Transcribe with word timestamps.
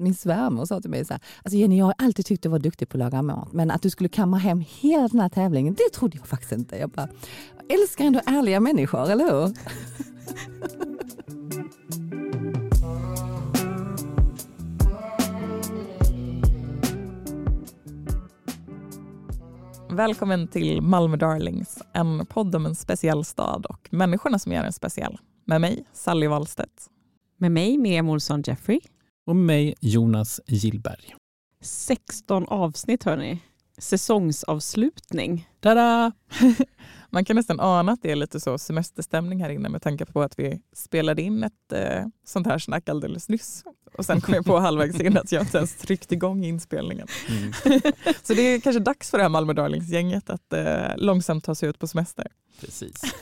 min 0.00 0.14
svärmor 0.14 0.64
sa 0.64 0.80
till 0.80 0.90
mig 0.90 1.04
så 1.04 1.14
här, 1.14 1.22
alltså 1.42 1.56
Jenny 1.56 1.78
jag 1.78 1.84
har 1.84 1.94
alltid 1.98 2.26
tyckt 2.26 2.42
du 2.42 2.48
var 2.48 2.58
duktig 2.58 2.88
på 2.88 2.96
att 2.96 2.98
laga 2.98 3.22
mat 3.22 3.52
men 3.52 3.70
att 3.70 3.82
du 3.82 3.90
skulle 3.90 4.08
kamma 4.08 4.36
hem 4.36 4.64
hela 4.68 5.08
den 5.08 5.20
här 5.20 5.28
tävlingen, 5.28 5.74
det 5.74 5.98
trodde 5.98 6.16
jag 6.18 6.26
faktiskt 6.26 6.52
inte. 6.52 6.76
Jag 6.76 6.90
bara, 6.90 7.08
älskar 7.68 8.04
ändå 8.04 8.20
ärliga 8.26 8.60
människor, 8.60 9.10
eller 9.10 9.24
hur? 9.24 9.52
Välkommen 19.96 20.48
till 20.48 20.80
Malmö 20.82 21.16
Darlings, 21.16 21.78
en 21.92 22.26
podd 22.26 22.54
om 22.54 22.66
en 22.66 22.74
speciell 22.74 23.24
stad 23.24 23.66
och 23.66 23.88
människorna 23.90 24.38
som 24.38 24.52
gör 24.52 24.62
den 24.62 24.72
speciell. 24.72 25.18
Med 25.44 25.60
mig, 25.60 25.84
Sally 25.92 26.26
Wahlstedt. 26.26 26.86
Med 27.36 27.52
mig, 27.52 27.78
Miriam 27.78 28.08
Olsson 28.08 28.42
Jeffrey. 28.46 28.80
Och 29.30 29.36
mig, 29.36 29.74
Jonas 29.80 30.40
Gillberg. 30.46 31.14
16 31.60 32.44
avsnitt 32.48 33.04
hörni. 33.04 33.38
Säsongsavslutning. 33.78 35.48
Tada! 35.60 36.12
Man 37.10 37.24
kan 37.24 37.36
nästan 37.36 37.60
ana 37.60 37.92
att 37.92 38.02
det 38.02 38.10
är 38.10 38.16
lite 38.16 38.40
så 38.40 38.58
semesterstämning 38.58 39.42
här 39.42 39.50
inne 39.50 39.68
med 39.68 39.82
tanke 39.82 40.06
på 40.06 40.22
att 40.22 40.38
vi 40.38 40.62
spelade 40.72 41.22
in 41.22 41.44
ett 41.44 41.72
eh, 41.72 42.06
sånt 42.24 42.46
här 42.46 42.58
snack 42.58 42.88
alldeles 42.88 43.28
nyss. 43.28 43.64
Och 43.98 44.06
sen 44.06 44.20
kom 44.20 44.34
jag 44.34 44.44
på 44.44 44.58
halvvägs 44.58 45.00
in 45.00 45.16
att 45.16 45.32
jag 45.32 45.42
inte 45.42 45.58
ens 45.58 45.76
tryckt 45.76 46.12
igång 46.12 46.44
inspelningen. 46.44 47.06
Mm. 47.28 47.52
så 48.22 48.34
det 48.34 48.42
är 48.42 48.60
kanske 48.60 48.80
dags 48.80 49.10
för 49.10 49.18
det 49.18 49.24
här 49.24 49.28
Malmö 49.28 49.52
Darlings-gänget 49.52 50.30
att 50.30 50.52
eh, 50.52 50.96
långsamt 50.96 51.44
ta 51.44 51.54
sig 51.54 51.68
ut 51.68 51.78
på 51.78 51.86
semester. 51.86 52.26
Precis. 52.60 53.14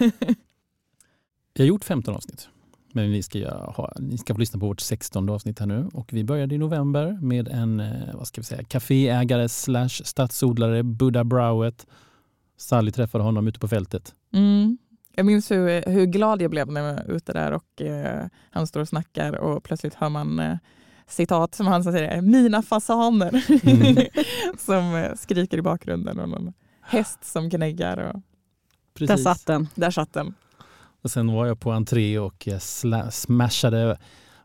jag 1.53 1.65
har 1.65 1.69
gjort 1.69 1.85
15 1.85 2.15
avsnitt. 2.15 2.49
Men 2.93 3.11
vi 3.11 3.23
ska 3.23 3.49
ha, 3.49 3.93
ni 3.99 4.19
ska 4.19 4.35
få 4.35 4.41
lyssna 4.41 4.61
på 4.61 4.67
vårt 4.67 4.81
16 4.81 5.29
avsnitt 5.29 5.59
här 5.59 5.67
nu. 5.67 5.89
Och 5.93 6.13
vi 6.13 6.25
började 6.25 6.55
i 6.55 6.59
november 6.59 7.19
med 7.23 7.49
en 7.49 7.81
eh, 7.81 8.15
vad 8.15 8.27
ska 8.27 8.41
vi 8.41 8.45
säga, 8.45 8.63
kaféägare 8.63 9.49
slash 9.49 9.89
stadsodlare, 9.89 10.83
Buddha 10.83 11.25
Browet. 11.25 11.87
Sally 12.57 12.93
träffade 12.93 13.25
honom 13.25 13.49
ute 13.49 13.59
på 13.59 13.69
fältet. 13.69 14.15
Mm. 14.33 14.79
Jag 15.15 15.27
minns 15.27 15.51
hur, 15.51 15.91
hur 15.91 16.07
glad 16.07 16.43
jag 16.43 16.51
blev 16.51 16.69
när 16.69 16.81
jag 16.81 16.95
var 16.95 17.11
ute 17.11 17.33
där 17.33 17.53
och 17.53 17.83
eh, 17.83 18.27
han 18.51 18.67
står 18.67 18.81
och 18.81 18.89
snackar 18.89 19.33
och 19.33 19.65
plötsligt 19.65 19.95
hör 19.95 20.09
man 20.09 20.39
eh, 20.39 20.57
citat 21.07 21.55
som 21.55 21.67
han 21.67 21.85
säger, 21.85 22.23
mina 22.23 22.63
fasaner, 22.63 23.45
mm. 23.63 24.07
som 24.59 24.95
eh, 24.95 25.15
skriker 25.15 25.59
i 25.59 25.63
bakgrunden 25.63 26.19
och 26.19 26.29
någon 26.29 26.53
häst 26.83 27.25
som 27.25 27.49
gnäggar. 27.49 27.99
Och... 27.99 28.23
Där 29.07 29.17
satt 29.17 29.47
den. 29.47 29.69
Där 29.75 29.91
satt 29.91 30.13
den. 30.13 30.35
Och 31.03 31.11
sen 31.11 31.33
var 31.33 31.47
jag 31.47 31.61
på 31.61 31.73
entré 31.73 32.19
och 32.19 32.49
smashade 33.11 33.99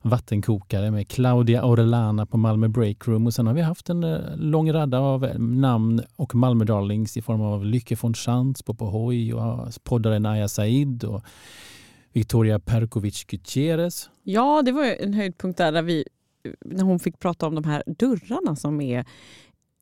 vattenkokare 0.03 0.91
med 0.91 1.07
Claudia 1.07 1.65
Orellana 1.65 2.25
på 2.25 2.37
Malmö 2.37 2.67
Breakroom. 2.67 3.27
Och 3.27 3.33
sen 3.33 3.47
har 3.47 3.53
vi 3.53 3.61
haft 3.61 3.89
en 3.89 4.03
eh, 4.03 4.19
lång 4.35 4.73
radda 4.73 4.99
av 4.99 5.25
eh, 5.25 5.39
namn 5.39 6.01
och 6.15 6.35
Malmö 6.35 6.65
Darlings 6.65 7.17
i 7.17 7.21
form 7.21 7.41
av 7.41 7.65
Lycke 7.65 7.97
von 8.01 8.13
Schantz, 8.13 8.63
Popo 8.63 8.85
Hoy 8.85 9.33
och 9.33 9.69
poddaren 9.83 10.25
Aya 10.25 10.47
Said 10.47 11.03
och 11.03 11.23
Victoria 12.13 12.59
Perkovic 12.59 13.23
Gutierrez. 13.23 14.09
Ja, 14.23 14.61
det 14.65 14.71
var 14.71 14.83
en 14.83 15.13
höjdpunkt 15.13 15.57
där, 15.57 15.71
där 15.71 15.81
vi, 15.81 16.05
när 16.65 16.83
hon 16.83 16.99
fick 16.99 17.19
prata 17.19 17.47
om 17.47 17.55
de 17.55 17.63
här 17.63 17.83
dörrarna 17.85 18.55
som 18.55 18.81
är 18.81 19.05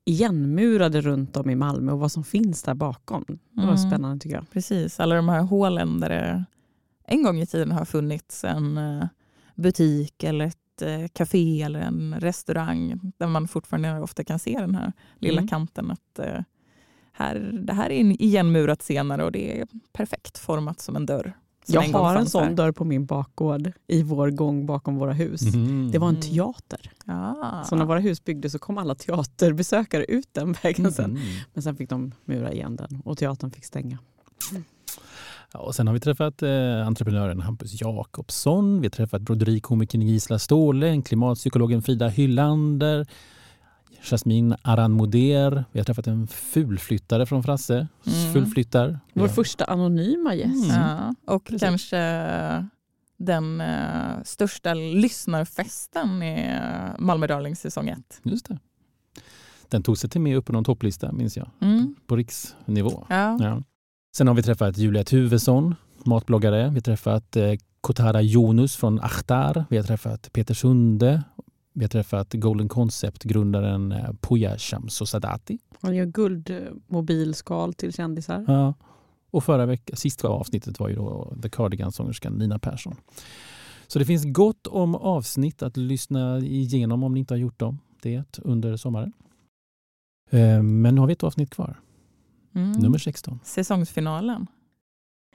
igenmurade 0.04 1.00
runt 1.00 1.36
om 1.36 1.50
i 1.50 1.54
Malmö 1.54 1.92
och 1.92 1.98
vad 1.98 2.12
som 2.12 2.24
finns 2.24 2.62
där 2.62 2.74
bakom. 2.74 3.24
Det 3.28 3.60
var 3.60 3.64
mm. 3.64 3.78
spännande 3.78 4.18
tycker 4.18 4.36
jag. 4.36 4.50
Precis, 4.50 5.00
alla 5.00 5.14
de 5.14 5.28
här 5.28 5.42
hålen 5.42 6.00
där 6.00 6.08
det 6.08 6.44
en 7.04 7.22
gång 7.22 7.40
i 7.40 7.46
tiden 7.46 7.72
har 7.72 7.84
funnits 7.84 8.44
en 8.44 8.78
eh, 8.78 9.06
butik 9.54 10.22
eller 10.22 10.44
ett 10.44 10.82
eh, 10.82 11.08
café 11.12 11.62
eller 11.62 11.80
en 11.80 12.20
restaurang 12.20 13.12
där 13.18 13.26
man 13.26 13.48
fortfarande 13.48 14.00
ofta 14.00 14.24
kan 14.24 14.38
se 14.38 14.60
den 14.60 14.74
här 14.74 14.92
lilla 15.18 15.38
mm. 15.38 15.48
kanten. 15.48 15.90
Att, 15.90 16.18
eh, 16.18 16.40
här, 17.12 17.60
det 17.66 17.72
här 17.72 17.90
är 17.90 18.22
igenmurat 18.22 18.82
senare 18.82 19.24
och 19.24 19.32
det 19.32 19.60
är 19.60 19.66
perfekt 19.92 20.38
format 20.38 20.80
som 20.80 20.96
en 20.96 21.06
dörr. 21.06 21.32
Jag 21.66 21.84
en 21.84 21.94
har 21.94 22.16
en 22.16 22.26
sån 22.26 22.44
här. 22.44 22.54
dörr 22.54 22.72
på 22.72 22.84
min 22.84 23.06
bakgård 23.06 23.72
i 23.86 24.02
vår 24.02 24.30
gång 24.30 24.66
bakom 24.66 24.96
våra 24.96 25.12
hus. 25.12 25.42
Mm. 25.42 25.90
Det 25.90 25.98
var 25.98 26.08
en 26.08 26.14
mm. 26.14 26.28
teater. 26.28 26.92
Ah. 27.06 27.64
Så 27.64 27.76
när 27.76 27.84
våra 27.84 27.98
hus 27.98 28.24
byggdes 28.24 28.52
så 28.52 28.58
kom 28.58 28.78
alla 28.78 28.94
teaterbesökare 28.94 30.04
ut 30.04 30.28
den 30.32 30.52
vägen 30.62 30.92
sen. 30.92 31.10
Mm. 31.10 31.22
Men 31.54 31.62
sen 31.62 31.76
fick 31.76 31.90
de 31.90 32.12
mura 32.24 32.52
igen 32.52 32.76
den 32.76 33.02
och 33.04 33.18
teatern 33.18 33.50
fick 33.50 33.64
stänga. 33.64 33.98
Ja, 35.54 35.60
och 35.60 35.74
sen 35.74 35.86
har 35.86 35.94
vi 35.94 36.00
träffat 36.00 36.42
eh, 36.42 36.86
entreprenören 36.86 37.40
Hampus 37.40 37.80
Jakobsson, 37.80 38.80
vi 38.80 38.86
har 38.86 38.90
träffat 38.90 39.22
broderikomikern 39.22 40.02
Gisla 40.02 40.38
Ståhle, 40.38 41.02
klimatpsykologen 41.02 41.82
Frida 41.82 42.08
Hyllander, 42.08 43.06
Jasmin 44.02 44.56
Aran 44.62 44.92
Moder. 44.92 45.64
Vi 45.72 45.80
har 45.80 45.84
träffat 45.84 46.06
en 46.06 46.26
fulflyttare 46.26 47.26
från 47.26 47.42
Frasse. 47.42 47.88
Mm. 48.06 48.32
Fulflyttar. 48.32 49.00
Vår 49.12 49.28
första 49.28 49.64
anonyma 49.64 50.34
gäst. 50.34 50.72
Mm. 50.72 50.80
Ja, 50.80 51.14
och 51.26 51.44
Precis. 51.44 51.62
kanske 51.62 51.98
den 53.16 53.60
uh, 53.60 54.22
största 54.24 54.74
lyssnarfesten 54.74 56.22
i 56.22 56.60
Malmö 56.98 57.26
Darlings 57.26 57.60
säsong 57.60 57.88
1. 57.88 58.20
Just 58.22 58.48
det. 58.48 58.58
Den 59.68 59.82
tog 59.82 59.98
sig 59.98 60.10
till 60.10 60.20
med 60.20 60.36
upp 60.36 60.44
på 60.44 60.52
någon 60.52 60.64
topplista 60.64 61.12
minns 61.12 61.36
jag. 61.36 61.50
Mm. 61.60 61.94
På 62.06 62.16
riksnivå. 62.16 63.06
Ja. 63.08 63.38
ja. 63.40 63.62
Sen 64.16 64.26
har 64.26 64.34
vi 64.34 64.42
träffat 64.42 64.78
Julia 64.78 65.04
Tuvesson, 65.04 65.74
matbloggare. 66.04 66.68
Vi 66.68 66.74
har 66.74 66.80
träffat 66.80 67.36
eh, 67.36 67.52
Kotara 67.80 68.22
Jonus 68.22 68.76
från 68.76 69.00
Achtar. 69.00 69.64
Vi 69.70 69.76
har 69.76 69.84
träffat 69.84 70.32
Peter 70.32 70.54
Sunde. 70.54 71.22
Vi 71.72 71.84
har 71.84 71.88
träffat 71.88 72.32
Golden 72.32 72.68
Concept-grundaren 72.68 73.92
eh, 73.92 74.12
Puja 74.20 74.56
Shamso-Sadati. 74.56 75.58
Han 75.80 75.96
gör 75.96 76.06
guldmobilskal 76.06 77.74
till 77.74 77.92
kändisar. 77.92 78.44
Ja. 78.48 78.74
Och 79.30 79.44
förra 79.44 79.66
veckan, 79.66 79.96
sista 79.96 80.28
avsnittet 80.28 80.80
var 80.80 80.88
ju 80.88 80.94
då 80.94 81.34
The 81.42 81.48
Cardigan-sångerskan 81.48 82.38
Nina 82.38 82.58
Persson. 82.58 82.96
Så 83.86 83.98
det 83.98 84.04
finns 84.04 84.24
gott 84.24 84.66
om 84.66 84.94
avsnitt 84.94 85.62
att 85.62 85.76
lyssna 85.76 86.38
igenom 86.38 87.02
om 87.02 87.14
ni 87.14 87.20
inte 87.20 87.34
har 87.34 87.38
gjort 87.38 87.58
dem. 87.58 87.78
det 88.02 88.38
under 88.38 88.76
sommaren. 88.76 89.12
Eh, 90.30 90.62
men 90.62 90.94
nu 90.94 91.00
har 91.00 91.06
vi 91.06 91.12
ett 91.12 91.22
avsnitt 91.22 91.50
kvar. 91.50 91.80
Mm. 92.54 92.72
Nummer 92.72 92.98
16. 92.98 93.40
Säsongsfinalen. 93.44 94.46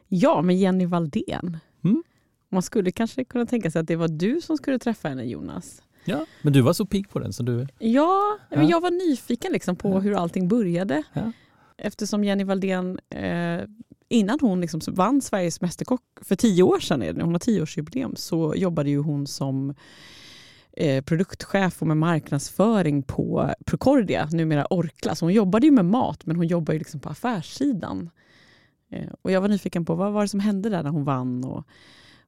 Ja, 0.08 0.42
med 0.42 0.58
Jenny 0.58 0.86
Valdén. 0.86 1.58
Mm. 1.84 2.04
Man 2.50 2.62
skulle 2.62 2.92
kanske 2.92 3.24
kunna 3.24 3.46
tänka 3.46 3.72
sig 3.72 3.80
att 3.80 3.88
det 3.88 3.96
var 3.96 4.08
du 4.08 4.42
som 4.42 4.58
skulle 4.58 4.80
träffa 4.80 5.10
henne, 5.10 5.24
Jonas. 5.24 5.82
Ja, 6.06 6.26
men 6.42 6.54
du 6.54 6.62
var 6.62 6.74
så 6.74 6.86
pigg 6.86 7.10
på 7.10 7.20
den. 7.20 7.34
Så 7.34 7.44
du... 7.44 7.68
Ja, 7.80 8.38
ja. 8.50 8.64
jag 8.64 8.82
var 8.82 9.10
nyfiken 9.10 9.52
liksom 9.52 9.76
på 9.76 9.90
ja. 9.90 10.00
hur 10.00 10.14
allting 10.14 10.48
började. 10.48 11.04
Ja. 11.14 11.32
Eftersom 11.78 12.24
Jenny 12.24 12.44
Valdén, 12.44 13.00
eh, 13.10 13.62
innan 14.10 14.40
hon 14.42 14.62
liksom 14.62 14.82
vann 14.88 15.22
Sveriges 15.22 15.62
Mästerkock 15.62 16.02
för 16.22 16.36
tio 16.36 16.64
år 16.64 16.80
sedan, 16.80 17.22
hon 17.22 17.32
har 17.32 17.40
tioårsjubileum, 17.40 18.16
så 18.16 18.54
jobbade 18.56 18.90
ju 18.90 19.00
hon 19.00 19.28
som 19.28 19.74
eh, 20.78 21.04
produktchef 21.04 21.82
och 21.82 21.88
med 21.88 21.98
marknadsföring 21.98 23.04
på 23.04 23.54
Procordia, 23.66 24.30
numera 24.32 24.66
Orkla. 24.70 25.16
Så 25.16 25.26
hon 25.26 25.34
jobbade 25.34 25.66
ju 25.66 25.72
med 25.72 25.86
mat, 25.86 26.26
men 26.26 26.36
hon 26.36 26.48
jobbar 26.48 26.74
ju 26.74 26.80
liksom 26.80 27.00
på 27.00 27.10
affärssidan. 27.10 28.10
Eh, 28.92 29.10
och 29.22 29.32
jag 29.32 29.42
var 29.42 29.48
nyfiken 29.48 29.86
på 29.86 29.96
vad 29.96 30.14
var 30.14 30.22
det 30.22 30.28
som 30.28 30.40
hände 30.40 30.70
där 30.70 30.84
när 30.84 30.90
hon 30.90 31.04
vann 31.04 31.44
och, 31.44 31.64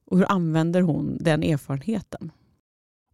och 0.04 0.18
hur 0.18 0.32
använder 0.32 0.82
hon 0.82 1.18
den 1.20 1.42
erfarenheten? 1.42 2.32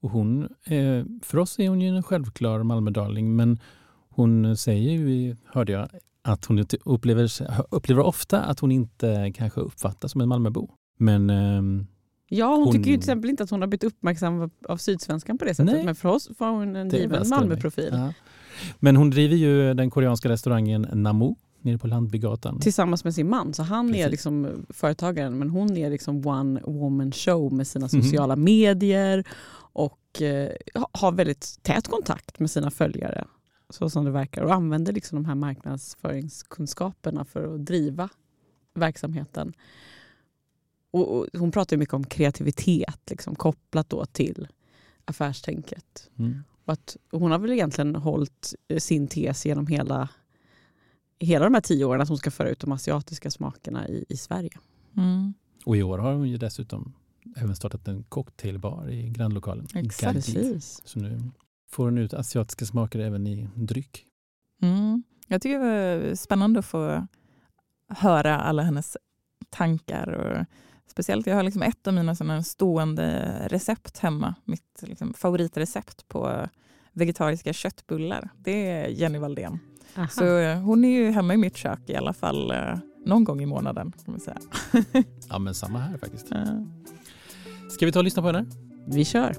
Och 0.00 0.10
hon, 0.10 0.42
eh, 0.64 1.04
för 1.22 1.38
oss 1.38 1.58
är 1.58 1.68
hon 1.68 1.80
ju 1.80 1.88
en 1.88 2.02
självklar 2.02 2.62
Malmödarling, 2.62 3.36
men 3.36 3.58
hon 4.08 4.56
säger 4.56 4.92
ju, 4.92 5.36
hörde 5.46 5.72
jag, 5.72 5.88
att 6.22 6.44
hon 6.44 6.66
upplever, 6.84 7.30
upplever 7.70 8.02
ofta 8.02 8.42
att 8.42 8.60
hon 8.60 8.72
inte 8.72 9.32
kanske 9.34 9.60
uppfattas 9.60 10.12
som 10.12 10.20
en 10.20 10.28
Malmöbo. 10.28 10.70
Men 10.98 11.30
ehm, 11.30 11.86
Ja, 12.28 12.54
hon, 12.54 12.64
hon, 12.64 12.72
tycker 12.72 12.90
ju 12.90 12.96
till 12.96 13.00
exempel 13.00 13.30
inte 13.30 13.42
att 13.42 13.50
hon 13.50 13.60
har 13.60 13.68
blivit 13.68 13.84
uppmärksam 13.84 14.50
av 14.68 14.76
Sydsvenskan 14.76 15.38
på 15.38 15.44
det 15.44 15.54
sättet. 15.54 15.74
Nej. 15.74 15.84
Men 15.84 15.94
för 15.94 16.08
oss 16.08 16.30
var 16.38 16.50
hon 16.50 16.76
en 16.76 16.88
given 16.88 17.28
Malmöprofil. 17.28 17.90
Ja. 17.92 18.12
Men 18.78 18.96
hon 18.96 19.10
driver 19.10 19.36
ju 19.36 19.74
den 19.74 19.90
koreanska 19.90 20.28
restaurangen 20.28 20.86
Namu 20.92 21.34
nere 21.66 21.78
på 21.78 21.86
Landbygatan. 21.86 22.60
Tillsammans 22.60 23.04
med 23.04 23.14
sin 23.14 23.28
man. 23.28 23.54
Så 23.54 23.62
han 23.62 23.88
Precis. 23.88 24.06
är 24.06 24.10
liksom 24.10 24.66
företagaren 24.68 25.38
men 25.38 25.50
hon 25.50 25.76
är 25.76 25.90
liksom 25.90 26.26
one 26.26 26.60
woman 26.64 27.12
show 27.12 27.52
med 27.52 27.66
sina 27.66 27.88
mhm. 27.92 28.02
sociala 28.02 28.32
mm. 28.32 28.44
medier 28.44 29.24
och 29.72 30.22
eh, 30.22 30.50
har 30.92 31.12
väldigt 31.12 31.58
tät 31.62 31.88
kontakt 31.88 32.38
med 32.38 32.50
sina 32.50 32.70
följare. 32.70 33.24
Så 33.70 33.90
som 33.90 34.04
det 34.04 34.10
verkar. 34.10 34.42
Och 34.42 34.54
använder 34.54 34.92
liksom 34.92 35.22
de 35.22 35.24
här 35.24 35.34
marknadsföringskunskaperna 35.34 37.24
för 37.24 37.54
att 37.54 37.66
driva 37.66 38.08
verksamheten. 38.74 39.52
Och, 40.90 41.26
hon 41.32 41.52
pratar 41.52 41.76
mycket 41.76 41.94
om 41.94 42.04
kreativitet 42.04 43.00
liksom, 43.10 43.34
kopplat 43.34 43.90
då 43.90 44.06
till 44.06 44.48
affärstänket. 45.04 46.10
Mm. 46.18 46.42
Och 46.64 46.72
att 46.72 46.96
hon 47.10 47.30
har 47.30 47.38
väl 47.38 47.52
egentligen 47.52 47.96
hållit 47.96 48.54
eh, 48.68 48.78
sin 48.78 49.08
tes 49.08 49.46
genom 49.46 49.66
hela, 49.66 50.08
hela 51.18 51.44
de 51.44 51.54
här 51.54 51.60
tio 51.60 51.84
åren 51.84 52.00
att 52.00 52.08
hon 52.08 52.18
ska 52.18 52.30
föra 52.30 52.48
ut 52.48 52.60
de 52.60 52.72
asiatiska 52.72 53.30
smakerna 53.30 53.88
i, 53.88 54.04
i 54.08 54.16
Sverige. 54.16 54.58
Mm. 54.96 55.34
Och 55.64 55.76
i 55.76 55.82
år 55.82 55.98
har 55.98 56.12
hon 56.14 56.28
ju 56.28 56.36
dessutom 56.36 56.92
även 57.36 57.56
startat 57.56 57.88
en 57.88 58.02
cocktailbar 58.02 58.90
i 58.90 59.08
grannlokalen. 59.08 59.66
Exakt. 59.74 60.14
Precis. 60.14 60.82
Så 60.84 60.98
nu 60.98 61.30
Får 61.68 61.84
hon 61.84 61.98
ut 61.98 62.14
asiatiska 62.14 62.66
smaker 62.66 62.98
även 62.98 63.26
i 63.26 63.48
dryck? 63.54 64.06
Mm. 64.62 65.02
Jag 65.26 65.42
tycker 65.42 65.58
det 65.58 65.98
var 66.08 66.14
spännande 66.14 66.58
att 66.58 66.66
få 66.66 67.06
höra 67.88 68.40
alla 68.40 68.62
hennes 68.62 68.96
tankar. 69.50 70.08
Och 70.08 70.46
speciellt, 70.96 71.26
jag 71.26 71.34
har 71.34 71.42
liksom 71.42 71.62
ett 71.62 71.86
av 71.86 71.94
mina 71.94 72.42
stående 72.42 73.38
recept 73.48 73.98
hemma. 73.98 74.34
Mitt 74.44 74.82
liksom 74.82 75.14
favoritrecept 75.14 76.08
på 76.08 76.48
vegetariska 76.92 77.52
köttbullar. 77.52 78.28
Det 78.38 78.70
är 78.70 78.88
Jenny 78.88 79.18
Valdén. 79.18 79.58
Aha. 79.96 80.08
Så 80.08 80.38
eh, 80.38 80.58
hon 80.58 80.84
är 80.84 80.88
ju 80.88 81.10
hemma 81.10 81.34
i 81.34 81.36
mitt 81.36 81.56
kök 81.56 81.80
i 81.86 81.96
alla 81.96 82.12
fall 82.12 82.50
eh, 82.50 82.78
någon 83.06 83.24
gång 83.24 83.42
i 83.42 83.46
månaden. 83.46 83.92
Kan 84.04 84.12
man 84.12 84.20
säga. 84.20 84.38
ja 85.28 85.38
men 85.38 85.54
samma 85.54 85.78
här 85.78 85.98
faktiskt. 85.98 86.26
Ska 87.70 87.86
vi 87.86 87.92
ta 87.92 87.98
och 87.98 88.04
lyssna 88.04 88.22
på 88.22 88.28
henne? 88.28 88.46
Vi 88.86 89.04
kör. 89.04 89.36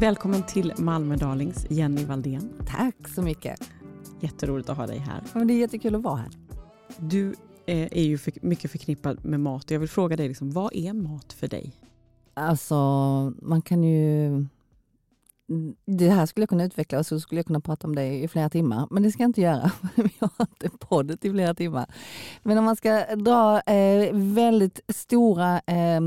Välkommen 0.00 0.42
till 0.42 0.72
Malmö 0.78 1.16
Darlings, 1.16 1.66
Jenny 1.70 2.04
Valdén. 2.04 2.52
Tack 2.66 3.08
så 3.14 3.22
mycket. 3.22 3.60
Jätteroligt 4.20 4.68
att 4.68 4.76
ha 4.76 4.86
dig 4.86 4.98
här. 4.98 5.22
Ja, 5.34 5.40
det 5.40 5.54
är 5.54 5.58
jättekul 5.58 5.94
att 5.94 6.02
vara 6.02 6.16
här. 6.16 6.30
Du 6.98 7.34
eh, 7.66 7.88
är 7.92 8.02
ju 8.02 8.18
för, 8.18 8.32
mycket 8.42 8.70
förknippad 8.70 9.24
med 9.24 9.40
mat. 9.40 9.70
Jag 9.70 9.80
vill 9.80 9.88
fråga 9.88 10.16
dig, 10.16 10.28
liksom, 10.28 10.50
vad 10.50 10.74
är 10.74 10.92
mat 10.92 11.32
för 11.32 11.48
dig? 11.48 11.72
Alltså, 12.34 12.74
man 13.42 13.62
kan 13.62 13.84
ju... 13.84 14.46
Det 15.86 16.10
här 16.10 16.26
skulle 16.26 16.42
jag 16.42 16.48
kunna 16.48 16.64
utveckla 16.64 16.98
och 16.98 17.06
så 17.06 17.20
skulle 17.20 17.38
jag 17.38 17.46
kunna 17.46 17.60
prata 17.60 17.86
om 17.86 17.94
det 17.94 18.14
i 18.14 18.28
flera 18.28 18.50
timmar. 18.50 18.88
Men 18.90 19.02
det 19.02 19.12
ska 19.12 19.22
jag 19.22 19.28
inte 19.28 19.40
göra. 19.40 19.72
Vi 19.94 20.12
har 20.20 20.46
inte 20.50 20.70
poddet 20.78 21.24
i 21.24 21.30
flera 21.30 21.54
timmar. 21.54 21.86
Men 22.42 22.58
om 22.58 22.64
man 22.64 22.76
ska 22.76 23.16
dra 23.16 23.60
eh, 23.60 24.14
väldigt 24.14 24.80
stora 24.88 25.60
Eh, 25.66 26.00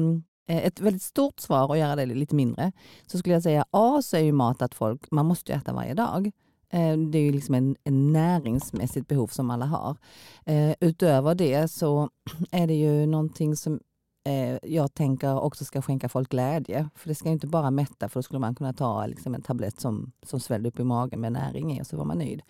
Eh, 0.47 0.65
ett 0.65 0.79
väldigt 0.79 1.01
stort 1.01 1.39
svar 1.39 1.67
och 1.67 1.77
göra 1.77 1.95
det 1.95 2.05
lite 2.05 2.35
mindre, 2.35 2.71
så 3.07 3.17
skulle 3.17 3.35
jag 3.35 3.43
säga 3.43 3.65
A 3.71 4.01
så 4.01 4.17
är 4.17 4.21
ju 4.21 4.31
mat 4.31 4.61
att 4.61 4.75
folk, 4.75 5.11
man 5.11 5.25
måste 5.25 5.53
äta 5.53 5.73
varje 5.73 5.93
dag. 5.93 6.31
Eh, 6.69 6.97
det 6.97 7.17
är 7.17 7.23
ju 7.23 7.31
liksom 7.31 7.55
en, 7.55 7.75
en 7.83 8.13
näringsmässigt 8.13 9.07
behov 9.07 9.27
som 9.27 9.49
alla 9.49 9.65
har. 9.65 9.97
Eh, 10.45 10.75
utöver 10.79 11.35
det 11.35 11.67
så 11.67 12.09
är 12.51 12.67
det 12.67 12.73
ju 12.73 13.05
någonting 13.05 13.55
som 13.55 13.79
eh, 14.23 14.57
jag 14.63 14.93
tänker 14.93 15.39
också 15.39 15.65
ska 15.65 15.81
skänka 15.81 16.09
folk 16.09 16.29
glädje. 16.29 16.89
För 16.95 17.09
det 17.09 17.15
ska 17.15 17.29
inte 17.29 17.47
bara 17.47 17.71
mätta, 17.71 18.09
för 18.09 18.19
då 18.19 18.23
skulle 18.23 18.39
man 18.39 18.55
kunna 18.55 18.73
ta 18.73 19.05
liksom 19.05 19.35
en 19.35 19.41
tablett 19.41 19.79
som, 19.79 20.11
som 20.23 20.39
svällde 20.39 20.69
upp 20.69 20.79
i 20.79 20.83
magen 20.83 21.21
med 21.21 21.31
näring 21.31 21.77
i 21.77 21.81
och 21.81 21.87
så 21.87 21.97
var 21.97 22.05
man 22.05 22.17
nöjd. 22.17 22.41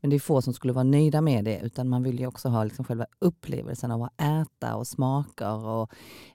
Men 0.00 0.10
det 0.10 0.16
är 0.16 0.20
få 0.20 0.42
som 0.42 0.52
skulle 0.52 0.72
vara 0.72 0.84
nöjda 0.84 1.20
med 1.20 1.44
det, 1.44 1.60
utan 1.60 1.88
man 1.88 2.02
vill 2.02 2.20
ju 2.20 2.26
också 2.26 2.48
ha 2.48 2.64
liksom 2.64 2.84
själva 2.84 3.06
upplevelsen 3.18 3.90
av 3.90 4.02
att 4.02 4.20
äta 4.20 4.76
och 4.76 4.86
smaker 4.86 5.66
och 5.66 5.90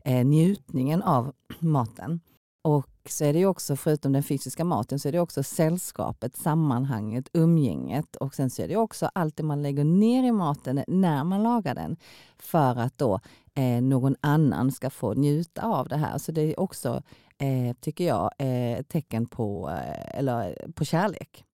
eh, 0.06 0.26
njutningen 0.26 1.02
av 1.02 1.34
maten. 1.60 2.20
Och 2.66 2.90
så 3.10 3.26
är 3.26 3.34
det 3.34 3.40
ju 3.40 3.46
också, 3.46 3.76
förutom 3.76 4.14
den 4.14 4.24
fysiska 4.24 4.64
maten, 4.64 5.00
så 5.00 5.08
är 5.08 5.12
det 5.12 5.20
också 5.20 5.44
sällskapet, 5.44 6.36
sammanhanget, 6.36 7.30
umgänget 7.34 8.16
och 8.16 8.36
sen 8.36 8.50
så 8.50 8.62
är 8.62 8.68
det 8.68 8.76
också 8.76 9.10
allt 9.14 9.38
det 9.38 9.44
man 9.44 9.62
lägger 9.62 9.84
ner 9.84 10.24
i 10.24 10.32
maten 10.32 10.84
när 10.88 11.24
man 11.24 11.44
lagar 11.44 11.76
den 11.76 11.98
för 12.38 12.80
att 12.80 12.98
då 12.98 13.20
eh, 13.56 13.82
någon 13.82 14.16
annan 14.22 14.72
ska 14.72 14.90
få 14.90 15.14
njuta 15.14 15.62
av 15.62 15.88
det 15.88 15.98
här. 15.98 16.18
Så 16.18 16.32
det 16.32 16.42
är 16.42 16.60
också, 16.60 17.02
eh, 17.38 17.76
tycker 17.80 18.08
jag, 18.08 18.32
eh, 18.38 18.82
tecken 18.82 19.26
på, 19.26 19.70
eh, 19.70 20.20
eller, 20.20 20.72
på 20.76 20.86
kärlek. 20.86 21.46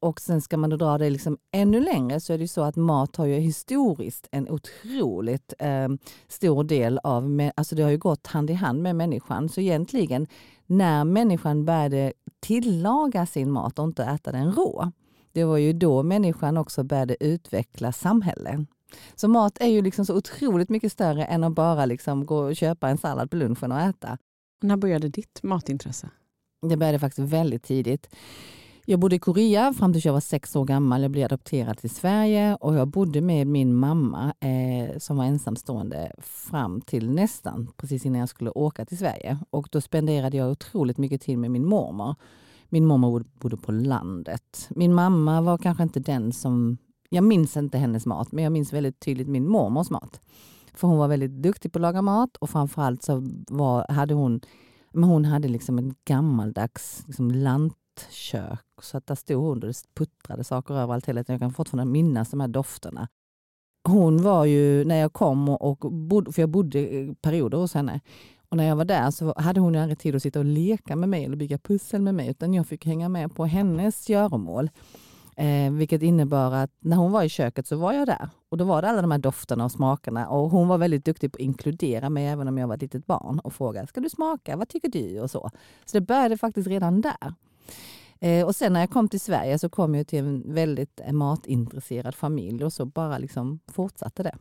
Och 0.00 0.20
sen 0.20 0.40
ska 0.40 0.56
man 0.56 0.70
då 0.70 0.76
dra 0.76 0.98
det 0.98 1.10
liksom 1.10 1.38
ännu 1.52 1.80
längre 1.80 2.20
så 2.20 2.32
är 2.32 2.38
det 2.38 2.44
ju 2.44 2.48
så 2.48 2.62
att 2.62 2.76
mat 2.76 3.16
har 3.16 3.26
ju 3.26 3.34
historiskt 3.34 4.28
en 4.32 4.48
otroligt 4.48 5.54
eh, 5.58 5.88
stor 6.28 6.64
del 6.64 7.00
av, 7.02 7.50
alltså 7.56 7.74
det 7.74 7.82
har 7.82 7.90
ju 7.90 7.98
gått 7.98 8.26
hand 8.26 8.50
i 8.50 8.52
hand 8.52 8.82
med 8.82 8.96
människan. 8.96 9.48
Så 9.48 9.60
egentligen 9.60 10.26
när 10.66 11.04
människan 11.04 11.64
började 11.64 12.12
tillaga 12.40 13.26
sin 13.26 13.50
mat 13.50 13.78
och 13.78 13.84
inte 13.84 14.04
äta 14.04 14.32
den 14.32 14.52
rå, 14.52 14.92
det 15.32 15.44
var 15.44 15.56
ju 15.56 15.72
då 15.72 16.02
människan 16.02 16.56
också 16.56 16.84
började 16.84 17.24
utveckla 17.24 17.92
samhällen. 17.92 18.66
Så 19.14 19.28
mat 19.28 19.58
är 19.60 19.66
ju 19.66 19.82
liksom 19.82 20.06
så 20.06 20.16
otroligt 20.16 20.68
mycket 20.68 20.92
större 20.92 21.24
än 21.24 21.44
att 21.44 21.52
bara 21.52 21.86
liksom 21.86 22.26
gå 22.26 22.38
och 22.38 22.56
köpa 22.56 22.88
en 22.88 22.98
sallad 22.98 23.30
på 23.30 23.36
lunchen 23.36 23.72
och 23.72 23.80
äta. 23.80 24.18
När 24.62 24.76
började 24.76 25.08
ditt 25.08 25.42
matintresse? 25.42 26.10
Det 26.68 26.76
började 26.76 26.98
faktiskt 26.98 27.32
väldigt 27.32 27.62
tidigt. 27.62 28.08
Jag 28.90 29.00
bodde 29.00 29.16
i 29.16 29.18
Korea 29.18 29.72
fram 29.72 29.92
tills 29.92 30.04
jag 30.04 30.12
var 30.12 30.20
sex 30.20 30.56
år 30.56 30.64
gammal. 30.64 31.02
Jag 31.02 31.10
blev 31.10 31.24
adopterad 31.24 31.78
till 31.78 31.90
Sverige 31.90 32.54
och 32.54 32.74
jag 32.74 32.88
bodde 32.88 33.20
med 33.20 33.46
min 33.46 33.74
mamma 33.74 34.34
eh, 34.40 34.98
som 34.98 35.16
var 35.16 35.24
ensamstående 35.24 36.12
fram 36.18 36.80
till 36.80 37.10
nästan 37.10 37.68
precis 37.76 38.06
innan 38.06 38.20
jag 38.20 38.28
skulle 38.28 38.50
åka 38.50 38.84
till 38.84 38.98
Sverige. 38.98 39.38
Och 39.50 39.68
då 39.72 39.80
spenderade 39.80 40.36
jag 40.36 40.50
otroligt 40.50 40.98
mycket 40.98 41.22
tid 41.22 41.38
med 41.38 41.50
min 41.50 41.66
mormor. 41.66 42.14
Min 42.68 42.84
mormor 42.84 43.24
bodde 43.40 43.56
på 43.56 43.72
landet. 43.72 44.68
Min 44.70 44.94
mamma 44.94 45.40
var 45.40 45.58
kanske 45.58 45.82
inte 45.82 46.00
den 46.00 46.32
som... 46.32 46.78
Jag 47.08 47.24
minns 47.24 47.56
inte 47.56 47.78
hennes 47.78 48.06
mat, 48.06 48.32
men 48.32 48.44
jag 48.44 48.52
minns 48.52 48.72
väldigt 48.72 49.00
tydligt 49.00 49.28
min 49.28 49.48
mormors 49.48 49.90
mat. 49.90 50.20
För 50.74 50.88
hon 50.88 50.98
var 50.98 51.08
väldigt 51.08 51.42
duktig 51.42 51.72
på 51.72 51.78
att 51.78 51.82
laga 51.82 52.02
mat 52.02 52.36
och 52.36 52.50
framförallt 52.50 53.02
så 53.02 53.22
var, 53.48 53.86
hade 53.92 54.14
hon 54.14 54.40
men 54.92 55.04
hon 55.04 55.24
hade 55.24 55.48
liksom 55.48 55.78
en 55.78 55.94
gammaldags 56.04 57.04
liksom 57.06 57.30
lantkök. 57.30 58.82
Så 58.82 58.96
att 58.96 59.06
där 59.06 59.14
stod 59.14 59.42
hon 59.42 59.62
och 59.62 59.68
det 59.68 59.74
puttrade 59.94 60.44
saker 60.44 60.74
överallt 60.74 61.06
hela 61.06 61.24
tiden. 61.24 61.34
Jag 61.34 61.40
kan 61.40 61.52
fortfarande 61.52 61.92
minnas 61.92 62.30
de 62.30 62.40
här 62.40 62.48
dofterna. 62.48 63.08
Hon 63.88 64.22
var 64.22 64.44
ju, 64.44 64.84
när 64.84 64.96
jag 64.96 65.12
kom, 65.12 65.48
och, 65.48 65.84
och 65.84 65.92
bodde, 65.92 66.32
för 66.32 66.42
jag 66.42 66.48
bodde 66.48 67.14
perioder 67.20 67.58
hos 67.58 67.74
henne, 67.74 68.00
och 68.48 68.56
när 68.56 68.64
jag 68.64 68.76
var 68.76 68.84
där 68.84 69.10
så 69.10 69.34
hade 69.36 69.60
hon 69.60 69.76
aldrig 69.76 69.98
tid 69.98 70.14
att 70.14 70.22
sitta 70.22 70.38
och 70.38 70.44
leka 70.44 70.96
med 70.96 71.08
mig 71.08 71.24
eller 71.24 71.36
bygga 71.36 71.58
pussel 71.58 72.02
med 72.02 72.14
mig, 72.14 72.28
utan 72.28 72.54
jag 72.54 72.66
fick 72.66 72.86
hänga 72.86 73.08
med 73.08 73.34
på 73.34 73.44
hennes 73.46 74.08
göromål. 74.08 74.70
Eh, 75.38 75.72
vilket 75.72 76.02
innebar 76.02 76.52
att 76.52 76.70
när 76.80 76.96
hon 76.96 77.12
var 77.12 77.22
i 77.22 77.28
köket 77.28 77.66
så 77.66 77.76
var 77.76 77.92
jag 77.92 78.06
där. 78.06 78.28
Och 78.48 78.56
då 78.56 78.64
var 78.64 78.82
det 78.82 78.88
alla 78.88 79.02
de 79.02 79.10
här 79.10 79.18
dofterna 79.18 79.64
och 79.64 79.72
smakerna. 79.72 80.28
Och 80.28 80.50
hon 80.50 80.68
var 80.68 80.78
väldigt 80.78 81.04
duktig 81.04 81.32
på 81.32 81.36
att 81.36 81.40
inkludera 81.40 82.10
mig 82.10 82.26
även 82.26 82.48
om 82.48 82.58
jag 82.58 82.68
var 82.68 82.74
ett 82.74 82.82
litet 82.82 83.06
barn 83.06 83.38
och 83.38 83.52
fråga, 83.54 83.86
ska 83.86 84.00
du 84.00 84.08
smaka, 84.08 84.56
vad 84.56 84.68
tycker 84.68 84.88
du? 84.88 85.20
och 85.20 85.30
så. 85.30 85.50
Så 85.84 85.96
det 85.96 86.00
började 86.00 86.36
faktiskt 86.38 86.68
redan 86.68 87.00
där. 87.00 87.34
Eh, 88.20 88.46
och 88.46 88.56
sen 88.56 88.72
när 88.72 88.80
jag 88.80 88.90
kom 88.90 89.08
till 89.08 89.20
Sverige 89.20 89.58
så 89.58 89.68
kom 89.68 89.94
jag 89.94 90.06
till 90.06 90.18
en 90.18 90.54
väldigt 90.54 91.00
eh, 91.00 91.12
matintresserad 91.12 92.14
familj 92.14 92.64
och 92.64 92.72
så 92.72 92.86
bara 92.86 93.18
liksom 93.18 93.60
fortsatte 93.72 94.22
det. 94.22 94.36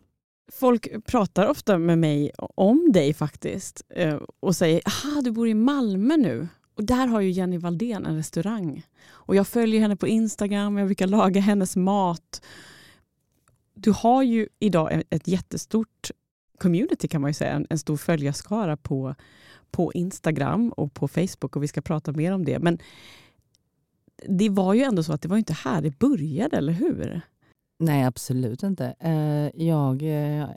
Folk 0.52 1.06
pratar 1.06 1.48
ofta 1.48 1.78
med 1.78 1.98
mig 1.98 2.32
om 2.38 2.92
dig 2.92 3.14
faktiskt 3.14 3.82
eh, 3.90 4.20
och 4.40 4.56
säger 4.56 4.82
aha 4.86 5.22
du 5.22 5.32
bor 5.32 5.48
i 5.48 5.54
Malmö 5.54 6.18
nu. 6.18 6.48
Och 6.78 6.86
där 6.86 7.08
har 7.08 7.22
ju 7.22 7.30
Jenny 7.30 7.58
Valdén 7.58 8.06
en 8.06 8.16
restaurang. 8.16 8.84
Och 9.10 9.36
jag 9.36 9.48
följer 9.48 9.82
henne 9.82 9.96
på 9.96 10.08
Instagram, 10.08 10.78
jag 10.78 10.88
brukar 10.88 11.08
laga 11.08 11.42
hennes 11.42 11.76
mat. 11.76 12.42
Du 13.74 13.92
har 13.92 14.24
ju 14.24 14.48
idag 14.60 15.04
ett 15.10 15.28
jättestort 15.28 16.12
community 16.58 17.08
kan 17.08 17.22
man 17.22 17.30
ju 17.30 17.34
säga, 17.34 17.66
en, 17.70 17.80
stor 17.80 17.98
följarskara 17.98 18.78
på, 18.78 19.16
på 19.72 19.94
Instagram 19.94 20.70
och 20.70 20.94
på 20.94 21.08
Facebook 21.08 21.56
och 21.56 21.64
vi 21.64 21.68
ska 21.68 21.82
prata 21.82 22.12
mer 22.12 22.32
om 22.32 22.46
det. 22.46 22.60
Men 22.60 22.80
det 24.28 24.50
var 24.50 24.74
ju 24.74 24.82
ändå 24.82 25.04
så 25.04 25.14
att 25.14 25.22
det 25.22 25.28
var 25.28 25.38
inte 25.38 25.54
här 25.54 25.82
det 25.82 26.00
började, 26.00 26.58
eller 26.58 26.74
hur? 26.74 27.22
Nej, 27.80 28.04
absolut 28.04 28.64
inte. 28.64 28.96
Eh, 29.00 29.66
jag, 29.68 30.04
eh, 30.04 30.50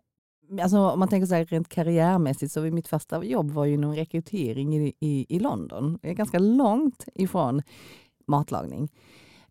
alltså 0.63 0.79
om 0.79 0.99
man 0.99 1.09
tänker 1.09 1.27
så 1.27 1.35
här 1.35 1.45
rent 1.45 1.69
karriärmässigt, 1.69 2.53
så 2.53 2.61
var 2.61 2.71
mitt 2.71 2.89
första 2.89 3.25
jobb 3.25 3.51
var 3.51 3.65
ju 3.65 3.75
inom 3.75 3.95
rekrytering 3.95 4.77
i, 4.77 4.93
i, 5.01 5.27
i 5.29 5.39
London. 5.39 5.99
Det 6.03 6.11
är 6.11 6.15
ganska 6.15 6.39
långt 6.39 7.05
ifrån 7.15 7.63
matlagning. 8.27 8.89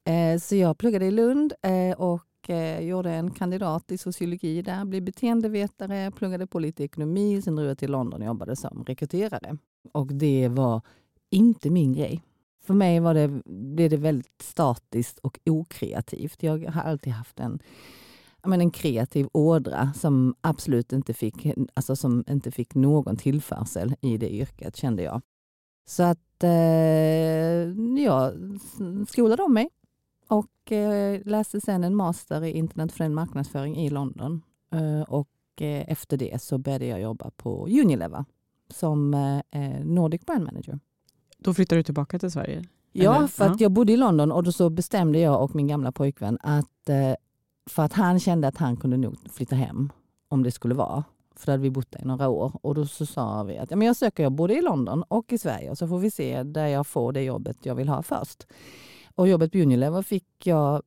Eh, 0.03 0.39
så 0.39 0.55
jag 0.55 0.77
pluggade 0.77 1.05
i 1.05 1.11
Lund 1.11 1.53
eh, 1.61 1.97
och 1.97 2.49
eh, 2.49 2.79
gjorde 2.79 3.11
en 3.11 3.31
kandidat 3.31 3.91
i 3.91 3.97
sociologi 3.97 4.61
där, 4.61 4.85
blev 4.85 5.03
beteendevetare, 5.03 6.11
pluggade 6.11 6.47
på 6.47 6.59
lite 6.59 6.83
ekonomi, 6.83 7.41
sen 7.41 7.55
drog 7.55 7.69
jag 7.69 7.77
till 7.77 7.91
London 7.91 8.21
och 8.21 8.27
jobbade 8.27 8.55
som 8.55 8.83
rekryterare. 8.87 9.57
Och 9.91 10.07
det 10.07 10.47
var 10.47 10.81
inte 11.29 11.69
min 11.69 11.93
grej. 11.93 12.21
För 12.63 12.73
mig 12.73 12.99
var 12.99 13.13
det, 13.13 13.41
blev 13.45 13.89
det 13.89 13.97
väldigt 13.97 14.41
statiskt 14.41 15.19
och 15.19 15.39
okreativt. 15.45 16.43
Jag 16.43 16.65
har 16.65 16.81
alltid 16.81 17.13
haft 17.13 17.39
en, 17.39 17.59
men 18.43 18.61
en 18.61 18.71
kreativ 18.71 19.27
ådra 19.31 19.93
som 19.93 20.35
absolut 20.41 20.93
inte 20.93 21.13
fick, 21.13 21.47
alltså 21.73 21.95
som 21.95 22.23
inte 22.29 22.51
fick 22.51 22.75
någon 22.75 23.17
tillförsel 23.17 23.95
i 24.01 24.17
det 24.17 24.33
yrket, 24.33 24.75
kände 24.75 25.03
jag. 25.03 25.21
Så 25.85 26.03
att 26.03 26.43
eh, 26.43 26.49
jag 28.03 28.33
skolade 29.09 29.43
om 29.43 29.53
mig 29.53 29.69
och 30.27 30.71
eh, 30.71 31.21
läste 31.25 31.61
sen 31.61 31.83
en 31.83 31.95
master 31.95 32.43
i 32.43 32.51
internationell 32.51 33.11
marknadsföring 33.11 33.77
i 33.77 33.89
London. 33.89 34.41
Eh, 34.71 35.01
och 35.01 35.29
eh, 35.61 35.91
efter 35.91 36.17
det 36.17 36.41
så 36.41 36.57
började 36.57 36.85
jag 36.85 37.01
jobba 37.01 37.31
på 37.31 37.67
Unilever 37.67 38.25
som 38.73 39.13
eh, 39.13 39.85
Nordic 39.85 40.25
Brand 40.25 40.43
Manager. 40.43 40.79
Då 41.37 41.53
flyttade 41.53 41.79
du 41.79 41.83
tillbaka 41.83 42.19
till 42.19 42.31
Sverige? 42.31 42.65
Ja, 42.91 43.17
Eller? 43.17 43.27
för 43.27 43.45
att 43.45 43.61
jag 43.61 43.71
bodde 43.71 43.93
i 43.93 43.97
London 43.97 44.31
och 44.31 44.43
då 44.43 44.51
så 44.51 44.69
bestämde 44.69 45.19
jag 45.19 45.43
och 45.43 45.55
min 45.55 45.67
gamla 45.67 45.91
pojkvän 45.91 46.37
att 46.41 46.89
eh, 46.89 47.13
för 47.69 47.83
att 47.83 47.93
han 47.93 48.19
kände 48.19 48.47
att 48.47 48.57
han 48.57 48.77
kunde 48.77 48.97
nog 48.97 49.15
flytta 49.31 49.55
hem 49.55 49.91
om 50.27 50.43
det 50.43 50.51
skulle 50.51 50.75
vara. 50.75 51.03
För 51.35 51.45
då 51.45 51.51
hade 51.51 51.63
vi 51.63 51.69
bott 51.69 51.91
där 51.91 52.01
i 52.01 52.05
några 52.05 52.27
år 52.29 52.51
och 52.61 52.75
då 52.75 52.85
så 52.85 53.05
sa 53.05 53.43
vi 53.43 53.57
att 53.57 53.71
ja, 53.71 53.77
men 53.77 53.87
jag 53.87 53.95
söker 53.95 54.23
jobb 54.23 54.33
både 54.35 54.53
i 54.57 54.61
London 54.61 55.03
och 55.07 55.33
i 55.33 55.37
Sverige 55.37 55.69
och 55.71 55.77
så 55.77 55.87
får 55.87 55.99
vi 55.99 56.11
se 56.11 56.43
där 56.43 56.67
jag 56.67 56.87
får 56.87 57.11
det 57.13 57.23
jobbet 57.23 57.57
jag 57.63 57.75
vill 57.75 57.89
ha 57.89 58.03
först. 58.03 58.47
Och 59.15 59.27
jobbet 59.27 59.51
på 59.51 59.57
Unilever 59.57 60.01
fick 60.01 60.47
jag 60.47 60.81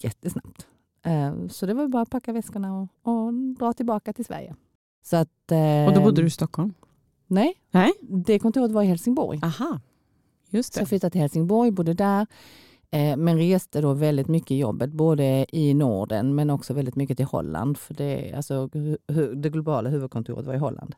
jättesnabbt. 0.00 0.66
Eh, 1.02 1.32
så 1.48 1.66
det 1.66 1.74
var 1.74 1.88
bara 1.88 2.02
att 2.02 2.10
packa 2.10 2.32
väskorna 2.32 2.80
och, 2.80 2.88
och 3.02 3.34
dra 3.34 3.72
tillbaka 3.72 4.12
till 4.12 4.24
Sverige. 4.24 4.54
Så 5.02 5.16
att, 5.16 5.52
eh, 5.52 5.86
Och 5.86 5.94
då 5.94 6.00
bodde 6.00 6.22
du 6.22 6.26
i 6.26 6.30
Stockholm? 6.30 6.74
Nej, 7.26 7.54
Nej. 7.70 7.92
det 8.00 8.38
kontoret 8.38 8.70
var 8.72 8.82
i 8.82 8.86
Helsingborg. 8.86 9.40
Aha, 9.42 9.80
just 10.50 10.72
Så 10.74 10.78
det. 10.78 10.82
jag 10.82 10.88
flyttade 10.88 11.10
till 11.10 11.20
Helsingborg, 11.20 11.70
bodde 11.70 11.94
där. 11.94 12.26
Eh, 12.94 13.16
men 13.16 13.38
reste 13.38 13.80
då 13.80 13.92
väldigt 13.92 14.28
mycket 14.28 14.50
i 14.50 14.58
jobbet, 14.58 14.92
både 14.92 15.46
i 15.52 15.74
Norden 15.74 16.34
men 16.34 16.50
också 16.50 16.74
väldigt 16.74 16.96
mycket 16.96 17.16
till 17.16 17.26
Holland. 17.26 17.78
För 17.78 17.94
det, 17.94 18.32
alltså, 18.36 18.68
det 19.36 19.50
globala 19.50 19.90
huvudkontoret 19.90 20.46
var 20.46 20.54
i 20.54 20.58
Holland. 20.58 20.94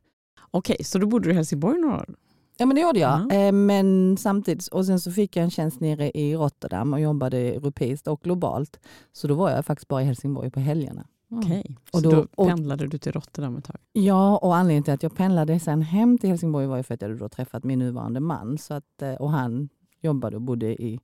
Okej, 0.51 0.77
så 0.85 0.99
då 0.99 1.07
bodde 1.07 1.25
du 1.25 1.31
i 1.31 1.35
Helsingborg 1.35 1.81
några 1.81 1.97
år? 1.97 2.15
Ja 2.59 2.67
men 2.67 2.75
det 2.77 2.83
gjorde 2.83 2.99
jag. 3.01 3.21
Ja. 3.31 3.37
Eh, 3.37 3.53
men 3.53 4.17
samtidigt, 4.17 4.67
och 4.67 4.87
sen 4.87 5.01
så 5.01 5.13
fick 5.13 5.37
jag 5.37 5.45
en 5.45 5.51
tjänst 5.51 5.81
nere 5.81 6.11
i 6.11 6.37
Rotterdam 6.37 6.93
och 6.93 7.01
jobbade 7.01 7.39
europeiskt 7.39 8.07
och 8.09 8.21
globalt. 8.23 8.81
Så 9.13 9.29
då 9.29 9.35
var 9.35 9.51
jag 9.51 9.65
faktiskt 9.67 9.89
bara 9.89 10.03
i 10.03 10.05
Helsingborg 10.05 10.51
på 10.51 10.61
helgerna. 10.61 11.05
Mm. 11.31 11.45
Okej, 11.45 11.77
Och 11.93 12.01
så 12.01 12.11
då- 12.11 12.17
då, 12.17 12.27
och- 12.35 12.49
pendlade 12.49 12.87
du 12.87 12.99
till 12.99 13.13
Rotterdam 13.13 13.57
ett 13.57 13.65
tag? 13.65 13.77
Ja, 13.93 14.37
och 14.39 14.57
anledningen 14.57 14.83
till 14.83 14.95
att 14.95 15.03
jag 15.03 15.17
pendlade 15.17 15.61
sen 15.61 15.83
hem 15.83 16.19
till 16.19 16.31
Helsingborg 16.31 16.67
var 16.67 16.77
ju 16.77 16.83
för 16.83 16.95
att 16.95 17.03
jag 17.03 17.09
hade 17.09 17.21
då 17.21 17.29
träffat 17.29 17.65
min 17.65 17.79
nuvarande 17.79 18.21
man. 18.21 18.59
Så 18.59 18.75
att, 18.75 19.03
eh, 19.03 19.13
och 19.15 19.31
han 19.31 19.69
jobbade 20.01 20.37
och 20.37 20.43
bodde 20.43 20.83
i 20.83 21.01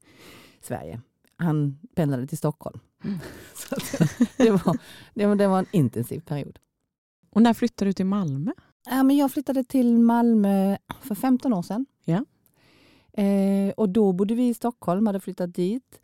Sverige. 0.64 1.00
Han 1.36 1.78
pendlade 1.94 2.26
till 2.26 2.38
Stockholm. 2.38 2.80
Mm. 3.04 3.18
Så 3.54 3.76
det, 4.36 4.50
var, 4.50 4.78
det, 5.14 5.26
var, 5.26 5.36
det 5.36 5.46
var 5.48 5.58
en 5.58 5.66
intensiv 5.70 6.20
period. 6.20 6.58
Och 7.30 7.42
när 7.42 7.54
flyttade 7.54 7.88
du 7.88 7.92
till 7.92 8.06
Malmö? 8.06 8.52
Ja, 8.86 9.02
men 9.02 9.16
jag 9.16 9.32
flyttade 9.32 9.64
till 9.64 9.98
Malmö 9.98 10.76
för 11.00 11.14
15 11.14 11.52
år 11.52 11.62
sedan. 11.62 11.86
Ja. 12.04 12.24
Eh, 13.12 13.72
och 13.76 13.88
då 13.88 14.12
bodde 14.12 14.34
vi 14.34 14.48
i 14.48 14.54
Stockholm, 14.54 15.06
hade 15.06 15.20
flyttat 15.20 15.54
dit 15.54 16.00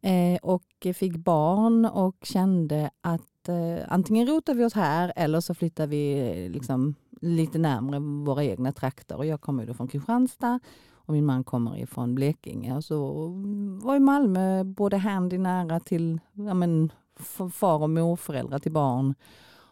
eh, 0.00 0.38
och 0.42 0.86
fick 0.94 1.16
barn 1.16 1.84
och 1.84 2.16
kände 2.22 2.90
att 3.00 3.48
eh, 3.48 3.84
antingen 3.88 4.26
rotar 4.26 4.54
vi 4.54 4.64
oss 4.64 4.74
här 4.74 5.12
eller 5.16 5.40
så 5.40 5.54
flyttar 5.54 5.86
vi 5.86 6.48
liksom 6.48 6.94
lite 7.20 7.58
närmare 7.58 7.98
våra 8.00 8.44
egna 8.44 8.72
trakter. 8.72 9.16
Och 9.16 9.26
jag 9.26 9.40
kommer 9.40 9.62
ju 9.62 9.66
då 9.66 9.74
från 9.74 9.88
Kristianstad 9.88 10.60
och 11.08 11.14
min 11.14 11.26
man 11.26 11.44
kommer 11.44 11.78
ifrån 11.78 12.14
Blekinge. 12.14 12.76
Och 12.76 12.84
så 12.84 13.28
var 13.82 13.96
i 13.96 14.00
Malmö 14.00 14.64
både 14.64 14.96
handy 14.96 15.38
nära 15.38 15.80
till 15.80 16.20
ja, 16.32 16.54
men, 16.54 16.92
far 17.52 17.82
och 17.82 17.90
morföräldrar 17.90 18.58
till 18.58 18.72
barn 18.72 19.14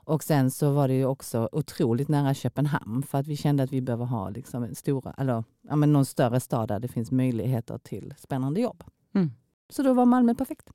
och 0.06 0.22
sen 0.22 0.50
så 0.50 0.70
var 0.72 0.88
det 0.88 0.94
ju 0.94 1.04
också 1.04 1.48
otroligt 1.52 2.08
nära 2.08 2.34
Köpenhamn 2.34 3.02
för 3.02 3.18
att 3.18 3.26
vi 3.26 3.36
kände 3.36 3.62
att 3.62 3.72
vi 3.72 3.80
behöver 3.80 4.04
ha 4.04 4.30
liksom 4.30 4.62
en 4.62 4.74
stora, 4.74 5.14
eller, 5.18 5.44
ja, 5.68 5.76
men 5.76 5.92
någon 5.92 6.04
större 6.04 6.40
stad 6.40 6.68
där 6.68 6.80
det 6.80 6.88
finns 6.88 7.10
möjligheter 7.10 7.78
till 7.78 8.14
spännande 8.18 8.60
jobb. 8.60 8.84
Mm. 9.14 9.30
Så 9.68 9.82
då 9.82 9.94
var 9.94 10.04
Malmö 10.04 10.34
perfekt. 10.34 10.70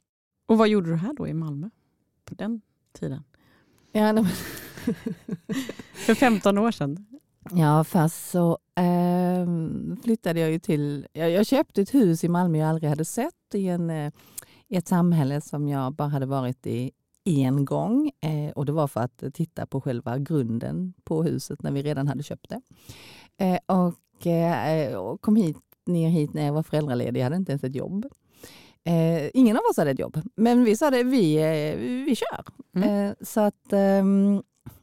Och 0.46 0.58
vad 0.58 0.68
gjorde 0.68 0.90
du 0.90 0.96
här 0.96 1.14
då 1.14 1.28
i 1.28 1.34
Malmö 1.34 1.70
på 2.26 2.36
den 2.36 2.62
tiden? 2.94 3.24
Ja, 3.92 4.14
För 5.94 6.16
15 6.16 6.58
år 6.58 6.72
sedan? 6.72 7.06
Ja 7.54 7.84
först 7.84 8.30
så 8.30 8.58
ehm, 8.76 9.98
flyttade 10.04 10.40
jag 10.40 10.52
ju 10.52 10.60
till, 10.60 11.08
jag, 11.14 11.32
jag 11.32 11.46
köpte 11.46 11.82
ett 11.82 11.94
hus 11.94 12.24
i 12.24 12.30
Malmö 12.30 12.58
jag 12.58 12.70
aldrig 12.70 12.90
hade 12.90 13.06
sett 13.06 13.34
i, 13.54 13.68
en, 13.68 13.90
eh, 13.90 14.12
i 14.68 14.76
ett 14.78 14.88
samhälle 14.88 15.42
som 15.42 15.68
jag 15.68 15.94
bara 15.94 16.08
hade 16.08 16.26
varit 16.26 16.68
i 16.68 16.92
en 17.24 17.66
gång. 17.66 18.12
Eh, 18.22 18.52
och 18.52 18.66
det 18.66 18.72
var 18.72 18.88
för 18.88 19.02
att 19.02 19.24
titta 19.34 19.66
på 19.66 19.82
själva 19.82 20.18
grunden 20.18 20.94
på 21.04 21.24
huset 21.24 21.64
när 21.64 21.72
vi 21.72 21.82
redan 21.82 22.08
hade 22.08 22.24
köpt 22.24 22.50
det. 22.50 22.62
Eh, 23.46 23.60
och, 23.66 24.28
eh, 24.28 24.96
och 24.96 25.22
kom 25.22 25.36
hit, 25.36 25.58
ner 25.86 26.10
hit 26.10 26.34
när 26.34 26.46
jag 26.46 26.54
var 26.54 26.64
föräldraledig. 26.64 27.20
Jag 27.20 27.24
hade 27.24 27.36
inte 27.36 27.52
ens 27.52 27.64
ett 27.64 27.76
jobb. 27.76 28.06
Eh, 28.84 29.30
ingen 29.34 29.58
av 29.58 29.62
oss 29.72 29.78
hade 29.78 29.92
ett 29.92 30.00
jobb, 30.00 30.22
men 30.36 30.64
vi 30.64 30.78
sa 30.78 30.92
det, 30.92 31.04
vi, 31.04 31.36
eh, 31.36 31.78
vi 32.06 32.16
kör. 32.16 32.44
Mm. 32.76 32.90
Eh, 32.90 33.14
så 33.22 33.40
att, 33.40 33.74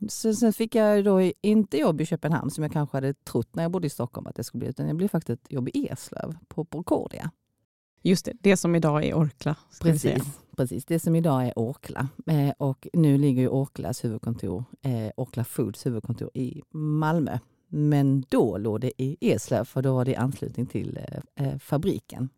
så, 0.08 0.34
sen 0.34 0.52
fick 0.52 0.74
jag 0.74 1.04
då 1.04 1.32
inte 1.40 1.76
jobb 1.76 2.00
i 2.00 2.06
Köpenhamn 2.06 2.50
som 2.50 2.64
jag 2.64 2.72
kanske 2.72 2.96
hade 2.96 3.14
trott 3.14 3.54
när 3.54 3.62
jag 3.62 3.72
bodde 3.72 3.86
i 3.86 3.90
Stockholm 3.90 4.26
att 4.26 4.34
det 4.34 4.44
skulle 4.44 4.58
bli, 4.58 4.68
utan 4.68 4.86
jag 4.86 4.96
blev 4.96 5.08
faktiskt 5.08 5.42
ett 5.42 5.52
jobb 5.52 5.68
i 5.68 5.88
Eslöv 5.88 6.36
på 6.48 6.64
Procordia. 6.64 7.30
Just 8.02 8.24
det, 8.24 8.32
det 8.40 8.56
som 8.56 8.74
idag 8.74 9.04
är 9.04 9.14
Orkla. 9.14 9.56
Precis, 9.80 10.22
precis, 10.56 10.84
det 10.84 11.00
som 11.00 11.16
idag 11.16 11.46
är 11.46 11.52
Orkla. 11.56 12.08
Eh, 12.26 12.50
och 12.58 12.88
nu 12.92 13.18
ligger 13.18 13.42
ju 13.42 13.48
Orklas 13.48 14.04
huvudkontor, 14.04 14.64
eh, 14.82 15.10
Orkla 15.16 15.44
Foods 15.44 15.86
huvudkontor 15.86 16.30
i 16.34 16.62
Malmö. 16.70 17.38
Men 17.68 18.24
då 18.28 18.58
låg 18.58 18.80
det 18.80 19.02
i 19.02 19.16
Eslöv 19.20 19.64
för 19.64 19.82
då 19.82 19.94
var 19.94 20.04
det 20.04 20.10
i 20.10 20.16
anslutning 20.16 20.66
till 20.66 20.98
eh, 21.36 21.46
eh, 21.46 21.58
fabriken. 21.58 22.28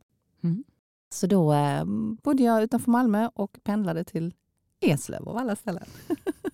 Mm. 0.43 0.65
Så 1.13 1.27
då 1.27 1.53
eh, 1.53 1.85
bodde 2.23 2.43
jag 2.43 2.63
utanför 2.63 2.91
Malmö 2.91 3.29
och 3.35 3.59
pendlade 3.63 4.05
till 4.05 4.35
Eslöv 4.81 5.29
av 5.29 5.37
alla 5.37 5.57
ställen. 5.57 5.85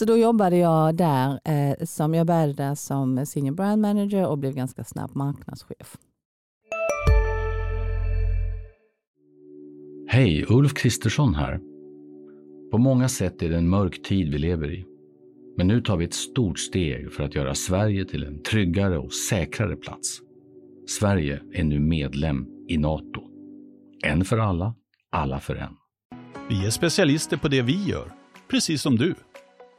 Så 0.00 0.06
då 0.06 0.16
jobbade 0.16 0.56
jag 0.56 0.94
där, 0.94 1.40
eh, 1.44 1.84
som 1.84 2.14
jag 2.14 2.26
började 2.26 2.52
där 2.52 2.74
som 2.74 3.26
senior 3.26 3.54
brand 3.54 3.82
manager 3.82 4.26
och 4.26 4.38
blev 4.38 4.54
ganska 4.54 4.84
snabbt 4.84 5.14
marknadschef. 5.14 5.96
Hej, 10.08 10.44
Ulf 10.48 10.74
Kristersson 10.74 11.34
här. 11.34 11.60
På 12.70 12.78
många 12.78 13.08
sätt 13.08 13.42
är 13.42 13.50
det 13.50 13.56
en 13.56 13.68
mörk 13.68 14.02
tid 14.02 14.32
vi 14.32 14.38
lever 14.38 14.72
i. 14.72 14.84
Men 15.56 15.66
nu 15.66 15.80
tar 15.80 15.96
vi 15.96 16.04
ett 16.04 16.14
stort 16.14 16.58
steg 16.58 17.12
för 17.12 17.24
att 17.24 17.34
göra 17.34 17.54
Sverige 17.54 18.04
till 18.04 18.24
en 18.24 18.42
tryggare 18.42 18.98
och 18.98 19.12
säkrare 19.12 19.76
plats. 19.76 20.20
Sverige 20.86 21.42
är 21.52 21.64
nu 21.64 21.80
medlem 21.80 22.46
i 22.68 22.78
Nato. 22.78 23.22
En 24.04 24.24
för 24.24 24.38
alla, 24.38 24.74
alla 25.10 25.40
för 25.40 25.54
en. 25.54 25.76
Vi 26.48 26.66
är 26.66 26.70
specialister 26.70 27.36
på 27.36 27.48
det 27.48 27.62
vi 27.62 27.84
gör, 27.84 28.12
precis 28.50 28.82
som 28.82 28.96
du. 28.96 29.14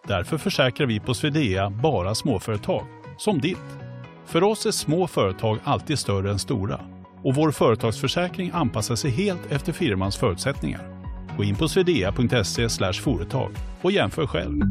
Därför 0.07 0.37
försäkrar 0.37 0.87
vi 0.87 0.99
på 0.99 1.13
Swedea 1.13 1.69
bara 1.69 2.15
småföretag, 2.15 2.85
som 3.17 3.41
ditt. 3.41 3.77
För 4.25 4.43
oss 4.43 4.65
är 4.65 4.71
små 4.71 5.07
företag 5.07 5.59
alltid 5.63 5.99
större 5.99 6.31
än 6.31 6.39
stora 6.39 6.79
och 7.23 7.35
vår 7.35 7.51
företagsförsäkring 7.51 8.51
anpassar 8.53 8.95
sig 8.95 9.11
helt 9.11 9.51
efter 9.51 9.73
firmans 9.73 10.17
förutsättningar. 10.17 11.05
Gå 11.37 11.43
in 11.43 11.55
på 11.55 11.67
swedea.se 11.67 12.69
företag 12.93 13.51
och 13.81 13.91
jämför 13.91 14.27
själv. 14.27 14.61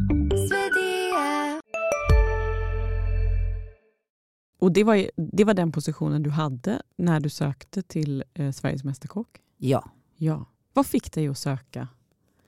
Och 4.58 4.72
det 4.72 4.84
var, 4.84 5.10
det 5.16 5.44
var 5.44 5.54
den 5.54 5.72
positionen 5.72 6.22
du 6.22 6.30
hade 6.30 6.82
när 6.96 7.20
du 7.20 7.28
sökte 7.28 7.82
till 7.82 8.24
eh, 8.34 8.50
Sveriges 8.50 8.84
Mästerkock? 8.84 9.28
Ja. 9.56 9.90
Ja. 10.16 10.46
Vad 10.72 10.86
fick 10.86 11.12
dig 11.12 11.28
att 11.28 11.38
söka? 11.38 11.88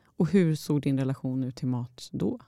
Och 0.05 0.29
hur 0.31 0.55
såg 0.55 0.81
din 0.83 0.99
relation 0.99 1.45
ut 1.45 1.57
till 1.57 1.69
mat 1.69 2.09
då? 2.13 2.39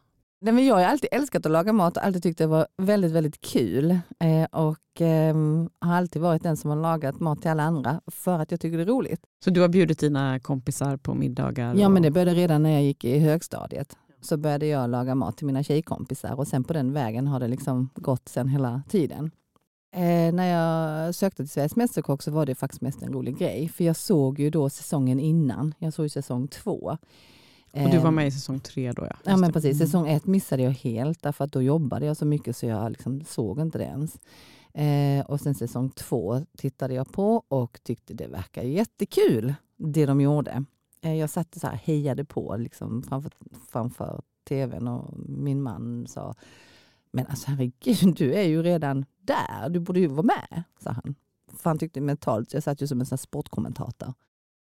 Nej, 0.40 0.54
men 0.54 0.66
jag 0.66 0.74
har 0.74 0.82
alltid 0.82 1.08
älskat 1.12 1.46
att 1.46 1.52
laga 1.52 1.72
mat 1.72 1.96
och 1.96 2.04
alltid 2.04 2.22
tyckt 2.22 2.38
det 2.38 2.46
var 2.46 2.66
väldigt, 2.76 3.12
väldigt 3.12 3.40
kul. 3.40 3.90
Eh, 4.20 4.44
och 4.52 5.00
eh, 5.00 5.34
har 5.80 5.94
alltid 5.94 6.22
varit 6.22 6.42
den 6.42 6.56
som 6.56 6.70
har 6.70 6.76
lagat 6.76 7.20
mat 7.20 7.40
till 7.40 7.50
alla 7.50 7.62
andra 7.62 8.00
för 8.06 8.38
att 8.38 8.50
jag 8.50 8.60
tycker 8.60 8.76
det 8.76 8.82
är 8.82 8.86
roligt. 8.86 9.20
Så 9.44 9.50
du 9.50 9.60
har 9.60 9.68
bjudit 9.68 9.98
dina 9.98 10.40
kompisar 10.40 10.96
på 10.96 11.14
middagar? 11.14 11.74
Ja, 11.74 11.86
och- 11.86 11.92
men 11.92 12.02
det 12.02 12.10
började 12.10 12.34
redan 12.34 12.62
när 12.62 12.70
jag 12.70 12.82
gick 12.82 13.04
i 13.04 13.18
högstadiet. 13.18 13.96
Så 14.20 14.36
började 14.36 14.66
jag 14.66 14.90
laga 14.90 15.14
mat 15.14 15.36
till 15.36 15.46
mina 15.46 15.62
tjejkompisar 15.62 16.32
och 16.38 16.48
sen 16.48 16.64
på 16.64 16.72
den 16.72 16.92
vägen 16.92 17.26
har 17.26 17.40
det 17.40 17.48
liksom 17.48 17.88
gått 17.94 18.28
sen 18.28 18.48
hela 18.48 18.82
tiden. 18.88 19.30
Eh, 19.96 20.34
när 20.34 20.44
jag 20.46 21.14
sökte 21.14 21.36
till 21.42 21.48
Sveriges 21.50 21.76
Mästerkock 21.76 22.22
så 22.22 22.30
var 22.30 22.46
det 22.46 22.54
faktiskt 22.54 22.80
mest 22.82 23.02
en 23.02 23.12
rolig 23.12 23.38
grej. 23.38 23.68
För 23.68 23.84
jag 23.84 23.96
såg 23.96 24.38
ju 24.38 24.50
då 24.50 24.70
säsongen 24.70 25.20
innan. 25.20 25.74
Jag 25.78 25.92
såg 25.92 26.04
ju 26.04 26.08
säsong 26.08 26.48
två. 26.48 26.96
Och 27.74 27.90
du 27.90 27.98
var 27.98 28.06
Eh, 28.06 28.10
med 28.10 28.26
i 28.26 28.30
säsong 28.30 28.60
tre 28.60 28.92
då? 28.92 29.04
Ja, 29.04 29.16
Ja 29.24 29.36
men 29.36 29.52
precis, 29.52 29.76
Mm. 29.80 29.86
säsong 29.86 30.08
ett 30.08 30.26
missade 30.26 30.62
jag 30.62 30.70
helt 30.70 31.22
därför 31.22 31.44
att 31.44 31.52
då 31.52 31.62
jobbade 31.62 32.06
jag 32.06 32.16
så 32.16 32.24
mycket 32.26 32.56
så 32.56 32.66
jag 32.66 32.90
liksom 32.92 33.24
såg 33.24 33.60
inte 33.60 33.78
det 33.78 33.84
ens. 33.84 34.18
Eh, 34.74 35.26
och 35.30 35.40
sen 35.40 35.54
säsong 35.54 35.90
två 35.90 36.46
tittade 36.58 36.94
jag 36.94 37.12
på 37.12 37.42
och 37.48 37.80
tyckte 37.82 38.14
det 38.14 38.26
verkade 38.26 38.66
jättekul 38.68 39.54
det 39.76 40.06
de 40.06 40.20
gjorde. 40.20 40.64
Eh, 41.02 41.14
jag 41.14 41.30
satt 41.30 41.54
och 41.54 41.60
så 41.60 41.66
här 41.66 41.76
hejade 41.76 42.24
på 42.24 42.56
liksom 42.56 43.02
framför, 43.02 43.32
framför 43.70 44.22
tvn 44.48 44.88
och 44.88 45.14
min 45.28 45.62
man 45.62 46.06
sa 46.06 46.34
Men 47.12 47.26
alltså 47.26 47.50
herregud, 47.50 48.14
du 48.16 48.34
är 48.34 48.42
ju 48.42 48.62
redan 48.62 49.04
där, 49.20 49.68
du 49.68 49.80
borde 49.80 50.00
ju 50.00 50.06
vara 50.06 50.26
med, 50.26 50.62
sa 50.78 50.90
han. 50.90 51.14
För 51.56 51.70
han 51.70 51.78
tyckte 51.78 52.00
mentalt, 52.00 52.54
jag 52.54 52.62
satt 52.62 52.82
ju 52.82 52.86
som 52.86 53.00
en 53.00 53.06
sån 53.06 53.18
sportkommentator. 53.18 54.12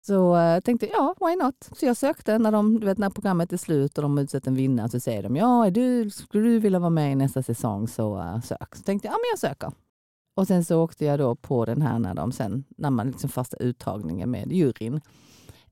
Så 0.02 0.14
jag 0.36 0.64
tänkte 0.64 0.86
jag, 0.86 0.96
ja, 0.96 1.28
why 1.28 1.36
not? 1.36 1.70
Så 1.80 1.86
jag 1.86 1.98
sökte 1.98 2.38
när, 2.38 2.52
de, 2.52 2.80
du 2.80 2.86
vet, 2.86 2.98
när 2.98 3.10
programmet 3.10 3.54
är 3.54 3.58
slut 3.58 3.98
och 3.98 4.02
de 4.02 4.18
har 4.18 4.24
utsett 4.24 4.48
en 4.48 4.56
vinnare 4.56 4.90
så 4.90 5.00
säger 5.00 5.24
de, 5.24 5.36
ja, 5.36 5.66
är 5.66 5.72
du, 5.72 6.10
skulle 6.10 6.48
du 6.48 6.60
vilja 6.60 6.80
vara 6.80 6.90
med 6.90 7.12
i 7.12 7.16
nästa 7.16 7.44
säsong 7.44 7.88
så 7.88 8.18
uh, 8.18 8.42
sök. 8.42 8.76
Så 8.76 8.84
tänkte 8.84 9.08
jag, 9.08 9.14
ja 9.14 9.18
men 9.18 9.30
jag 9.32 9.40
söker. 9.40 9.72
Och 10.36 10.48
sen 10.48 10.66
så 10.66 10.84
åkte 10.84 11.06
jag 11.06 11.20
då 11.20 11.36
på 11.36 11.66
den 11.66 11.82
här 11.82 12.00
när, 12.00 12.14
de 12.14 12.32
sen, 12.32 12.64
när 12.78 12.90
man 12.90 13.08
liksom 13.08 13.30
första 13.30 13.58
uttagningen 13.58 14.32
med 14.32 14.52
juryn. 14.52 15.02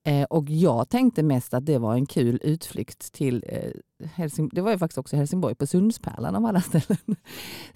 Eh, 0.04 0.24
och 0.24 0.50
jag 0.50 0.90
tänkte 0.90 1.24
mest 1.24 1.54
att 1.54 1.66
det 1.66 1.78
var 1.78 1.94
en 1.94 2.06
kul 2.06 2.40
utflykt 2.44 3.14
till 3.14 3.44
eh, 3.48 4.08
Helsing 4.08 4.50
Det 4.54 4.62
var 4.62 4.72
ju 4.72 4.78
faktiskt 4.78 4.98
också 4.98 5.16
Helsingborg, 5.16 5.56
på 5.56 5.68
Sundspärlan 5.68 6.36
av 6.36 6.46
alla 6.46 6.62
ställen. 6.62 7.16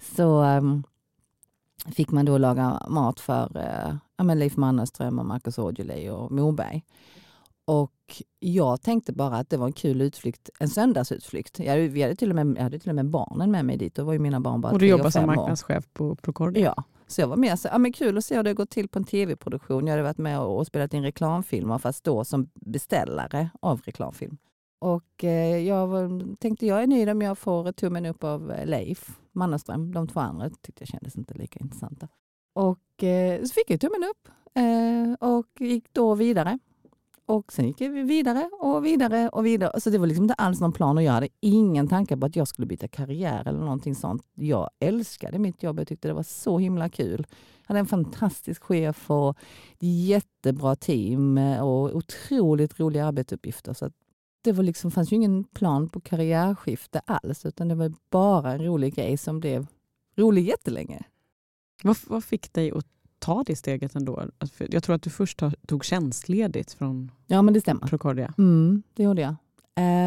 Så 0.16 0.42
um, 0.42 0.84
fick 1.86 2.10
man 2.10 2.24
då 2.24 2.38
laga 2.38 2.82
mat 2.88 3.20
för 3.20 3.56
eh, 3.56 3.96
ja, 4.16 4.24
Leif 4.24 4.56
Mannerström, 4.56 5.18
och 5.18 5.26
Marcus 5.26 5.58
Aujalay 5.58 6.10
och 6.10 6.32
Moberg. 6.32 6.82
Och 7.66 8.22
jag 8.38 8.82
tänkte 8.82 9.12
bara 9.12 9.36
att 9.36 9.50
det 9.50 9.56
var 9.56 9.66
en 9.66 9.72
kul 9.72 10.00
utflykt, 10.00 10.50
en 10.60 10.68
söndagsutflykt. 10.68 11.58
Jag, 11.58 11.76
vi 11.76 12.02
hade 12.02 12.16
till 12.16 12.30
och 12.30 12.36
med, 12.36 12.56
jag 12.56 12.62
hade 12.62 12.78
till 12.78 12.88
och 12.88 12.94
med 12.94 13.10
barnen 13.10 13.50
med 13.50 13.64
mig 13.64 13.76
dit. 13.76 13.94
Då 13.94 14.04
var 14.04 14.12
ju 14.12 14.18
mina 14.18 14.40
barn 14.40 14.60
bara 14.60 14.72
Och 14.72 14.78
du 14.78 14.86
jobbar 14.86 15.10
som 15.10 15.26
marknadschef 15.26 15.88
på 15.92 16.16
Procordia? 16.16 16.74
Ja. 16.76 16.84
Så 17.06 17.20
jag 17.20 17.28
var 17.28 17.36
med 17.36 17.58
så, 17.58 17.68
ja, 17.72 17.78
men 17.78 17.92
kul 17.92 18.18
att 18.18 18.24
se 18.24 18.36
hur 18.36 18.42
det 18.42 18.54
går 18.54 18.66
till 18.66 18.88
på 18.88 18.98
en 18.98 19.04
tv-produktion. 19.04 19.86
Jag 19.86 19.92
hade 19.92 20.02
varit 20.02 20.18
med 20.18 20.40
och, 20.40 20.58
och 20.58 20.66
spelat 20.66 20.94
in 20.94 21.02
reklamfilmer 21.02 21.78
fast 21.78 22.04
då 22.04 22.24
som 22.24 22.48
beställare 22.54 23.50
av 23.60 23.80
reklamfilm. 23.80 24.36
Och 24.80 25.24
eh, 25.24 25.58
jag 25.58 25.86
var, 25.86 26.36
tänkte 26.36 26.66
jag 26.66 26.82
är 26.82 26.86
nöjd 26.86 27.08
om 27.08 27.22
jag 27.22 27.38
får 27.38 27.72
tummen 27.72 28.06
upp 28.06 28.24
av 28.24 28.52
eh, 28.52 28.66
Leif 28.66 29.18
Mannerström. 29.32 29.92
De 29.92 30.08
två 30.08 30.20
andra 30.20 30.50
tyckte 30.50 30.82
jag 30.82 30.88
kändes 30.88 31.16
inte 31.16 31.34
lika 31.34 31.60
intressanta. 31.60 32.08
Och 32.54 32.78
Eh, 33.02 33.42
så 33.42 33.54
fick 33.54 33.70
jag 33.70 33.80
tummen 33.80 34.04
upp 34.10 34.28
eh, 34.54 35.28
och 35.28 35.60
gick 35.60 35.84
då 35.92 36.14
vidare 36.14 36.58
och 37.26 37.52
sen 37.52 37.66
gick 37.66 37.80
vi 37.80 38.02
vidare 38.02 38.50
och 38.60 38.84
vidare 38.84 39.28
och 39.28 39.46
vidare. 39.46 39.80
Så 39.80 39.90
det 39.90 39.98
var 39.98 40.06
liksom 40.06 40.24
inte 40.24 40.34
alls 40.34 40.60
någon 40.60 40.72
plan 40.72 40.96
och 40.96 41.02
jag 41.02 41.12
hade 41.12 41.28
ingen 41.40 41.88
tanke 41.88 42.16
på 42.16 42.26
att 42.26 42.36
jag 42.36 42.48
skulle 42.48 42.66
byta 42.66 42.88
karriär 42.88 43.48
eller 43.48 43.58
någonting 43.58 43.94
sånt. 43.94 44.22
Jag 44.34 44.70
älskade 44.80 45.38
mitt 45.38 45.62
jobb. 45.62 45.78
Jag 45.78 45.88
tyckte 45.88 46.08
det 46.08 46.14
var 46.14 46.22
så 46.22 46.58
himla 46.58 46.88
kul. 46.88 47.26
Jag 47.62 47.68
hade 47.68 47.80
en 47.80 47.86
fantastisk 47.86 48.62
chef 48.62 49.10
och 49.10 49.38
jättebra 49.80 50.76
team 50.76 51.38
eh, 51.38 51.60
och 51.60 51.96
otroligt 51.96 52.80
roliga 52.80 53.06
arbetsuppgifter. 53.06 53.72
Så 53.72 53.90
det 54.42 54.52
var 54.52 54.64
liksom, 54.64 54.90
fanns 54.90 55.12
ju 55.12 55.16
ingen 55.16 55.44
plan 55.44 55.88
på 55.88 56.00
karriärskifte 56.00 57.00
alls, 57.06 57.46
utan 57.46 57.68
det 57.68 57.74
var 57.74 57.92
bara 58.10 58.52
en 58.52 58.64
rolig 58.64 58.94
grej 58.94 59.16
som 59.16 59.40
blev 59.40 59.66
rolig 60.16 60.48
jättelänge. 60.48 61.02
Vad, 61.82 61.96
vad 62.06 62.24
fick 62.24 62.52
dig 62.52 62.70
att 62.70 62.86
ta 63.18 63.42
det 63.46 63.56
steget 63.56 63.94
ändå? 63.94 64.22
Jag 64.58 64.82
tror 64.82 64.96
att 64.96 65.02
du 65.02 65.10
först 65.10 65.42
tog 65.66 65.84
tjänstledigt 65.84 66.72
från 66.72 67.10
ja, 67.26 67.42
men 67.42 67.54
det 67.54 67.60
stämmer. 67.60 67.86
Procordia. 67.86 68.34
Mm, 68.38 68.82
det 68.94 69.02
gjorde 69.02 69.22
jag. 69.22 69.34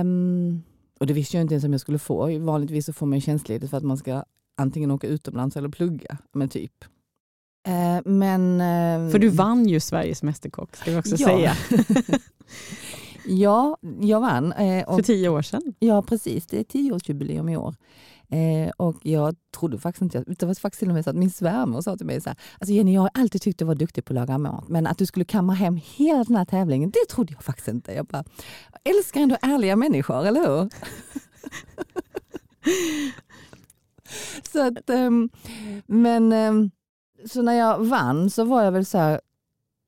Um, 0.01 0.63
och 0.99 1.07
det 1.07 1.13
visste 1.13 1.37
jag 1.37 1.41
inte 1.41 1.53
ens 1.53 1.63
om 1.63 1.71
jag 1.71 1.81
skulle 1.81 1.99
få. 1.99 2.39
Vanligtvis 2.39 2.85
så 2.85 2.93
får 2.93 3.05
man 3.05 3.21
tjänstledigt 3.21 3.69
för 3.69 3.77
att 3.77 3.83
man 3.83 3.97
ska 3.97 4.23
antingen 4.57 4.91
åka 4.91 5.07
utomlands 5.07 5.57
eller 5.57 5.69
plugga. 5.69 6.17
Men 6.31 6.49
typ. 6.49 6.85
Uh, 7.67 8.01
men, 8.05 8.61
uh, 8.61 9.11
för 9.11 9.19
du 9.19 9.29
vann 9.29 9.67
ju 9.67 9.79
Sveriges 9.79 10.23
Mästerkock, 10.23 10.75
ska 10.75 10.91
vi 10.91 10.97
också 10.97 11.15
ja. 11.17 11.27
säga. 11.27 11.55
ja, 13.27 13.77
jag 13.99 14.19
vann. 14.19 14.53
Uh, 14.53 14.83
och, 14.83 14.95
för 14.95 15.03
tio 15.03 15.29
år 15.29 15.41
sedan. 15.41 15.61
Ja, 15.79 16.01
precis. 16.01 16.47
Det 16.47 16.59
är 16.59 16.63
tioårsjubileum 16.63 17.49
i 17.49 17.57
år. 17.57 17.75
Eh, 18.29 18.71
och 18.77 18.95
jag 19.01 19.35
trodde 19.57 19.79
faktiskt 19.79 20.01
inte, 20.01 20.23
det 20.27 20.45
var 20.45 20.53
faktiskt 20.53 20.79
till 20.79 20.87
och 20.87 20.93
med 20.93 21.03
så 21.03 21.09
att 21.09 21.15
min 21.15 21.31
svärmor 21.31 21.81
sa 21.81 21.97
till 21.97 22.05
mig 22.05 22.21
så 22.21 22.29
här, 22.29 22.37
alltså 22.59 22.73
Jenny 22.73 22.93
jag 22.93 23.01
har 23.01 23.09
alltid 23.13 23.41
tyckt 23.41 23.59
du 23.59 23.65
var 23.65 23.75
duktig 23.75 24.05
på 24.05 24.13
att 24.13 24.15
laga 24.15 24.37
mat, 24.37 24.67
men 24.67 24.87
att 24.87 24.97
du 24.97 25.05
skulle 25.05 25.25
kamma 25.25 25.53
hem 25.53 25.79
hela 25.83 26.23
den 26.23 26.35
här 26.35 26.45
tävlingen, 26.45 26.91
det 26.91 27.05
trodde 27.09 27.33
jag 27.33 27.43
faktiskt 27.43 27.67
inte. 27.67 27.93
Jag 27.93 28.05
bara, 28.05 28.23
jag 28.83 28.95
älskar 28.95 29.21
ändå 29.21 29.37
ärliga 29.41 29.75
människor, 29.75 30.25
eller 30.25 30.47
hur? 30.47 30.69
så 34.51 34.67
att, 34.67 34.89
um, 34.89 35.29
men 35.85 36.33
um, 36.33 36.71
så 37.25 37.41
när 37.41 37.53
jag 37.53 37.85
vann 37.85 38.29
så 38.29 38.43
var 38.43 38.63
jag 38.63 38.71
väl 38.71 38.85
så 38.85 38.97
här, 38.97 39.21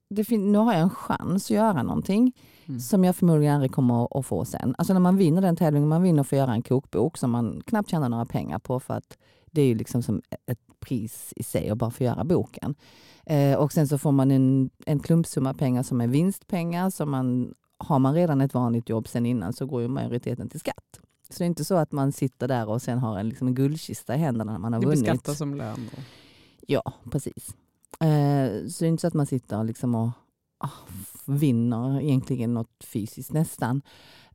det 0.10 0.30
nu 0.30 0.58
har 0.58 0.74
jag 0.74 0.82
en 0.82 0.90
chans 0.90 1.46
att 1.46 1.50
göra 1.50 1.84
någonting. 1.84 2.34
Mm. 2.70 2.80
som 2.80 3.04
jag 3.04 3.16
förmodligen 3.16 3.54
aldrig 3.54 3.72
kommer 3.72 4.20
att 4.20 4.26
få 4.26 4.46
sen. 4.46 4.76
Alltså 4.78 4.94
när 4.94 5.00
man 5.00 5.18
vinner 5.18 5.42
den 5.42 5.56
tävlingen, 5.56 5.90
man 5.90 6.04
vinner 6.04 6.24
för 6.24 6.36
att 6.36 6.40
göra 6.40 6.54
en 6.54 6.62
kokbok 6.62 7.18
som 7.18 7.32
man 7.32 7.62
knappt 7.66 7.90
tjänar 7.90 8.10
några 8.10 8.26
pengar 8.26 8.60
på 8.60 8.80
för 8.80 8.94
att 8.94 9.18
det 9.52 9.62
är 9.62 9.66
ju 9.66 9.76
liksom 9.76 10.04
som 10.04 10.22
ett 10.46 10.60
pris 10.80 11.34
i 11.36 11.44
sig 11.44 11.70
att 11.70 11.78
bara 11.78 11.92
få 11.92 12.04
göra 12.04 12.24
boken. 12.24 12.76
Eh, 13.26 13.58
och 13.58 13.74
sen 13.74 13.88
så 13.88 13.98
får 13.98 14.12
man 14.12 14.32
en, 14.32 14.70
en 14.86 15.00
klumpsumma 15.00 15.54
pengar 15.54 15.84
som 15.84 16.02
är 16.02 16.08
vinstpengar. 16.08 16.90
Som 16.90 17.12
man, 17.12 17.54
har 17.78 18.00
man 18.00 18.14
redan 18.14 18.42
ett 18.42 18.54
vanligt 18.54 18.90
jobb 18.90 19.08
sen 19.08 19.26
innan 19.26 19.54
så 19.54 19.66
går 19.66 19.82
ju 19.82 19.88
majoriteten 19.88 20.50
till 20.50 20.60
skatt. 20.60 21.00
Så 21.30 21.38
det 21.38 21.44
är 21.44 21.48
inte 21.48 21.66
så 21.66 21.76
att 21.76 21.92
man 21.92 22.12
sitter 22.12 22.48
där 22.48 22.70
och 22.70 22.82
sen 22.82 23.00
har 23.00 23.20
en, 23.20 23.30
liksom 23.30 23.48
en 23.48 23.56
guldkista 23.56 24.16
i 24.16 24.18
händerna 24.18 24.52
när 24.52 24.60
man 24.60 24.74
har 24.74 24.80
det 24.80 24.86
vunnit. 24.86 25.06
Det 25.06 25.12
beskattas 25.12 25.38
som 25.38 25.56
lön? 25.56 25.90
Då. 25.96 26.02
Ja, 26.68 26.94
precis. 27.12 27.56
Eh, 28.00 28.68
så 28.68 28.80
det 28.80 28.86
är 28.86 28.88
inte 28.88 29.02
så 29.02 29.08
att 29.08 29.14
man 29.14 29.26
sitter 29.26 29.64
liksom 29.64 29.96
och 29.96 30.10
Ah, 30.62 30.70
vinner 31.30 32.02
egentligen 32.02 32.54
något 32.54 32.84
fysiskt 32.84 33.32
nästan. 33.32 33.82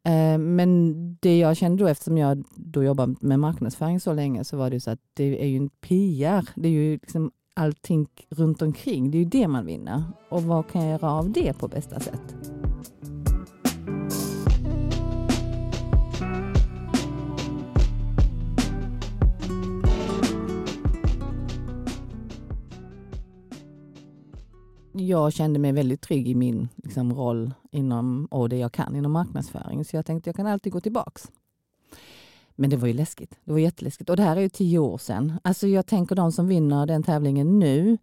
Eh, 0.05 0.39
men 0.39 0.95
det 1.21 1.39
jag 1.39 1.57
kände 1.57 1.85
då 1.85 1.89
eftersom 1.89 2.19
jag 2.19 2.45
då 2.57 2.85
jobbar 2.85 3.15
med 3.21 3.41
marknadsföring 3.41 4.01
så 4.01 4.13
länge 4.13 4.45
så 4.45 4.57
var 4.57 4.71
det 4.71 4.81
så 4.81 4.91
att 4.91 5.01
det 5.15 5.43
är 5.43 5.47
ju 5.47 5.57
en 5.57 5.69
PR. 5.69 6.49
Det 6.55 6.69
är 6.69 6.73
ju 6.73 6.93
liksom 6.93 7.31
allting 7.55 8.07
runt 8.29 8.63
omkring. 8.63 9.11
Det 9.11 9.19
är 9.19 9.23
ju 9.23 9.29
det 9.29 9.49
man 9.49 9.67
vinner. 9.67 10.03
Och 10.29 10.43
vad 10.43 10.71
kan 10.71 10.83
jag 10.83 10.91
göra 10.91 11.13
av 11.13 11.33
det 11.33 11.59
på 11.59 11.69
bästa 11.69 12.01
sätt? 12.01 12.64
Jag 25.09 25.33
kände 25.33 25.59
mig 25.59 25.73
väldigt 25.73 26.01
trygg 26.01 26.29
i 26.29 26.35
min 26.35 26.69
liksom, 26.77 27.15
roll 27.15 27.55
inom, 27.71 28.27
och 28.31 28.49
det 28.49 28.57
jag 28.57 28.73
kan 28.73 28.97
inom 28.97 29.13
marknadsföring. 29.13 29.85
Så 29.85 29.97
jag 29.97 30.07
tänkte 30.07 30.29
jag 30.29 30.37
kan 30.37 30.47
alltid 30.47 30.73
gå 30.73 30.81
tillbaks. 30.81 31.31
Men 32.57 32.71
det 32.71 32.77
var 32.77 32.89
ju 32.89 32.95
läskigt. 32.95 33.39
Det 33.45 33.53
var 33.53 33.59
jätteläskigt. 33.59 34.11
Och 34.11 34.17
det 34.17 34.23
här 34.23 34.37
är 34.37 34.41
ju 34.41 34.49
tio 34.49 34.79
år 34.79 34.99
sedan. 34.99 35.33
Alltså 35.45 35.67
jag 35.67 35.87
tänker 35.87 36.15
de 36.17 36.33
som 36.33 36.49
vinner 36.49 36.87
den 36.87 37.03
tävlingen 37.03 37.59
nu, 37.59 37.99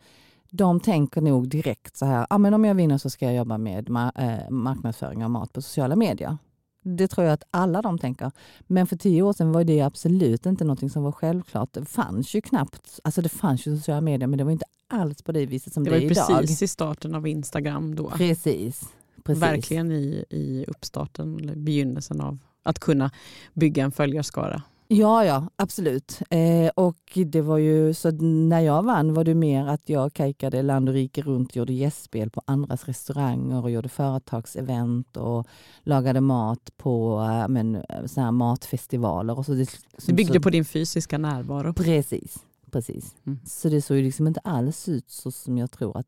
de 0.51 0.79
tänker 0.79 1.21
nog 1.21 1.47
direkt 1.49 1.97
så 1.97 2.05
här, 2.05 2.27
ah, 2.29 2.37
men 2.37 2.53
om 2.53 2.65
jag 2.65 2.75
vinner 2.75 2.97
så 2.97 3.09
ska 3.09 3.25
jag 3.25 3.35
jobba 3.35 3.57
med 3.57 3.89
ma- 3.89 4.43
äh, 4.43 4.49
marknadsföring 4.49 5.23
av 5.23 5.29
mat 5.29 5.53
på 5.53 5.61
sociala 5.61 5.95
medier. 5.95 6.37
Det 6.83 7.07
tror 7.07 7.25
jag 7.25 7.33
att 7.33 7.43
alla 7.51 7.81
de 7.81 7.99
tänker. 7.99 8.31
Men 8.67 8.87
för 8.87 8.95
tio 8.95 9.21
år 9.21 9.33
sedan 9.33 9.51
var 9.51 9.63
det 9.63 9.81
absolut 9.81 10.45
inte 10.45 10.63
något 10.63 10.91
som 10.91 11.03
var 11.03 11.11
självklart. 11.11 11.73
Det 11.73 11.85
fanns 11.85 12.33
ju 12.33 12.41
knappt, 12.41 12.99
alltså 13.03 13.21
det 13.21 13.29
fanns 13.29 13.67
ju 13.67 13.77
sociala 13.77 14.01
medier 14.01 14.27
men 14.27 14.37
det 14.37 14.43
var 14.43 14.51
inte 14.51 14.65
alls 14.87 15.21
på 15.21 15.31
det 15.31 15.45
viset 15.45 15.73
som 15.73 15.83
det, 15.83 15.89
det 15.89 15.95
är 15.95 16.01
idag. 16.01 16.27
Det 16.27 16.33
var 16.33 16.41
precis 16.41 16.61
i 16.61 16.67
starten 16.67 17.15
av 17.15 17.27
Instagram 17.27 17.95
då. 17.95 18.09
Precis. 18.09 18.83
precis. 19.23 19.43
Verkligen 19.43 19.91
i, 19.91 20.25
i 20.29 20.65
uppstarten, 20.67 21.39
eller 21.39 21.55
begynnelsen 21.55 22.21
av 22.21 22.37
att 22.63 22.79
kunna 22.79 23.11
bygga 23.53 23.83
en 23.83 23.91
följarskara. 23.91 24.61
Ja, 24.93 25.25
ja, 25.25 25.49
absolut. 25.55 26.21
Eh, 26.29 26.71
och 26.75 27.17
det 27.25 27.41
var 27.41 27.57
ju 27.57 27.93
så 27.93 28.11
när 28.21 28.59
jag 28.59 28.83
vann 28.83 29.13
var 29.13 29.23
det 29.23 29.35
mer 29.35 29.67
att 29.67 29.89
jag 29.89 30.13
kajkade 30.13 30.61
land 30.61 30.89
och 30.89 30.95
rike 30.95 31.21
runt, 31.21 31.55
gjorde 31.55 31.73
gästspel 31.73 32.29
på 32.29 32.41
andras 32.45 32.85
restauranger 32.85 33.63
och 33.63 33.71
gjorde 33.71 33.89
företagsevent 33.89 35.17
och 35.17 35.47
lagade 35.83 36.21
mat 36.21 36.71
på 36.77 37.21
äh, 37.21 37.47
men, 37.47 37.83
såna 38.05 38.25
här 38.25 38.31
matfestivaler. 38.31 39.37
Och 39.37 39.45
så 39.45 39.53
det, 39.53 39.69
det 40.05 40.13
byggde 40.13 40.33
så, 40.33 40.41
på 40.41 40.49
din 40.49 40.65
fysiska 40.65 41.17
närvaro. 41.17 41.73
Precis. 41.73 42.45
precis. 42.71 43.15
Mm. 43.25 43.39
Så 43.45 43.69
det 43.69 43.81
såg 43.81 43.97
ju 43.97 44.03
liksom 44.03 44.27
inte 44.27 44.39
alls 44.39 44.89
ut 44.89 45.09
så 45.09 45.31
som 45.31 45.57
jag 45.57 45.71
tror 45.71 45.97
att 45.97 46.07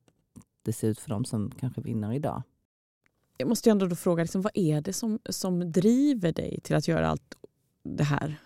det 0.66 0.74
ser 0.74 0.88
ut 0.88 1.00
för 1.00 1.10
dem 1.10 1.26
som 1.26 1.52
kanske 1.60 1.82
vinner 1.82 2.14
idag. 2.14 2.44
Jag 3.38 3.50
måste 3.50 3.72
ändå 3.72 3.86
då 3.86 3.96
fråga, 3.96 4.24
liksom, 4.24 4.42
vad 4.42 4.58
är 4.58 4.82
det 4.82 4.94
som, 4.94 5.20
som 5.30 5.72
driver 5.72 6.32
dig 6.32 6.60
till 6.64 6.76
att 6.76 6.88
göra 6.88 7.08
allt 7.08 7.36
det 7.84 8.04
här? 8.04 8.40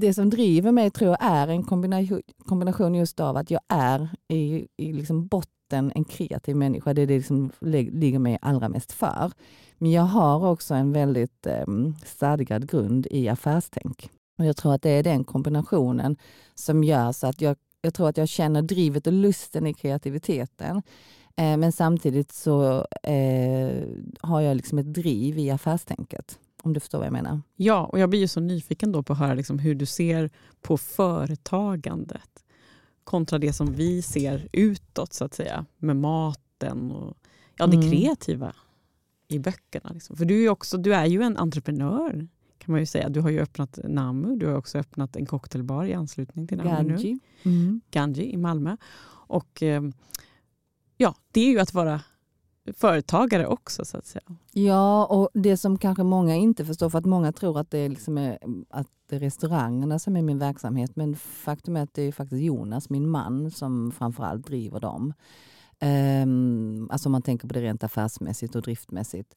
Det 0.00 0.14
som 0.14 0.30
driver 0.30 0.72
mig 0.72 0.90
tror 0.90 1.10
jag 1.10 1.18
är 1.20 1.48
en 1.48 1.62
kombination, 1.62 2.22
kombination 2.46 2.94
just 2.94 3.20
av 3.20 3.36
att 3.36 3.50
jag 3.50 3.60
är 3.68 4.08
i, 4.28 4.66
i 4.76 4.92
liksom 4.92 5.26
botten 5.26 5.92
en 5.94 6.04
kreativ 6.04 6.56
människa. 6.56 6.94
Det 6.94 7.02
är 7.02 7.06
det 7.06 7.22
som 7.22 7.50
ligger 7.60 8.18
mig 8.18 8.38
allra 8.42 8.68
mest 8.68 8.92
för. 8.92 9.32
Men 9.78 9.90
jag 9.90 10.02
har 10.02 10.50
också 10.50 10.74
en 10.74 10.92
väldigt 10.92 11.46
eh, 11.46 11.64
stadgad 12.04 12.70
grund 12.70 13.06
i 13.10 13.28
affärstänk. 13.28 14.10
Och 14.38 14.44
jag 14.44 14.56
tror 14.56 14.74
att 14.74 14.82
det 14.82 14.90
är 14.90 15.02
den 15.02 15.24
kombinationen 15.24 16.16
som 16.54 16.84
gör 16.84 17.12
så 17.12 17.26
att 17.26 17.40
jag, 17.40 17.56
jag 17.80 17.94
tror 17.94 18.08
att 18.08 18.16
jag 18.16 18.28
känner 18.28 18.62
drivet 18.62 19.06
och 19.06 19.12
lusten 19.12 19.66
i 19.66 19.74
kreativiteten. 19.74 20.82
Eh, 21.36 21.56
men 21.56 21.72
samtidigt 21.72 22.32
så 22.32 22.86
eh, 23.02 23.82
har 24.20 24.40
jag 24.40 24.56
liksom 24.56 24.78
ett 24.78 24.94
driv 24.94 25.38
i 25.38 25.50
affärstänket. 25.50 26.38
Om 26.62 26.72
du 26.72 26.80
förstår 26.80 26.98
vad 26.98 27.06
jag 27.06 27.12
menar. 27.12 27.42
Ja, 27.56 27.84
och 27.84 27.98
jag 27.98 28.10
blir 28.10 28.20
ju 28.20 28.28
så 28.28 28.40
nyfiken 28.40 28.92
då 28.92 29.02
på 29.02 29.12
att 29.12 29.18
höra 29.18 29.34
liksom 29.34 29.58
hur 29.58 29.74
du 29.74 29.86
ser 29.86 30.30
på 30.60 30.76
företagandet 30.76 32.44
kontra 33.04 33.38
det 33.38 33.52
som 33.52 33.72
vi 33.72 34.02
ser 34.02 34.48
utåt, 34.52 35.12
så 35.12 35.24
att 35.24 35.34
säga, 35.34 35.66
med 35.78 35.96
maten 35.96 36.90
och 36.90 37.16
ja, 37.56 37.66
det 37.66 37.76
mm. 37.76 37.90
kreativa 37.90 38.54
i 39.28 39.38
böckerna. 39.38 39.90
Liksom. 39.92 40.16
För 40.16 40.24
du 40.24 40.44
är, 40.44 40.48
också, 40.48 40.78
du 40.78 40.94
är 40.94 41.06
ju 41.06 41.22
en 41.22 41.36
entreprenör, 41.36 42.28
kan 42.58 42.72
man 42.72 42.80
ju 42.80 42.86
säga. 42.86 43.08
Du 43.08 43.20
har 43.20 43.30
ju 43.30 43.40
öppnat 43.40 43.78
Namu, 43.84 44.36
du 44.36 44.46
har 44.46 44.54
också 44.54 44.78
öppnat 44.78 45.16
en 45.16 45.26
cocktailbar 45.26 45.84
i 45.84 45.94
anslutning 45.94 46.46
till 46.46 46.58
Namu 46.58 46.88
Ganji. 46.88 47.18
nu. 47.42 47.50
Mm. 47.50 47.80
Ganji 47.90 48.32
i 48.32 48.36
Malmö. 48.36 48.76
Och 49.08 49.62
eh, 49.62 49.82
ja, 50.96 51.14
det 51.32 51.40
är 51.40 51.50
ju 51.50 51.58
att 51.58 51.74
vara 51.74 52.00
företagare 52.76 53.46
också 53.46 53.84
så 53.84 53.98
att 53.98 54.06
säga. 54.06 54.36
Ja, 54.52 55.06
och 55.06 55.28
det 55.34 55.56
som 55.56 55.78
kanske 55.78 56.02
många 56.02 56.34
inte 56.36 56.64
förstår, 56.64 56.90
för 56.90 56.98
att 56.98 57.04
många 57.06 57.32
tror 57.32 57.58
att 57.58 57.70
det, 57.70 57.78
är 57.78 57.88
liksom 57.88 58.18
är, 58.18 58.38
att 58.70 58.86
det 59.08 59.16
är 59.16 59.20
restaurangerna 59.20 59.98
som 59.98 60.16
är 60.16 60.22
min 60.22 60.38
verksamhet, 60.38 60.96
men 60.96 61.16
faktum 61.16 61.76
är 61.76 61.82
att 61.82 61.94
det 61.94 62.02
är 62.02 62.12
faktiskt 62.12 62.42
Jonas, 62.42 62.90
min 62.90 63.08
man, 63.10 63.50
som 63.50 63.92
framförallt 63.92 64.46
driver 64.46 64.80
dem. 64.80 65.12
Um, 66.24 66.90
alltså 66.90 67.08
om 67.08 67.12
man 67.12 67.22
tänker 67.22 67.48
på 67.48 67.54
det 67.54 67.60
rent 67.62 67.84
affärsmässigt 67.84 68.54
och 68.54 68.62
driftmässigt. 68.62 69.34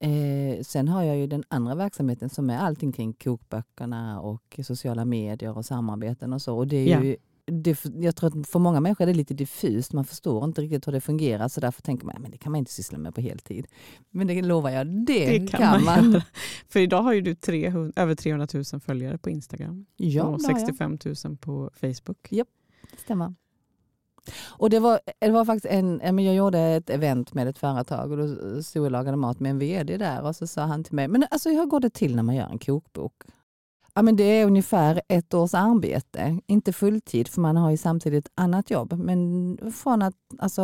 Eh, 0.00 0.62
sen 0.62 0.88
har 0.88 1.02
jag 1.02 1.16
ju 1.16 1.26
den 1.26 1.44
andra 1.48 1.74
verksamheten 1.74 2.28
som 2.30 2.50
är 2.50 2.58
allting 2.58 2.92
kring 2.92 3.12
kokböckerna 3.12 4.20
och 4.20 4.60
sociala 4.64 5.04
medier 5.04 5.56
och 5.58 5.64
samarbeten 5.64 6.32
och 6.32 6.42
så. 6.42 6.56
Och 6.58 6.66
det 6.68 6.76
är 6.76 6.88
Ja. 6.88 7.02
ju, 7.04 7.16
det, 7.44 7.84
jag 7.94 8.16
tror 8.16 8.38
att 8.40 8.46
för 8.46 8.58
många 8.58 8.80
människor 8.80 9.02
är 9.04 9.06
det 9.06 9.14
lite 9.14 9.34
diffust, 9.34 9.92
man 9.92 10.04
förstår 10.04 10.44
inte 10.44 10.60
riktigt 10.60 10.86
hur 10.86 10.92
det 10.92 11.00
fungerar 11.00 11.48
så 11.48 11.60
därför 11.60 11.82
tänker 11.82 12.06
man 12.06 12.24
att 12.24 12.32
det 12.32 12.38
kan 12.38 12.52
man 12.52 12.58
inte 12.58 12.72
syssla 12.72 12.98
med 12.98 13.14
på 13.14 13.20
heltid. 13.20 13.66
Men 14.10 14.26
det 14.26 14.42
lovar 14.42 14.70
jag, 14.70 14.86
det, 14.86 15.38
Det 15.38 15.46
kan 15.46 15.60
kan, 15.60 15.84
man 15.84 16.10
man. 16.10 16.22
För 16.68 16.80
idag 16.80 17.02
har 17.02 17.12
ju 17.12 17.20
du 17.20 17.34
300, 17.34 17.92
över 18.02 18.14
300 18.14 18.46
000 18.54 18.80
följare 18.80 19.18
på 19.18 19.30
Instagram 19.30 19.86
Ja, 19.96 20.24
och 20.24 20.38
det 20.38 20.46
har 20.46 20.52
jag. 20.52 20.60
65 20.60 20.98
000 21.24 21.36
på 21.36 21.70
Facebook. 21.74 22.28
Det 22.30 22.44
stämmer. 22.98 23.34
Och 24.48 24.70
det 24.70 24.80
var, 24.80 25.00
det 25.18 25.30
var 25.30 25.44
faktiskt 25.44 25.66
en, 25.74 26.00
ja, 26.04 26.20
jag 26.20 26.34
gjorde 26.34 26.58
ett 26.58 26.90
event 26.90 27.34
med 27.34 27.48
ett 27.48 27.58
företag 27.58 28.10
och 28.10 28.16
då 28.16 28.62
stod 28.62 28.80
jag 28.80 28.84
och 28.84 28.90
lagade 28.90 29.16
mat 29.16 29.40
med 29.40 29.50
en 29.50 29.58
vd 29.58 29.96
där 29.96 30.22
och 30.22 30.36
så 30.36 30.46
sa 30.46 30.62
han 30.62 30.84
till 30.84 30.94
mig, 30.94 31.08
men 31.08 31.26
alltså 31.30 31.50
hur 31.50 31.66
går 31.66 31.80
det 31.80 31.90
till 31.90 32.16
när 32.16 32.22
man 32.22 32.34
gör 32.34 32.48
en 32.48 32.58
kokbok? 32.58 33.12
Ja, 33.94 34.02
men 34.02 34.16
det 34.16 34.24
är 34.24 34.46
ungefär 34.46 35.02
ett 35.08 35.34
års 35.34 35.54
arbete, 35.54 36.38
inte 36.46 36.72
fulltid 36.72 37.28
för 37.28 37.40
man 37.40 37.56
har 37.56 37.70
ju 37.70 37.76
samtidigt 37.76 38.28
annat 38.34 38.70
jobb. 38.70 38.92
Men 38.92 39.58
från 39.72 40.02
att, 40.02 40.14
alltså, 40.38 40.62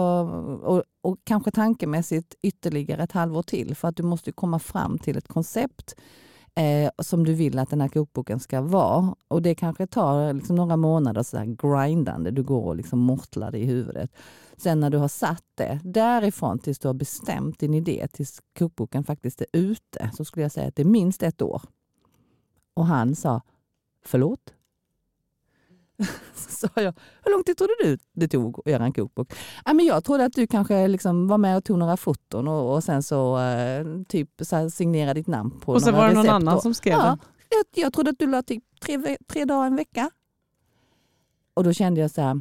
och, 0.62 0.82
och 1.02 1.18
kanske 1.24 1.50
tankemässigt 1.50 2.34
ytterligare 2.42 3.02
ett 3.02 3.12
halvår 3.12 3.42
till 3.42 3.74
för 3.74 3.88
att 3.88 3.96
du 3.96 4.02
måste 4.02 4.32
komma 4.32 4.58
fram 4.58 4.98
till 4.98 5.18
ett 5.18 5.28
koncept 5.28 5.94
eh, 6.54 6.90
som 7.02 7.24
du 7.24 7.34
vill 7.34 7.58
att 7.58 7.70
den 7.70 7.80
här 7.80 7.88
kokboken 7.88 8.40
ska 8.40 8.60
vara. 8.60 9.14
Och 9.28 9.42
det 9.42 9.54
kanske 9.54 9.86
tar 9.86 10.32
liksom 10.32 10.56
några 10.56 10.76
månader 10.76 11.22
så 11.22 11.56
grindande, 11.58 12.30
du 12.30 12.42
går 12.42 12.64
och 12.64 12.76
liksom 12.76 12.98
mortlar 12.98 13.50
det 13.50 13.58
i 13.58 13.66
huvudet. 13.66 14.10
Sen 14.56 14.80
när 14.80 14.90
du 14.90 14.98
har 14.98 15.08
satt 15.08 15.44
det, 15.54 15.80
därifrån 15.84 16.58
tills 16.58 16.78
du 16.78 16.88
har 16.88 16.94
bestämt 16.94 17.58
din 17.58 17.74
idé, 17.74 18.08
tills 18.12 18.40
kokboken 18.58 19.04
faktiskt 19.04 19.40
är 19.40 19.46
ute, 19.52 20.10
så 20.16 20.24
skulle 20.24 20.44
jag 20.44 20.52
säga 20.52 20.68
att 20.68 20.76
det 20.76 20.82
är 20.82 20.86
minst 20.86 21.22
ett 21.22 21.42
år. 21.42 21.62
Och 22.78 22.86
han 22.86 23.14
sa, 23.16 23.40
förlåt? 24.04 24.54
Så 26.34 26.50
sa 26.68 26.68
jag, 26.82 26.94
hur 27.24 27.32
lång 27.32 27.44
tid 27.44 27.56
trodde 27.56 27.72
du 27.82 27.98
det 28.12 28.28
tog 28.28 28.58
att 28.58 28.72
göra 28.72 28.84
en 28.84 28.92
kokbok? 28.92 29.32
Ja, 29.64 29.72
men 29.74 29.86
jag 29.86 30.04
trodde 30.04 30.24
att 30.24 30.32
du 30.32 30.46
kanske 30.46 30.88
liksom 30.88 31.28
var 31.28 31.38
med 31.38 31.56
och 31.56 31.64
tog 31.64 31.78
några 31.78 31.96
foton 31.96 32.48
och, 32.48 32.74
och 32.74 32.84
sen 32.84 33.02
så 33.02 33.38
eh, 33.40 33.86
typ 34.08 34.30
så 34.40 34.56
här, 34.56 34.68
signera 34.68 35.14
ditt 35.14 35.26
namn 35.26 35.50
på 35.60 35.72
Och 35.72 35.82
sen 35.82 35.92
några 35.92 36.02
var 36.02 36.08
det 36.08 36.14
någon 36.14 36.24
recept 36.24 36.34
annan 36.34 36.56
och- 36.56 36.62
som 36.62 36.74
skrev 36.74 36.92
Ja, 36.92 37.04
den. 37.04 37.18
jag, 37.48 37.84
jag 37.84 37.92
trodde 37.92 38.10
att 38.10 38.18
du 38.18 38.26
la 38.26 38.42
typ 38.42 38.64
tre, 38.80 38.96
ve- 38.96 39.18
tre 39.28 39.44
dagar, 39.44 39.66
en 39.66 39.76
vecka. 39.76 40.10
Och 41.54 41.64
då 41.64 41.72
kände 41.72 42.00
jag 42.00 42.10
så 42.10 42.20
här, 42.22 42.40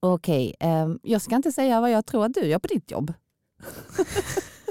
okej, 0.00 0.54
ehm, 0.60 0.98
jag 1.02 1.22
ska 1.22 1.36
inte 1.36 1.52
säga 1.52 1.80
vad 1.80 1.90
jag 1.90 2.06
tror 2.06 2.24
att 2.24 2.34
du 2.34 2.40
gör 2.46 2.58
på 2.58 2.68
ditt 2.68 2.90
jobb. 2.90 3.12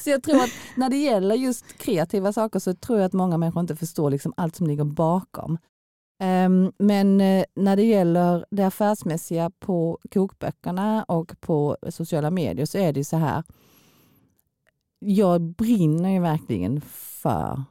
så 0.00 0.10
jag 0.10 0.22
tror 0.22 0.36
att 0.36 0.50
när 0.76 0.90
det 0.90 0.96
gäller 0.96 1.34
just 1.34 1.78
kreativa 1.78 2.32
saker 2.32 2.58
så 2.58 2.74
tror 2.74 2.98
jag 2.98 3.06
att 3.06 3.12
många 3.12 3.38
människor 3.38 3.60
inte 3.60 3.76
förstår 3.76 4.10
liksom 4.10 4.32
allt 4.36 4.56
som 4.56 4.66
ligger 4.66 4.84
bakom. 4.84 5.58
Ehm, 6.18 6.72
men 6.78 7.20
eh, 7.20 7.44
när 7.54 7.76
det 7.76 7.82
gäller 7.82 8.44
det 8.50 8.64
affärsmässiga 8.64 9.50
på 9.58 9.98
kokböckerna 10.10 11.04
och 11.04 11.40
på 11.40 11.76
sociala 11.90 12.30
medier 12.30 12.66
så 12.66 12.78
är 12.78 12.92
det 12.92 13.00
ju 13.00 13.04
så 13.04 13.16
här. 13.16 13.42
Jag 14.98 15.40
brinner 15.40 16.10
ju 16.10 16.20
verkligen 16.20 16.80
för 17.22 17.62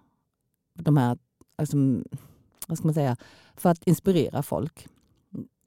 de 0.73 0.97
här, 0.97 1.17
alltså, 1.55 1.77
vad 2.67 2.77
ska 2.77 2.87
man 2.87 2.93
säga, 2.93 3.17
för 3.55 3.69
att 3.69 3.83
inspirera 3.83 4.43
folk. 4.43 4.87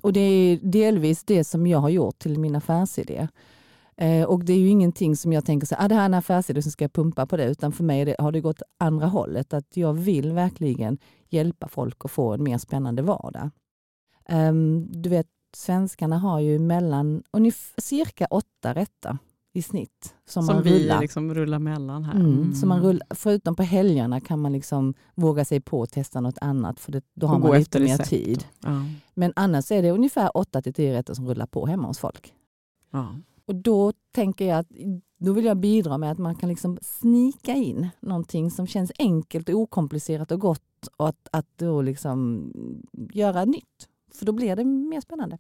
Och 0.03 0.13
det 0.13 0.21
är 0.21 0.57
delvis 0.63 1.25
det 1.25 1.45
som 1.45 1.67
jag 1.67 1.79
har 1.79 1.89
gjort 1.89 2.19
till 2.19 2.39
min 2.39 2.57
affärsidé. 2.57 3.29
Eh, 4.03 4.25
och 4.25 4.45
det 4.45 4.53
är 4.53 4.59
ju 4.59 4.69
ingenting 4.69 5.17
som 5.17 5.33
jag 5.33 5.45
tänker 5.45 5.67
så 5.67 5.75
ah, 5.79 5.89
det 5.89 5.95
här 5.95 6.03
är 6.03 6.07
en 6.07 6.15
affärsidé 6.15 6.63
som 6.63 6.73
ska 6.73 6.85
jag 6.85 6.93
pumpa 6.93 7.27
på 7.27 7.37
det, 7.37 7.45
utan 7.45 7.73
för 7.73 7.85
mig 7.85 8.05
det, 8.05 8.17
har 8.19 8.33
det 8.33 8.41
gått 8.41 8.63
andra 8.79 9.07
hållet. 9.07 9.55
Att 9.55 9.77
jag 9.77 9.93
vill 9.93 10.33
verkligen 10.33 10.99
hjälpa 11.29 11.69
folk 11.69 12.05
att 12.05 12.11
få 12.11 12.33
en 12.33 12.43
mer 12.43 12.59
spännande 12.59 13.03
vardag. 13.03 13.51
Ehm, 14.29 14.89
du 14.93 15.09
vet, 15.09 15.27
svenskarna 15.57 16.19
har 16.19 16.41
ju 16.41 16.59
mellan 16.59 17.23
cirka 17.77 18.27
åtta 18.31 18.75
rätter 18.75 19.19
i 19.55 19.63
snitt 19.63 20.15
som, 20.29 20.43
Som 20.43 20.55
man 20.55 20.65
vi 20.65 20.85
rullar. 20.85 21.01
liksom 21.01 21.35
rullar 21.35 21.59
mellan 21.59 22.05
här. 22.05 22.15
Mm. 22.15 22.55
Så 22.55 22.67
man 22.67 22.83
rullar, 22.83 23.07
förutom 23.11 23.57
på 23.57 23.63
helgerna 23.63 24.21
kan 24.21 24.39
man 24.41 24.53
liksom 24.53 24.95
våga 25.15 25.45
sig 25.45 25.61
på 25.61 25.83
att 25.83 25.93
testa 25.93 26.21
något 26.21 26.39
annat 26.41 26.81
för 26.81 26.93
det, 26.93 27.03
då 27.15 27.27
har 27.27 27.35
Och 27.35 27.41
man 27.41 27.59
lite 27.59 27.81
mer 27.81 27.87
recept 27.87 28.11
tid. 28.11 28.45
Ja. 28.61 28.85
Men 29.15 29.33
annars 29.37 29.71
är 29.71 29.83
det 29.83 29.91
ungefär 29.91 30.37
8 30.37 30.63
till 30.63 30.75
10 30.75 30.95
rätter 30.95 31.15
som 31.15 31.29
rullar 31.29 31.47
på 31.47 31.67
hemma 31.67 31.89
hos 31.89 31.99
folk. 31.99 32.35
Ja. 32.91 33.15
Och 33.53 33.57
då 33.57 33.93
tänker 34.13 34.47
jag 34.47 34.59
att 34.59 34.67
då 35.19 35.33
vill 35.33 35.45
jag 35.45 35.57
bidra 35.57 35.99
med 35.99 36.13
att 36.13 36.19
man 36.19 36.35
kan 36.35 36.49
liksom 36.49 36.79
snika 36.83 37.53
in 37.53 37.89
någonting 38.01 38.51
som 38.51 38.67
känns 38.67 38.93
enkelt 38.99 39.49
och 39.49 39.55
okomplicerat 39.55 40.33
och 40.33 40.41
gott 40.41 40.89
och 40.97 41.09
att, 41.09 41.29
att 41.31 41.47
då 41.57 41.83
liksom 41.83 42.51
göra 43.13 43.45
nytt. 43.45 43.89
För 44.13 44.27
då 44.27 44.33
blir 44.33 44.57
det 44.57 44.65
mer 44.65 45.01
spännande. 45.01 45.39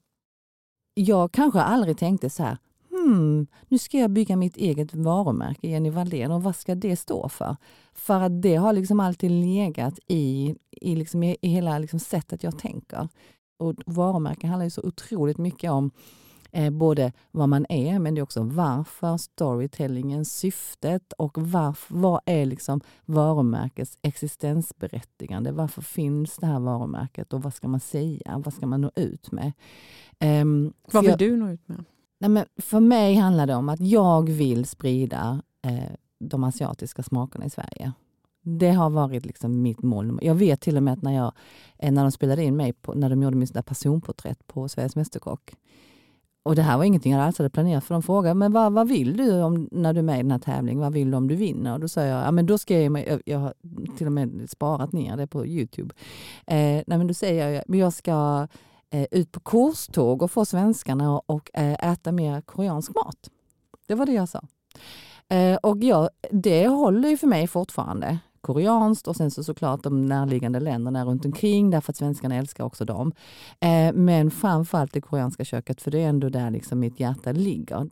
Jag 0.94 1.32
kanske 1.32 1.60
aldrig 1.60 1.98
tänkte 1.98 2.30
så 2.30 2.42
här, 2.42 2.58
hmm, 2.90 3.46
nu 3.68 3.78
ska 3.78 3.98
jag 3.98 4.10
bygga 4.10 4.36
mitt 4.36 4.56
eget 4.56 4.94
varumärke, 4.94 5.68
Jenny 5.68 5.90
Wallén, 5.90 6.32
och 6.32 6.42
vad 6.42 6.56
ska 6.56 6.74
det 6.74 6.96
stå 6.96 7.28
för? 7.28 7.56
För 7.92 8.20
att 8.20 8.42
det 8.42 8.56
har 8.56 8.72
liksom 8.72 9.00
alltid 9.00 9.30
legat 9.30 9.98
i, 10.06 10.56
i, 10.70 10.96
liksom, 10.96 11.22
i, 11.22 11.36
hela 11.40 11.78
liksom 11.78 11.98
sättet 11.98 12.42
jag 12.42 12.58
tänker. 12.58 13.08
Och 13.58 13.74
varumärken 13.86 14.50
handlar 14.50 14.64
ju 14.64 14.70
så 14.70 14.82
otroligt 14.82 15.38
mycket 15.38 15.70
om 15.70 15.90
eh, 16.52 16.70
både 16.70 17.12
vad 17.30 17.48
man 17.48 17.66
är, 17.68 17.98
men 17.98 18.14
det 18.14 18.20
är 18.20 18.22
också 18.22 18.42
varför, 18.42 19.16
storytellingen, 19.16 20.24
syftet 20.24 21.12
och 21.12 21.38
varför, 21.38 21.94
vad 21.94 22.20
är 22.26 22.46
liksom 22.46 22.80
varumärkets 23.04 23.98
existensberättigande? 24.02 25.52
Varför 25.52 25.82
finns 25.82 26.36
det 26.36 26.46
här 26.46 26.60
varumärket 26.60 27.32
och 27.32 27.42
vad 27.42 27.54
ska 27.54 27.68
man 27.68 27.80
säga? 27.80 28.42
Vad 28.44 28.54
ska 28.54 28.66
man 28.66 28.80
nå 28.80 28.90
ut 28.94 29.32
med? 29.32 29.52
För 30.18 30.92
Vad 30.92 31.02
vill 31.02 31.10
jag- 31.10 31.18
du 31.18 31.36
nå 31.36 31.50
ut 31.50 31.68
med? 31.68 31.84
Nej, 32.18 32.30
men 32.30 32.44
för 32.56 32.80
mig 32.80 33.14
handlar 33.14 33.46
det 33.46 33.54
om 33.54 33.68
att 33.68 33.80
jag 33.80 34.28
vill 34.28 34.64
sprida 34.66 35.42
eh, 35.66 35.92
de 36.18 36.44
asiatiska 36.44 37.02
smakerna 37.02 37.44
i 37.44 37.50
Sverige. 37.50 37.92
Det 38.44 38.70
har 38.70 38.90
varit 38.90 39.26
liksom 39.26 39.62
mitt 39.62 39.82
mål. 39.82 40.18
Jag 40.22 40.34
vet 40.34 40.60
till 40.60 40.76
och 40.76 40.82
med 40.82 40.92
att 40.94 41.02
när, 41.02 41.12
jag, 41.12 41.32
eh, 41.78 41.92
när 41.92 42.02
de 42.02 42.12
spelade 42.12 42.44
in 42.44 42.56
mig, 42.56 42.72
på, 42.72 42.94
när 42.94 43.10
de 43.10 43.22
gjorde 43.22 43.36
mitt 43.36 43.66
personporträtt 43.66 44.46
på 44.46 44.68
Sveriges 44.68 44.96
Mästerkock. 44.96 45.52
Och 46.44 46.56
det 46.56 46.62
här 46.62 46.76
var 46.76 46.84
ingenting 46.84 47.12
jag 47.12 47.22
alls 47.22 47.38
hade 47.38 47.50
planerat 47.50 47.84
för 47.84 47.94
de 47.94 48.02
frågade, 48.02 48.34
men 48.34 48.52
vad, 48.52 48.72
vad 48.72 48.88
vill 48.88 49.16
du 49.16 49.42
om, 49.42 49.68
när 49.72 49.92
du 49.92 49.98
är 49.98 50.02
med 50.02 50.18
i 50.18 50.22
den 50.22 50.30
här 50.30 50.38
tävlingen? 50.38 50.80
Vad 50.80 50.92
vill 50.92 51.10
du 51.10 51.16
om 51.16 51.28
du 51.28 51.36
vinner? 51.36 51.72
Och 51.72 51.80
då 51.80 51.88
sa 51.88 52.02
jag, 52.02 52.26
ja 52.26 52.30
men 52.30 52.46
då 52.46 52.58
ska 52.58 52.80
jag, 52.80 53.08
jag, 53.08 53.22
jag 53.24 53.38
har 53.38 53.54
till 53.96 54.06
och 54.06 54.12
med 54.12 54.50
sparat 54.50 54.92
ner 54.92 55.16
det 55.16 55.26
på 55.26 55.46
Youtube. 55.46 55.94
Eh, 56.46 56.56
nej, 56.56 56.84
men 56.86 57.06
då 57.06 57.14
säger 57.14 57.48
jag, 57.48 57.64
men 57.68 57.78
jag 57.78 57.92
ska 57.92 58.48
eh, 58.90 59.06
ut 59.10 59.32
på 59.32 59.40
korståg 59.40 60.22
och 60.22 60.30
få 60.30 60.44
svenskarna 60.44 61.16
att 61.16 61.24
och, 61.26 61.50
eh, 61.54 61.92
äta 61.92 62.12
mer 62.12 62.40
koreansk 62.40 62.94
mat. 62.94 63.30
Det 63.86 63.94
var 63.94 64.06
det 64.06 64.12
jag 64.12 64.28
sa. 64.28 64.42
Eh, 65.28 65.56
och 65.56 65.78
jag, 65.78 66.08
det 66.30 66.66
håller 66.66 67.08
ju 67.08 67.16
för 67.16 67.26
mig 67.26 67.46
fortfarande. 67.46 68.18
Koreanskt 68.42 69.08
och 69.08 69.16
sen 69.16 69.30
så 69.30 69.44
såklart 69.44 69.82
de 69.82 70.06
närliggande 70.06 70.60
länderna 70.60 71.04
runt 71.04 71.24
omkring 71.24 71.70
därför 71.70 71.92
att 71.92 71.96
svenskarna 71.96 72.34
älskar 72.36 72.64
också 72.64 72.84
dem. 72.84 73.12
Eh, 73.60 73.92
men 73.94 74.30
framförallt 74.30 74.92
det 74.92 75.00
koreanska 75.00 75.44
köket 75.44 75.82
för 75.82 75.90
det 75.90 75.98
är 75.98 76.08
ändå 76.08 76.28
där 76.28 76.50
liksom 76.50 76.80
mitt 76.80 77.00
hjärta 77.00 77.32
ligger. 77.32 77.88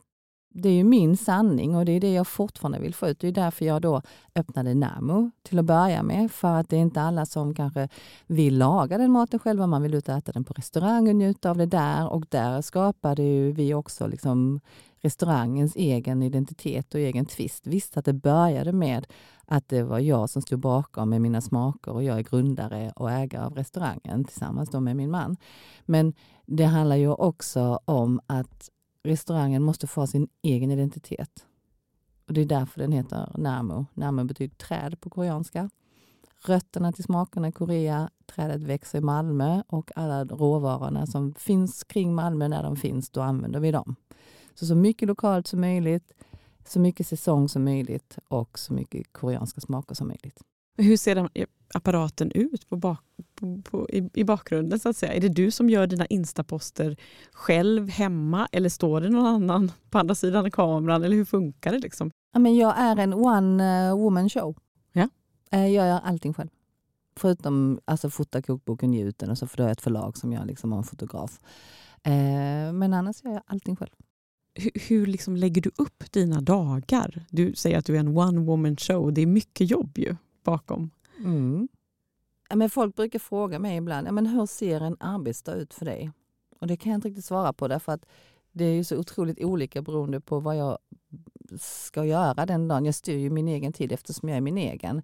Det 0.53 0.69
är 0.69 0.73
ju 0.73 0.83
min 0.83 1.17
sanning 1.17 1.75
och 1.75 1.85
det 1.85 1.91
är 1.91 1.99
det 1.99 2.13
jag 2.13 2.27
fortfarande 2.27 2.79
vill 2.79 2.93
få 2.93 3.07
ut. 3.07 3.19
Det 3.19 3.27
är 3.27 3.31
därför 3.31 3.65
jag 3.65 3.81
då 3.81 4.01
öppnade 4.35 4.73
Namo 4.73 5.31
till 5.43 5.59
att 5.59 5.65
börja 5.65 6.03
med. 6.03 6.31
För 6.31 6.59
att 6.59 6.69
det 6.69 6.75
är 6.75 6.81
inte 6.81 7.01
alla 7.01 7.25
som 7.25 7.55
kanske 7.55 7.89
vill 8.27 8.57
laga 8.57 8.97
den 8.97 9.11
maten 9.11 9.39
själva. 9.39 9.67
Man 9.67 9.81
vill 9.81 9.93
ut 9.93 10.09
och 10.09 10.15
äta 10.15 10.31
den 10.31 10.43
på 10.43 10.53
restaurang 10.53 11.07
och 11.07 11.15
njuta 11.15 11.49
av 11.49 11.57
det 11.57 11.65
där. 11.65 12.07
Och 12.07 12.25
där 12.29 12.61
skapade 12.61 13.23
ju 13.23 13.51
vi 13.51 13.73
också 13.73 14.07
liksom 14.07 14.59
restaurangens 15.01 15.75
egen 15.75 16.23
identitet 16.23 16.93
och 16.93 16.99
egen 16.99 17.25
twist. 17.25 17.67
Visst 17.67 17.97
att 17.97 18.05
det 18.05 18.13
började 18.13 18.71
med 18.71 19.07
att 19.51 19.69
det 19.69 19.83
var 19.83 19.99
jag 19.99 20.29
som 20.29 20.41
stod 20.41 20.59
bakom 20.59 21.09
med 21.09 21.21
mina 21.21 21.41
smaker 21.41 21.91
och 21.91 22.03
jag 22.03 22.19
är 22.19 22.23
grundare 22.23 22.91
och 22.95 23.11
ägare 23.11 23.45
av 23.45 23.55
restaurangen 23.55 24.23
tillsammans 24.23 24.69
då 24.69 24.79
med 24.79 24.95
min 24.95 25.11
man. 25.11 25.37
Men 25.85 26.13
det 26.45 26.65
handlar 26.65 26.95
ju 26.95 27.09
också 27.09 27.79
om 27.85 28.21
att 28.27 28.69
restaurangen 29.03 29.63
måste 29.63 29.87
få 29.87 30.07
sin 30.07 30.27
egen 30.41 30.71
identitet. 30.71 31.45
Och 32.27 32.33
Det 32.33 32.41
är 32.41 32.45
därför 32.45 32.79
den 32.79 32.91
heter 32.91 33.31
Namo. 33.37 33.85
Namo 33.93 34.23
betyder 34.23 34.55
träd 34.55 35.01
på 35.01 35.09
koreanska. 35.09 35.69
rötterna 36.45 36.91
till 36.91 37.03
smakerna 37.03 37.47
i 37.47 37.51
Korea, 37.51 38.09
trädet 38.35 38.63
växer 38.63 38.97
i 38.97 39.01
Malmö 39.01 39.61
och 39.67 39.91
alla 39.95 40.25
råvarorna 40.25 41.07
som 41.07 41.33
finns 41.33 41.83
kring 41.83 42.15
Malmö 42.15 42.47
när 42.47 42.63
de 42.63 42.75
finns, 42.75 43.09
då 43.09 43.21
använder 43.21 43.59
vi 43.59 43.71
dem. 43.71 43.95
Så, 44.55 44.65
så 44.65 44.75
mycket 44.75 45.07
lokalt 45.07 45.47
som 45.47 45.61
möjligt, 45.61 46.13
så 46.65 46.79
mycket 46.79 47.07
säsong 47.07 47.49
som 47.49 47.63
möjligt 47.63 48.17
och 48.27 48.59
så 48.59 48.73
mycket 48.73 49.13
koreanska 49.13 49.61
smaker 49.61 49.95
som 49.95 50.07
möjligt. 50.07 50.41
Hur 50.77 50.97
ser 50.97 51.15
den 51.15 51.29
apparaten 51.73 52.31
ut 52.31 52.69
på 52.69 52.75
bak, 52.75 52.99
på, 53.35 53.61
på, 53.61 53.89
i, 53.89 54.09
i, 54.13 54.23
bakgrunden? 54.23 54.79
så 54.79 54.89
att 54.89 54.97
säga? 54.97 55.13
Är 55.13 55.21
det 55.21 55.29
du 55.29 55.51
som 55.51 55.69
gör 55.69 55.87
dina 55.87 56.05
instaposter 56.05 56.97
själv 57.31 57.89
hemma 57.89 58.47
eller 58.51 58.69
står 58.69 59.01
det 59.01 59.09
någon 59.09 59.25
annan 59.25 59.71
på 59.89 59.99
andra 59.99 60.15
sidan 60.15 60.51
kameran? 60.51 61.03
Eller 61.03 61.15
hur 61.15 61.25
funkar 61.25 61.71
det? 61.71 61.79
Liksom? 61.79 62.11
Ja, 62.33 62.39
men 62.39 62.55
jag 62.55 62.77
är 62.77 62.97
en 62.97 63.13
one 63.13 63.87
eh, 63.87 63.97
woman 63.97 64.29
show. 64.29 64.57
Ja. 64.91 65.09
Eh, 65.51 65.67
jag 65.67 65.87
gör 65.87 65.99
allting 65.99 66.33
själv. 66.33 66.49
Förutom 67.15 67.79
alltså, 67.85 68.09
fota 68.09 68.41
kokboken 68.41 68.93
Gjuten 68.93 69.29
och 69.29 69.37
så 69.37 69.47
får 69.47 69.61
jag 69.61 69.71
ett 69.71 69.81
förlag 69.81 70.17
som 70.17 70.33
jag 70.33 70.47
liksom 70.47 70.71
har 70.71 70.79
en 70.79 70.83
fotograf. 70.83 71.39
Eh, 72.03 72.73
men 72.73 72.93
annars 72.93 73.23
gör 73.23 73.31
jag 73.31 73.43
allting 73.45 73.75
själv. 73.75 73.91
Hur, 74.53 74.71
hur 74.89 75.05
liksom 75.05 75.35
lägger 75.35 75.61
du 75.61 75.71
upp 75.77 76.11
dina 76.11 76.41
dagar? 76.41 77.25
Du 77.29 77.55
säger 77.55 77.77
att 77.77 77.85
du 77.85 77.95
är 77.95 77.99
en 77.99 78.17
one 78.17 78.41
woman 78.41 78.75
show. 78.75 79.13
Det 79.13 79.21
är 79.21 79.25
mycket 79.25 79.69
jobb 79.69 79.97
ju 79.97 80.15
bakom. 80.43 80.89
Mm. 81.17 81.67
Ja, 82.49 82.55
men 82.55 82.69
folk 82.69 82.95
brukar 82.95 83.19
fråga 83.19 83.59
mig 83.59 83.77
ibland, 83.77 84.07
ja, 84.07 84.11
men 84.11 84.25
hur 84.25 84.45
ser 84.45 84.81
en 84.81 84.97
arbetsdag 84.99 85.53
ut 85.53 85.73
för 85.73 85.85
dig? 85.85 86.11
Och 86.59 86.67
det 86.67 86.77
kan 86.77 86.91
jag 86.91 86.97
inte 86.97 87.07
riktigt 87.07 87.25
svara 87.25 87.53
på 87.53 87.67
därför 87.67 87.91
att 87.91 88.05
det 88.51 88.65
är 88.65 88.73
ju 88.73 88.83
så 88.83 88.97
otroligt 88.97 89.43
olika 89.43 89.81
beroende 89.81 90.21
på 90.21 90.39
vad 90.39 90.57
jag 90.57 90.77
ska 91.59 92.05
göra 92.05 92.45
den 92.45 92.67
dagen. 92.67 92.85
Jag 92.85 92.95
styr 92.95 93.17
ju 93.17 93.29
min 93.29 93.47
egen 93.47 93.73
tid 93.73 93.91
eftersom 93.91 94.29
jag 94.29 94.37
är 94.37 94.41
min 94.41 94.57
egen. 94.57 95.01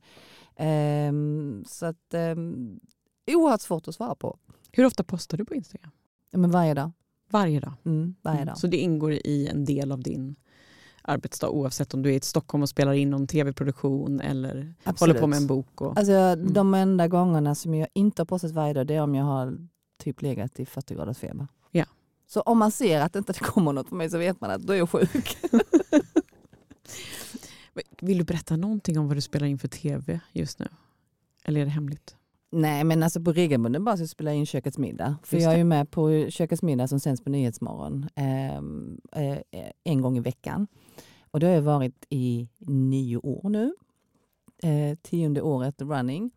Um, 1.10 1.65
så 1.67 1.86
att 1.86 2.13
um, 2.13 2.79
oerhört 3.27 3.62
svårt 3.62 3.88
att 3.88 3.95
svara 3.95 4.15
på. 4.15 4.38
Hur 4.71 4.86
ofta 4.86 5.03
postar 5.03 5.38
du 5.38 5.45
på 5.45 5.55
Instagram? 5.55 5.91
Ja, 6.31 6.38
men 6.38 6.51
varje 6.51 6.73
dag. 6.73 6.91
Varje 7.30 7.60
dag? 7.60 7.74
Mm, 7.86 8.16
varje 8.22 8.38
dag. 8.38 8.48
Mm. 8.48 8.56
Så 8.56 8.68
det 8.68 8.78
ingår 8.78 9.12
i 9.12 9.48
en 9.48 9.66
del 9.66 9.92
av 9.92 10.02
din 10.02 10.36
arbetsdag 11.02 11.50
oavsett 11.50 11.94
om 11.94 12.02
du 12.02 12.10
är 12.10 12.18
i 12.18 12.22
Stockholm 12.22 12.62
och 12.62 12.70
spelar 12.70 12.94
in 12.94 13.10
någon 13.10 13.28
tv-produktion 13.28 14.22
eller 14.22 14.74
Absolut. 14.84 15.00
håller 15.00 15.22
på 15.22 15.28
med 15.28 15.38
en 15.38 15.48
bok? 15.48 15.82
Och, 15.82 15.98
alltså, 15.98 16.13
mm. 16.13 16.54
De 16.54 16.74
enda 16.74 17.08
gångerna 17.08 17.56
som 17.56 17.76
jag 17.76 17.88
inte 17.94 18.22
har 18.22 18.26
postat 18.26 18.52
varje 18.52 18.74
dag 18.74 18.88
det 18.88 18.96
är 18.96 19.02
om 19.02 19.16
jag 19.16 19.26
har 19.26 19.58
typ 19.98 20.22
legat 20.22 20.60
i 20.60 20.66
40 20.66 20.96
graders 20.96 21.18
feber. 21.18 21.48
Ja. 21.72 21.86
Så 22.28 22.42
om 22.42 22.58
man 22.58 22.72
ser 22.72 23.02
att 23.02 23.13
det 23.13 23.20
inte 23.20 23.34
kommer 23.34 23.74
något 23.74 23.90
på 23.90 23.96
mig 23.96 24.10
så 24.10 24.18
vet 24.18 24.42
man 24.42 24.52
att 24.52 24.62
då 24.62 24.74
är 24.74 24.78
jag 24.78 24.90
sjuk. 24.90 25.38
Vill 28.02 28.18
du 28.18 28.24
berätta 28.24 28.58
någonting 28.58 29.00
om 29.00 29.08
vad 29.08 29.18
du 29.18 29.22
spelar 29.22 29.48
in 29.48 29.60
för 29.60 29.68
tv 29.68 30.20
just 30.32 30.60
nu? 30.60 30.68
Eller 31.44 31.62
är 31.62 31.66
det 31.66 31.72
hemligt? 31.72 32.16
Nej, 32.51 32.83
men 32.83 33.03
alltså 33.03 33.21
på 33.21 33.31
regelbunden 33.31 33.86
basis 33.86 34.12
spelar 34.12 34.31
jag 34.31 34.39
in 34.39 34.45
Kökets 34.45 34.77
middag. 34.77 35.15
För 35.23 35.38
jag 35.38 35.53
är 35.53 35.57
ju 35.57 35.63
med 35.63 35.91
på 35.91 36.29
Kökets 36.29 36.62
middag 36.62 36.88
som 36.88 36.99
sänds 36.99 37.23
på 37.23 37.29
Nyhetsmorgon 37.29 38.10
ehm, 38.15 39.01
eh, 39.15 39.38
en 39.83 40.01
gång 40.01 40.17
i 40.17 40.19
veckan. 40.19 40.67
Och 41.31 41.39
det 41.39 41.47
har 41.47 41.53
jag 41.53 41.62
varit 41.62 42.05
i 42.10 42.49
nio 42.60 43.17
år 43.17 43.49
nu. 43.49 43.73
Eh, 44.63 44.97
tionde 45.01 45.41
året 45.41 45.81
running. 45.81 46.31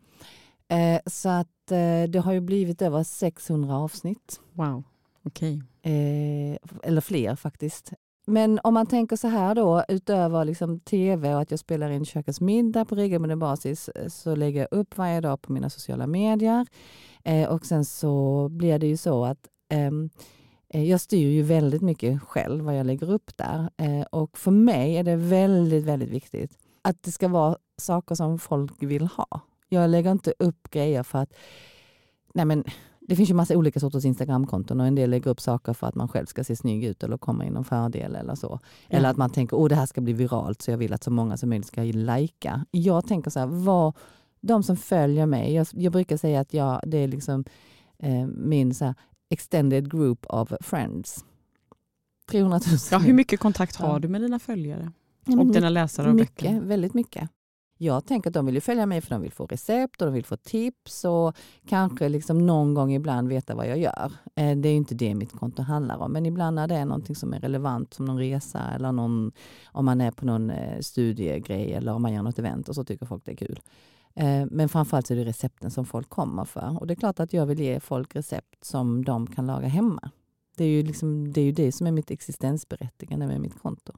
Eh, 0.69 1.01
så 1.07 1.29
att 1.29 1.71
eh, 1.71 2.03
det 2.09 2.23
har 2.25 2.33
ju 2.33 2.41
blivit 2.41 2.83
över 2.83 3.03
600 3.03 3.77
avsnitt. 3.77 4.41
Wow, 4.53 4.83
okej. 5.23 5.63
Okay. 5.83 5.93
Eh, 5.93 6.59
eller 6.83 7.01
fler 7.01 7.37
faktiskt. 7.37 7.93
Men 8.27 8.61
om 8.63 8.75
man 8.75 8.87
tänker 8.87 9.17
så 9.17 9.29
här 9.29 9.55
då, 9.55 9.85
utöver 9.89 10.45
liksom 10.45 10.81
tv 10.81 11.35
och 11.35 11.41
att 11.41 11.51
jag 11.51 11.61
spelar 11.61 11.91
in 11.91 12.05
Kökets 12.05 12.41
middag 12.41 12.85
på 12.85 12.95
regelbunden 12.95 13.39
basis, 13.39 13.89
eh, 13.89 14.09
så 14.09 14.35
lägger 14.35 14.61
jag 14.61 14.79
upp 14.81 14.99
varje 14.99 15.21
dag 15.21 15.43
på 15.43 15.53
mina 15.53 15.71
sociala 15.71 16.07
medier. 16.07 16.67
Eh, 17.25 17.49
och 17.49 17.67
sen 17.67 17.85
så 17.85 18.49
blir 18.49 18.79
det 18.79 18.87
ju 18.87 18.97
så 18.97 19.25
att 19.25 19.49
ehm, 19.69 20.11
eh, 20.69 20.85
jag 20.85 21.01
styr 21.01 21.29
ju 21.29 21.43
väldigt 21.43 21.83
mycket 21.83 22.23
själv 22.23 22.65
vad 22.65 22.79
jag 22.79 22.87
lägger 22.87 23.11
upp 23.11 23.37
där. 23.37 23.71
Eh, 23.77 24.03
och 24.03 24.39
för 24.39 24.51
mig 24.51 24.97
är 24.97 25.05
det 25.05 25.17
väldigt, 25.17 25.85
väldigt 25.85 26.11
viktigt 26.11 26.59
att 26.83 27.03
det 27.03 27.13
ska 27.13 27.29
vara 27.29 27.57
saker 27.79 28.15
som 28.15 28.39
folk 28.39 28.83
vill 28.83 29.07
ha. 29.07 29.41
Jag 29.69 29.91
lägger 29.91 30.11
inte 30.11 30.35
upp 30.39 30.71
grejer 30.71 31.03
för 31.03 31.19
att 31.19 31.35
nej 32.35 32.45
men, 32.45 32.65
det 33.11 33.17
finns 33.17 33.31
ju 33.31 33.35
massa 33.35 33.57
olika 33.57 33.81
sorters 33.81 34.05
Instagramkonton 34.05 34.81
och 34.81 34.87
en 34.87 34.95
del 34.95 35.11
lägger 35.11 35.31
upp 35.31 35.41
saker 35.41 35.73
för 35.73 35.87
att 35.87 35.95
man 35.95 36.09
själv 36.09 36.27
ska 36.27 36.45
se 36.45 36.57
snygg 36.57 36.85
ut 36.85 37.03
eller 37.03 37.19
komma 37.19 37.45
in 37.45 37.53
någon 37.53 37.65
fördel 37.65 38.17
eller 38.17 38.35
så. 38.35 38.61
Ja. 38.63 38.97
Eller 38.97 39.09
att 39.09 39.17
man 39.17 39.31
tänker 39.31 39.65
att 39.65 39.69
det 39.69 39.75
här 39.75 39.87
ska 39.87 40.01
bli 40.01 40.13
viralt 40.13 40.63
så 40.63 40.71
jag 40.71 40.79
vill 40.79 40.93
att 40.93 41.05
så 41.05 41.11
många 41.11 41.37
som 41.37 41.49
möjligt 41.49 41.69
ska 41.69 41.83
lajka. 41.83 42.67
Jag 42.71 43.07
tänker 43.07 43.31
så 43.31 43.41
här, 43.41 43.47
vad, 43.47 43.97
de 44.41 44.63
som 44.63 44.77
följer 44.77 45.27
mig, 45.27 45.55
jag, 45.55 45.67
jag 45.73 45.93
brukar 45.93 46.17
säga 46.17 46.41
att 46.41 46.55
jag, 46.55 46.81
det 46.87 46.99
är 46.99 47.09
liksom 47.09 47.45
eh, 47.99 48.27
min 48.27 48.75
så 48.75 48.85
här, 48.85 48.95
extended 49.31 49.91
group 49.91 50.27
of 50.29 50.53
friends. 50.61 51.25
300 52.31 52.61
000. 52.67 52.79
Ja, 52.91 52.99
hur 52.99 53.13
mycket 53.13 53.41
kontakt 53.41 53.77
har 53.77 54.01
du 54.01 54.09
med 54.09 54.21
dina 54.21 54.39
följare? 54.39 54.93
Ja, 55.25 55.41
och 55.41 55.47
dina 55.47 55.69
läsare 55.69 56.09
av 56.09 56.15
mycket, 56.15 56.51
böcker? 56.51 56.61
Väldigt 56.61 56.95
mycket. 56.95 57.31
Jag 57.83 58.07
tänker 58.07 58.31
att 58.31 58.35
de 58.35 58.47
vill 58.47 58.63
följa 58.63 58.87
mig 58.87 59.01
för 59.01 59.11
de 59.11 59.23
vill 59.23 59.33
få 59.33 59.47
recept 59.47 60.03
och 60.03 60.07
de 60.07 60.15
vill 60.15 60.25
få 60.25 60.37
tips 60.37 61.05
och 61.05 61.37
kanske 61.67 62.09
liksom 62.09 62.47
någon 62.47 62.75
gång 62.75 62.93
ibland 62.93 63.29
veta 63.29 63.55
vad 63.55 63.69
jag 63.69 63.79
gör. 63.79 64.13
Eh, 64.35 64.57
det 64.57 64.69
är 64.69 64.75
inte 64.75 64.95
det 64.95 65.15
mitt 65.15 65.33
konto 65.33 65.63
handlar 65.63 65.99
om, 65.99 66.13
men 66.13 66.27
ibland 66.27 66.55
när 66.55 66.69
det 66.69 66.75
är 66.75 66.85
någonting 66.85 67.17
som 67.17 67.35
är 67.35 67.41
relevant 67.41 67.95
som 67.95 68.05
någon 68.05 68.19
resa 68.19 68.61
eller 68.75 68.93
någon, 68.93 69.33
om 69.65 69.85
man 69.85 70.01
är 70.01 70.11
på 70.11 70.27
någon 70.27 70.51
eh, 70.51 70.81
studiegrej 70.81 71.73
eller 71.73 71.93
om 71.93 72.03
man 72.03 72.13
gör 72.13 72.23
något 72.23 72.39
event 72.39 72.69
och 72.69 72.75
så 72.75 72.85
tycker 72.85 73.07
folk 73.07 73.25
det 73.25 73.33
är 73.33 73.37
kul. 73.37 73.61
Eh, 74.15 74.47
men 74.51 74.69
framförallt 74.69 75.11
är 75.11 75.17
det 75.17 75.25
recepten 75.25 75.71
som 75.71 75.85
folk 75.85 76.09
kommer 76.09 76.45
för. 76.45 76.77
Och 76.81 76.87
det 76.87 76.95
är 76.95 76.97
klart 76.97 77.21
att 77.21 77.33
jag 77.33 77.47
vill 77.47 77.61
ge 77.61 77.81
folk 77.81 78.17
recept 78.17 78.65
som 78.65 79.05
de 79.05 79.27
kan 79.27 79.47
laga 79.47 79.69
hemma. 79.69 80.11
Det 80.57 80.65
är 80.65 80.69
ju, 80.69 80.83
liksom, 80.83 81.33
det, 81.33 81.41
är 81.41 81.45
ju 81.45 81.53
det 81.53 81.73
som 81.73 81.87
är 81.87 81.93
mitt 81.93 82.11
existensberättigande 82.11 83.27
med 83.27 83.41
mitt 83.41 83.59
konto. 83.59 83.93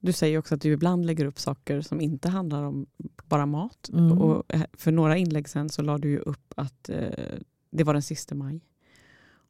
Du 0.00 0.12
säger 0.12 0.38
också 0.38 0.54
att 0.54 0.60
du 0.60 0.72
ibland 0.72 1.06
lägger 1.06 1.24
upp 1.24 1.38
saker 1.38 1.80
som 1.80 2.00
inte 2.00 2.28
handlar 2.28 2.62
om 2.62 2.86
bara 3.24 3.46
mat. 3.46 3.90
Mm. 3.92 4.18
Och 4.18 4.54
eh, 4.54 4.62
för 4.72 4.92
några 4.92 5.16
inlägg 5.16 5.48
sen 5.48 5.68
så 5.68 5.82
la 5.82 5.98
du 5.98 6.10
ju 6.10 6.18
upp 6.18 6.54
att 6.56 6.88
eh, 6.88 7.38
det 7.70 7.84
var 7.84 7.92
den 7.92 8.02
sista 8.02 8.34
maj. 8.34 8.60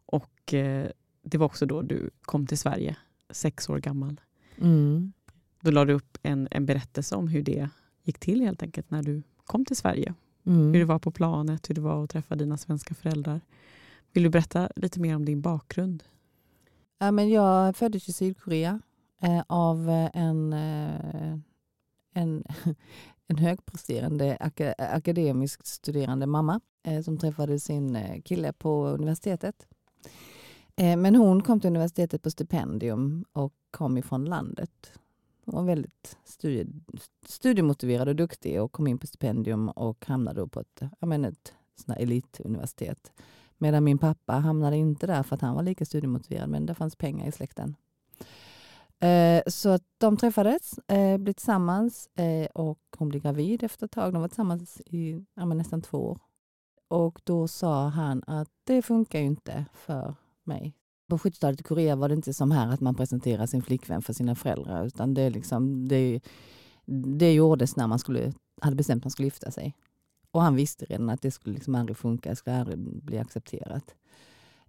Och 0.07 0.55
eh, 0.55 0.91
det 1.23 1.39
var 1.39 1.47
också 1.47 1.67
då 1.67 1.83
du 1.83 2.11
kom 2.23 2.47
till 2.47 2.59
Sverige, 2.59 2.97
sex 3.31 3.69
år 3.69 3.79
gammal. 3.79 4.21
Mm. 4.59 5.13
Då 5.61 5.71
la 5.71 5.85
du 5.85 5.93
upp 5.93 6.19
en, 6.23 6.49
en 6.51 6.67
berättelse 6.67 7.17
om 7.17 7.29
hur 7.29 7.43
det 7.43 7.69
gick 8.03 8.19
till 8.19 8.41
helt 8.41 8.63
enkelt 8.63 8.91
när 8.91 9.03
du 9.03 9.23
kom 9.45 9.65
till 9.65 9.77
Sverige. 9.77 10.15
Mm. 10.45 10.73
Hur 10.73 10.79
det 10.79 10.85
var 10.85 10.99
på 10.99 11.11
planet, 11.11 11.71
hur 11.71 11.75
det 11.75 11.81
var 11.81 12.05
att 12.05 12.11
träffa 12.11 12.37
dina 12.37 12.57
svenska 12.57 12.95
föräldrar. 12.95 13.41
Vill 14.13 14.23
du 14.23 14.29
berätta 14.29 14.71
lite 14.77 15.01
mer 15.01 15.17
om 15.17 15.25
din 15.25 15.41
bakgrund? 15.41 16.05
Ja, 16.99 17.11
men 17.11 17.29
jag 17.29 17.77
föddes 17.77 18.09
i 18.09 18.13
Sydkorea 18.13 18.81
eh, 19.23 19.43
av 19.47 19.91
eh, 19.91 20.11
en, 20.15 20.53
eh, 20.53 21.39
en, 22.13 22.45
en 23.29 23.39
högpresterande 23.39 24.37
ak 24.41 24.61
akademiskt 24.79 25.67
studerande 25.67 26.27
mamma 26.27 26.61
eh, 26.83 27.03
som 27.03 27.19
träffade 27.19 27.61
sin 27.61 27.97
eh, 27.97 28.23
kille 28.23 28.53
på 28.53 28.87
universitetet. 28.87 29.67
Eh, 30.77 30.97
men 30.97 31.17
hon 31.17 31.43
kom 31.43 31.61
till 31.61 31.71
universitetet 31.71 32.23
på 32.23 32.31
stipendium 32.31 33.25
och 33.33 33.55
kom 33.71 33.99
ifrån 33.99 34.25
landet. 34.25 34.93
Hon 35.45 35.55
var 35.55 35.63
väldigt 35.63 36.19
studie, 36.25 36.67
studiemotiverad 37.27 38.09
och 38.09 38.17
duktig 38.17 38.63
och 38.63 38.73
kom 38.73 38.87
in 38.87 38.99
på 38.99 39.07
stipendium 39.07 39.69
och 39.69 40.07
hamnade 40.07 40.41
då 40.41 40.47
på 40.47 40.61
ett, 40.61 40.83
jag 41.01 41.09
menar, 41.09 41.29
ett 41.29 41.55
elituniversitet. 41.97 43.13
Medan 43.59 43.85
min 43.85 43.99
pappa 43.99 44.33
hamnade 44.33 44.77
inte 44.77 45.07
där 45.07 45.23
för 45.23 45.35
att 45.35 45.41
han 45.41 45.55
var 45.55 45.63
lika 45.63 45.85
studiemotiverad 45.85 46.49
men 46.49 46.67
det 46.67 46.75
fanns 46.75 46.97
pengar 46.97 47.29
i 47.29 47.33
släkten. 47.33 47.77
Eh, 49.01 49.43
så 49.47 49.69
att 49.69 49.83
de 49.99 50.17
träffades, 50.17 50.79
eh, 50.79 51.19
blev 51.19 51.33
tillsammans 51.33 52.09
eh, 52.15 52.47
och 52.55 52.81
hon 52.99 53.09
blev 53.09 53.23
gravid 53.23 53.63
efter 53.63 53.87
ett 53.87 53.93
tag. 53.93 54.13
De 54.13 54.21
var 54.21 54.29
tillsammans 54.29 54.81
i 54.87 55.25
ja, 55.35 55.45
nästan 55.45 55.83
två 55.83 55.99
år. 55.99 56.19
Och 56.89 57.21
då 57.25 57.49
sa 57.49 57.89
han 57.89 58.23
att 58.27 58.49
det 58.65 58.83
funkar 58.83 59.19
ju 59.19 59.27
inte 59.27 59.65
för 59.73 60.15
mig. 60.45 60.75
På 61.09 61.19
70-talet 61.19 61.61
i 61.61 61.63
Korea 61.63 61.97
var 61.97 62.09
det 62.09 62.15
inte 62.15 62.35
som 62.35 62.51
här 62.51 62.73
att 62.73 62.81
man 62.81 62.95
presenterar 62.95 63.47
sin 63.47 63.63
flickvän 63.63 64.03
för 64.03 64.13
sina 64.13 64.35
föräldrar 64.35 64.87
utan 64.87 65.15
det, 65.15 65.31
liksom, 65.31 65.89
det, 65.89 66.21
det 67.19 67.33
gjordes 67.33 67.77
när 67.77 67.87
man 67.87 67.99
skulle, 67.99 68.33
hade 68.61 68.77
bestämt 68.77 69.01
att 69.01 69.05
man 69.05 69.11
skulle 69.11 69.27
gifta 69.27 69.51
sig. 69.51 69.75
Och 70.31 70.43
han 70.43 70.57
visste 70.57 70.85
redan 70.85 71.11
att 71.11 71.23
det 71.23 71.31
skulle 71.31 71.55
liksom 71.55 71.75
aldrig 71.75 71.97
funka, 71.97 72.31
det 72.31 72.37
skulle 72.37 72.61
aldrig 72.61 72.79
bli 72.79 73.19
accepterat. 73.19 73.95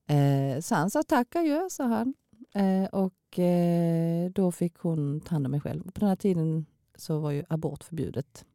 Eh, 0.07 0.61
så 0.61 0.75
han 0.75 0.89
sa 0.89 1.03
tack 1.03 1.35
adjö, 1.35 1.69
sa 1.69 1.83
han. 1.83 2.13
Eh, 2.53 2.85
och 2.85 3.39
eh, 3.39 4.31
då 4.31 4.51
fick 4.51 4.77
hon 4.77 5.21
ta 5.21 5.35
hand 5.35 5.45
om 5.47 5.51
mig 5.51 5.61
själv. 5.61 5.83
På 5.83 5.99
den 5.99 6.09
här 6.09 6.15
tiden 6.15 6.65
så 6.95 7.19
var 7.19 7.31
ju 7.31 7.43
abort 7.49 7.83
förbjudet. 7.83 8.45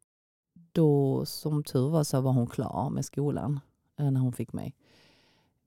Då, 0.72 1.24
som 1.26 1.64
tur 1.64 1.88
var, 1.88 2.04
så 2.04 2.20
var 2.20 2.32
hon 2.32 2.46
klar 2.46 2.90
med 2.90 3.04
skolan 3.04 3.60
eh, 3.98 4.10
när 4.10 4.20
hon 4.20 4.32
fick 4.32 4.52
mig. 4.52 4.74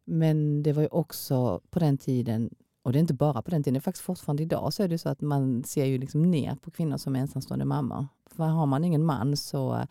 Men 0.06 0.64
det 0.64 0.74
var 0.74 0.82
ju 0.82 0.88
också 0.88 1.62
på 1.70 1.80
den 1.80 1.98
tiden, 1.98 2.50
och 2.84 2.92
det 2.92 2.98
är 2.98 3.02
inte 3.02 3.14
bara 3.14 3.42
på 3.42 3.52
den 3.52 3.64
tiden, 3.64 3.74
det 3.74 3.80
är 3.80 3.82
faktiskt 3.82 4.06
fortfarande 4.06 4.44
idag 4.44 4.74
så 4.74 4.84
är 4.84 4.88
det 4.88 4.98
så 4.98 5.10
att 5.10 5.22
man 5.22 5.64
ser 5.64 5.86
ju 5.86 5.98
liksom 5.98 6.32
ner 6.32 6.56
på 6.56 6.72
kvinnor 6.72 6.98
som 6.98 7.16
ensamstående 7.16 7.66
mamma. 7.66 8.08
För 8.26 8.44
har 8.44 8.66
man 8.66 8.84
ingen 8.84 9.06
man 9.06 9.38
så 9.38 9.86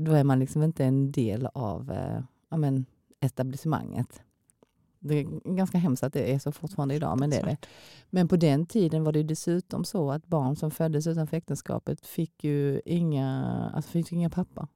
då 0.00 0.12
är 0.12 0.24
man 0.24 0.38
liksom 0.38 0.62
inte 0.62 0.84
en 0.84 1.12
del 1.12 1.46
av 1.46 1.92
ja, 2.48 2.56
men, 2.56 2.86
etablissemanget. 3.20 4.22
Det 5.00 5.14
är 5.14 5.54
ganska 5.54 5.78
hemskt 5.78 6.02
att 6.02 6.12
det 6.12 6.34
är 6.34 6.38
så 6.38 6.52
fortfarande 6.52 6.94
idag, 6.94 7.20
men 7.20 7.30
det 7.30 7.36
är 7.36 7.46
det. 7.46 7.56
Men 8.10 8.28
på 8.28 8.36
den 8.36 8.66
tiden 8.66 9.04
var 9.04 9.12
det 9.12 9.22
dessutom 9.22 9.84
så 9.84 10.10
att 10.10 10.26
barn 10.26 10.56
som 10.56 10.70
föddes 10.70 11.06
utanför 11.06 11.36
äktenskapet 11.36 12.06
fick 12.06 12.44
ju 12.44 12.80
inga, 12.84 13.70
alltså 13.74 13.90
fick 13.90 14.12
inga 14.12 14.30
pappa. 14.30 14.68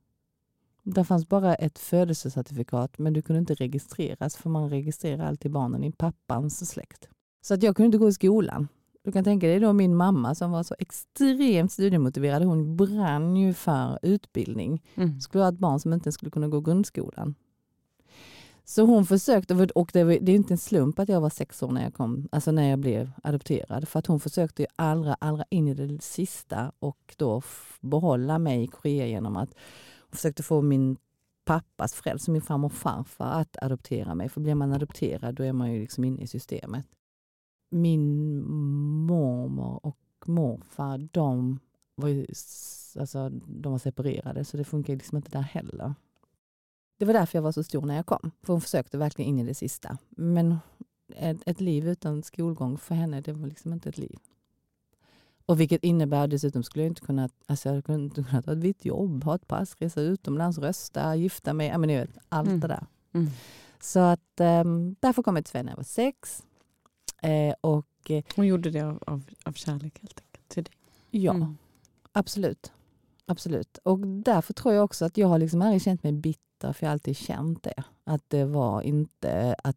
Det 0.83 1.05
fanns 1.05 1.29
bara 1.29 1.55
ett 1.55 1.79
födelsecertifikat, 1.79 2.99
men 2.99 3.13
du 3.13 3.23
kunde 3.23 3.41
inte 3.41 3.55
registreras, 3.55 4.37
för 4.37 4.51
man 4.51 4.71
registrerar 4.71 5.27
alltid 5.27 5.51
barnen 5.51 5.85
i 5.85 5.93
pappans 5.93 6.71
släkt. 6.71 7.09
Så 7.41 7.55
att 7.55 7.63
jag 7.63 7.77
kunde 7.77 7.87
inte 7.87 7.99
gå 7.99 8.09
i 8.09 8.13
skolan. 8.13 8.69
Du 9.05 9.13
kan 9.13 9.25
tänka 9.25 9.47
dig 9.47 9.61
då 9.61 9.73
min 9.73 9.97
mamma 9.97 10.35
som 10.35 10.51
var 10.51 10.63
så 10.63 10.75
extremt 10.79 11.73
studiemotiverad. 11.73 12.43
Hon 12.43 12.77
brann 12.77 13.37
ju 13.37 13.55
för 13.55 13.99
utbildning. 14.03 14.83
Mm. 14.95 15.21
Skulle 15.21 15.45
ha 15.45 15.49
ett 15.49 15.59
barn 15.59 15.81
som 15.81 15.93
inte 15.93 16.13
skulle 16.13 16.31
kunna 16.31 16.49
gå 16.49 16.61
grundskolan. 16.61 17.35
Så 18.65 18.83
hon 18.83 19.07
försökte, 19.07 19.69
och 19.75 19.91
det, 19.93 20.05
var, 20.05 20.19
det 20.21 20.33
är 20.33 20.37
inte 20.37 20.55
en 20.55 20.59
slump 20.59 20.99
att 20.99 21.09
jag 21.09 21.21
var 21.21 21.31
sex 21.31 21.63
år 21.63 21.71
när 21.71 21.83
jag, 21.83 21.95
kom, 21.95 22.29
alltså 22.33 22.53
när 22.53 22.71
jag 22.71 22.79
blev 22.79 23.11
adopterad. 23.23 23.89
För 23.89 23.99
att 23.99 24.07
hon 24.07 24.21
försökte 24.21 24.63
ju 24.63 24.69
allra, 24.77 25.15
allra 25.15 25.45
in 25.51 25.69
i 25.69 25.75
det 25.75 26.03
sista 26.03 26.73
och 26.79 27.15
då 27.17 27.43
behålla 27.81 28.39
mig 28.39 28.63
i 28.63 28.67
Korea 28.67 29.07
genom 29.07 29.37
att 29.37 29.51
hon 30.01 30.17
försökte 30.17 30.43
få 30.43 30.63
min 30.63 30.97
pappas 31.45 31.95
föräldrar, 31.95 32.33
min 32.33 32.43
farmor 32.43 32.67
och 32.67 32.73
farfar, 32.73 33.41
att 33.41 33.57
adoptera 33.63 34.15
mig. 34.15 34.29
För 34.29 34.41
blir 34.41 34.55
man 34.55 34.73
adopterad 34.73 35.35
då 35.35 35.43
är 35.43 35.53
man 35.53 35.73
ju 35.73 35.81
liksom 35.81 36.05
inne 36.05 36.23
i 36.23 36.27
systemet. 36.27 36.87
Min 37.71 38.39
mormor 39.07 39.81
och 39.87 39.99
morfar, 40.27 41.09
de 41.13 41.59
var, 41.95 42.09
ju, 42.09 42.27
alltså, 42.99 43.29
de 43.47 43.73
var 43.73 43.79
separerade 43.79 44.45
så 44.45 44.57
det 44.57 44.65
funkar 44.65 44.93
liksom 44.93 45.17
inte 45.17 45.31
där 45.31 45.43
heller. 45.43 45.95
Det 47.03 47.07
var 47.07 47.13
därför 47.13 47.39
jag 47.39 47.43
var 47.43 47.53
så 47.53 47.63
stor 47.65 47.87
när 47.87 47.97
jag 47.97 48.07
kom. 48.07 48.31
För 48.43 48.53
hon 48.53 48.61
försökte 48.61 48.99
verkligen 48.99 49.29
in 49.29 49.39
i 49.39 49.45
det 49.45 49.55
sista. 49.55 49.99
Men 50.11 50.59
ett, 51.17 51.37
ett 51.47 51.61
liv 51.61 51.89
utan 51.89 52.23
skolgång 52.23 52.79
för 52.79 52.95
henne, 52.95 53.21
det 53.21 53.33
var 53.33 53.47
liksom 53.49 53.73
inte 53.73 53.89
ett 53.89 53.99
liv. 53.99 54.19
Och 55.47 55.61
vilket 55.61 55.85
innebär 55.85 56.27
dessutom 56.27 56.63
skulle 56.63 56.85
jag 56.85 56.91
inte 56.91 57.01
kunna, 57.01 57.29
alltså 57.47 57.69
jag 57.69 57.85
kunde 57.85 58.05
inte 58.05 58.23
kunna 58.23 58.43
ta 58.43 58.53
ett 58.53 58.59
vitt 58.59 58.85
jobb, 58.85 59.25
ha 59.25 59.35
ett 59.35 59.47
pass, 59.49 59.77
resa 59.79 60.01
utomlands, 60.01 60.59
rösta, 60.59 61.17
gifta 61.17 61.53
mig, 61.53 61.69
ja 61.69 61.79
men 61.79 61.87
ni 61.89 61.97
vet, 61.97 62.11
allt 62.29 62.49
Mm. 62.49 62.61
det 62.61 62.67
där. 62.69 62.87
Mm. 63.13 63.31
Så 63.81 63.99
att 64.01 64.41
um, 64.41 64.97
därför 65.01 65.23
kom 65.23 65.37
jag 65.37 65.45
till 65.45 65.51
Sverige 65.53 65.65
när 65.65 65.73
jag 65.73 65.77
var 65.77 65.85
sex. 65.85 66.43
Eh, 67.23 67.55
och 67.61 68.11
eh, 68.11 68.25
Hon 68.37 68.47
gjorde 68.47 68.71
det 68.71 68.81
av, 68.81 69.03
av, 69.07 69.23
av 69.45 69.53
kärlek 69.53 69.99
helt 70.03 70.21
enkelt 70.21 70.49
till 70.49 70.65
dig. 70.65 70.75
ja, 71.11 71.35
Mm. 71.35 71.57
absolut. 72.13 72.73
Absolut. 73.27 73.79
Och 73.83 73.99
därför 73.99 74.55
tror 74.55 74.75
jag 74.75 74.85
också 74.85 75.05
att 75.05 75.17
jag 75.17 75.29
har 75.29 75.39
liksom 75.39 75.63
aldrig 75.63 75.83
känt 75.83 76.03
mig 76.03 76.13
bitter, 76.13 76.43
för 76.63 76.87
jag 76.87 76.89
har 76.89 76.93
alltid 76.93 77.17
känt 77.17 77.63
det. 77.63 77.85
Att 78.05 78.23
det 78.29 78.45
var 78.45 78.83
inte 78.83 79.55
att... 79.65 79.77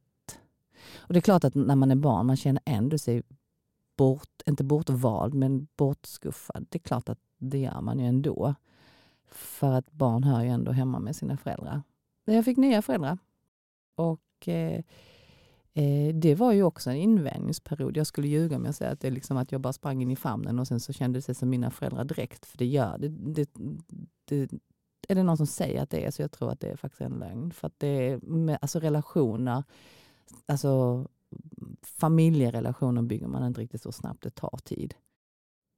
Och 0.95 1.13
det 1.13 1.19
är 1.19 1.21
klart 1.21 1.43
att 1.43 1.55
när 1.55 1.75
man 1.75 1.91
är 1.91 1.95
barn, 1.95 2.25
man 2.25 2.37
känner 2.37 2.61
ändå 2.65 2.97
sig 2.97 3.23
bort, 3.97 4.41
inte 4.45 4.63
bortvald, 4.63 5.33
men 5.33 5.67
bortskuffad. 5.75 6.65
Det 6.69 6.77
är 6.77 6.87
klart 6.87 7.09
att 7.09 7.19
det 7.37 7.57
gör 7.57 7.81
man 7.81 7.99
ju 7.99 8.05
ändå. 8.05 8.55
För 9.27 9.71
att 9.71 9.91
barn 9.91 10.23
hör 10.23 10.43
ju 10.43 10.49
ändå 10.49 10.71
hemma 10.71 10.99
med 10.99 11.15
sina 11.15 11.37
föräldrar. 11.37 11.81
Men 12.25 12.35
jag 12.35 12.45
fick 12.45 12.57
nya 12.57 12.81
föräldrar. 12.81 13.17
Och 13.95 14.47
eh, 14.47 14.83
eh, 15.73 16.15
det 16.15 16.35
var 16.35 16.51
ju 16.51 16.63
också 16.63 16.89
en 16.89 16.95
invänjningsperiod. 16.95 17.97
Jag 17.97 18.07
skulle 18.07 18.27
ljuga 18.27 18.55
om 18.55 18.65
jag 18.65 18.75
säger 18.75 18.91
att 18.91 18.99
det 18.99 19.07
är 19.07 19.11
liksom 19.11 19.37
att 19.37 19.51
jag 19.51 19.61
bara 19.61 19.73
sprang 19.73 20.01
in 20.01 20.11
i 20.11 20.15
famnen 20.15 20.59
och 20.59 20.67
sen 20.67 20.79
så 20.79 20.93
kändes 20.93 21.25
det 21.25 21.35
som 21.35 21.49
mina 21.49 21.71
föräldrar 21.71 22.03
direkt. 22.03 22.45
För 22.45 22.57
det 22.57 22.65
gör 22.65 22.97
det, 22.97 23.09
det, 23.09 23.49
det. 24.25 24.51
Är 25.09 25.15
det 25.15 25.23
någon 25.23 25.37
som 25.37 25.47
säger 25.47 25.81
att 25.81 25.89
det 25.89 26.05
är 26.05 26.11
så 26.11 26.21
jag 26.21 26.31
tror 26.31 26.51
att 26.51 26.59
det 26.59 26.67
är 26.67 26.75
faktiskt 26.75 27.01
en 27.01 27.19
lögn. 27.19 27.51
För 27.51 27.67
att 27.67 27.79
det 27.79 27.87
är 27.87 28.17
med, 28.17 28.57
alltså 28.61 28.79
relationer, 28.79 29.63
alltså 30.45 31.05
familjerelationer 31.83 33.01
bygger 33.01 33.27
man 33.27 33.47
inte 33.47 33.61
riktigt 33.61 33.81
så 33.81 33.91
snabbt, 33.91 34.23
det 34.23 34.29
tar 34.29 34.59
tid. 34.63 34.93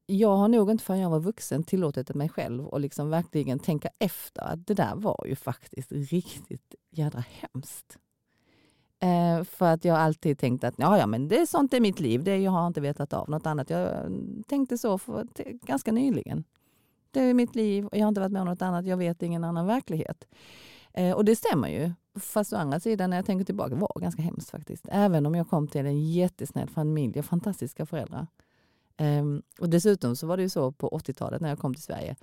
Jag 0.06 0.36
har 0.36 0.48
nog 0.48 0.72
inte 0.72 0.84
förrän 0.84 1.00
jag 1.00 1.10
var 1.10 1.20
vuxen 1.20 1.64
tillåtit 1.64 2.16
mig 2.16 2.30
själv 2.30 2.68
och 2.68 2.80
liksom 2.80 3.10
verkligen 3.10 3.60
tänka 3.60 3.90
efter 4.00 4.42
att 4.42 4.68
det 4.68 4.74
där 4.74 4.96
var 4.96 5.26
ju 5.28 5.36
faktiskt 5.36 5.92
riktigt 5.92 6.76
jädra 6.90 7.24
hemskt. 7.30 7.98
Eh, 9.00 9.44
för 9.44 9.66
att 9.74 9.86
jag 9.86 9.98
alltid 9.98 10.40
tänkt 10.40 10.64
att 10.64 10.74
ja, 10.78 10.98
ja, 10.98 11.08
men 11.08 11.28
det 11.28 11.40
är 11.40 11.46
sånt 11.46 11.74
i 11.74 11.80
mitt 11.80 12.00
liv, 12.00 12.24
det 12.24 12.38
jag 12.38 12.52
har 12.52 12.68
inte 12.68 12.82
vetat 12.82 13.14
av 13.14 13.30
något 13.30 13.46
annat. 13.46 13.70
Jag 13.70 14.12
tänkte 14.48 14.78
så 14.78 14.98
för 14.98 15.28
ganska 15.66 15.92
nyligen. 15.92 16.44
Det 17.18 17.24
är 17.24 17.34
mitt 17.34 17.56
liv 17.56 17.86
och 17.86 17.98
jag 17.98 18.04
har 18.04 18.08
inte 18.08 18.22
varit 18.22 18.32
med 18.32 18.42
om 18.42 18.48
något 18.48 18.62
annat, 18.62 18.86
jag 18.86 18.98
vet 18.98 19.24
ingen 19.24 19.44
annan 19.44 19.68
verklighet. 19.68 20.28
Eh, 20.94 21.16
och 21.16 21.26
det 21.26 21.36
stämmer 21.36 21.68
ju. 21.68 21.92
Fast 22.20 22.54
å 22.54 22.56
andra 22.56 22.80
sidan 22.80 23.10
när 23.10 23.18
jag 23.18 23.26
tänker 23.26 23.46
tillbaka 23.46 23.76
var 23.76 24.02
ganska 24.02 24.22
hemskt 24.22 24.50
faktiskt. 24.50 24.86
Även 24.92 25.26
om 25.26 25.36
jag 25.36 25.50
kom 25.50 25.68
till 25.68 25.86
en 25.86 26.12
jättesnäll 26.12 26.70
familj 26.70 27.20
och 27.20 27.26
fantastiska 27.26 27.86
föräldrar. 27.86 28.28
Ehm, 28.98 29.42
och 29.60 29.70
dessutom 29.70 30.16
så 30.16 30.28
var 30.28 30.38
det 30.38 30.44
ju 30.44 30.50
så 30.50 30.72
på 30.72 30.90
80-talet 30.90 31.42
när 31.42 31.50
jag 31.50 31.60
kom 31.60 31.74
till 31.74 31.84
Sverige. 31.84 32.16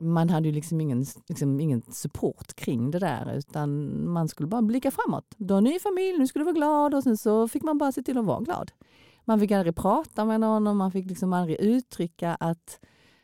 Man 0.00 0.30
hade 0.30 0.48
ju 0.48 0.54
liksom 0.54 0.80
ingen, 0.80 1.04
liksom 1.28 1.60
ingen 1.60 1.82
support 1.82 2.54
kring 2.54 2.90
det 2.90 2.98
där 2.98 3.34
utan 3.36 3.90
man 4.08 4.28
skulle 4.28 4.46
bara 4.46 4.62
blicka 4.62 4.90
framåt. 4.90 5.34
Du 5.36 5.54
har 5.54 5.58
en 5.58 5.64
ny 5.64 5.78
familj, 5.78 6.18
nu 6.18 6.26
ska 6.26 6.38
du 6.38 6.44
vara 6.44 6.54
glad 6.54 6.94
och 6.94 7.02
sen 7.02 7.16
så 7.16 7.48
fick 7.48 7.62
man 7.62 7.78
bara 7.78 7.92
se 7.92 8.02
till 8.02 8.18
att 8.18 8.24
vara 8.24 8.40
glad. 8.40 8.72
Man 9.24 9.40
fick 9.40 9.50
aldrig 9.50 9.76
prata 9.76 10.24
med 10.24 10.40
någon 10.40 10.66
och 10.66 10.76
man 10.76 10.92
fick 10.92 11.06
liksom 11.06 11.32
aldrig 11.32 11.60
uttrycka 11.60 12.36
att 12.40 12.80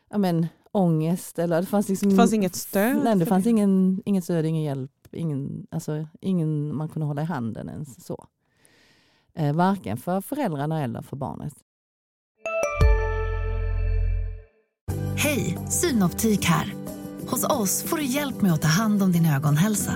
ja 0.09 0.17
men, 0.17 0.47
ångest 0.71 1.39
eller 1.39 1.61
det 1.61 1.67
fanns 1.67 1.89
liksom 1.89 2.09
Det 2.09 2.15
fanns 2.15 2.33
inget 2.33 2.55
stöd? 2.55 3.03
Nej, 3.03 3.15
det 3.15 3.25
fanns 3.25 3.47
ingen, 3.47 4.01
inget 4.05 4.23
stöd, 4.23 4.45
ingen 4.45 4.63
hjälp, 4.63 4.91
ingen, 5.11 5.67
alltså, 5.71 6.07
ingen 6.21 6.75
man 6.75 6.89
kunde 6.89 7.05
hålla 7.05 7.21
i 7.21 7.25
handen 7.25 7.69
ens 7.69 8.05
så. 8.05 8.27
Eh, 9.35 9.55
varken 9.55 9.97
för 9.97 10.21
föräldrarna 10.21 10.83
eller 10.83 11.01
för 11.01 11.15
barnet. 11.15 11.53
Hej, 15.17 15.57
Synoptik 15.69 16.45
här. 16.45 16.73
Hos 17.27 17.43
oss 17.43 17.83
får 17.83 17.97
du 17.97 18.03
hjälp 18.03 18.41
med 18.41 18.53
att 18.53 18.61
ta 18.61 18.67
hand 18.67 19.03
om 19.03 19.11
din 19.11 19.25
ögonhälsa. 19.25 19.93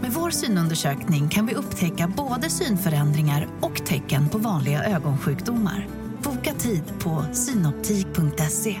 Med 0.00 0.12
vår 0.12 0.30
synundersökning 0.30 1.28
kan 1.28 1.46
vi 1.46 1.54
upptäcka 1.54 2.12
både 2.16 2.50
synförändringar 2.50 3.48
och 3.60 3.86
tecken 3.86 4.28
på 4.28 4.38
vanliga 4.38 4.84
ögonsjukdomar. 4.84 5.88
Boka 6.22 6.54
tid 6.54 6.82
på 6.98 7.24
synoptik.se. 7.32 8.80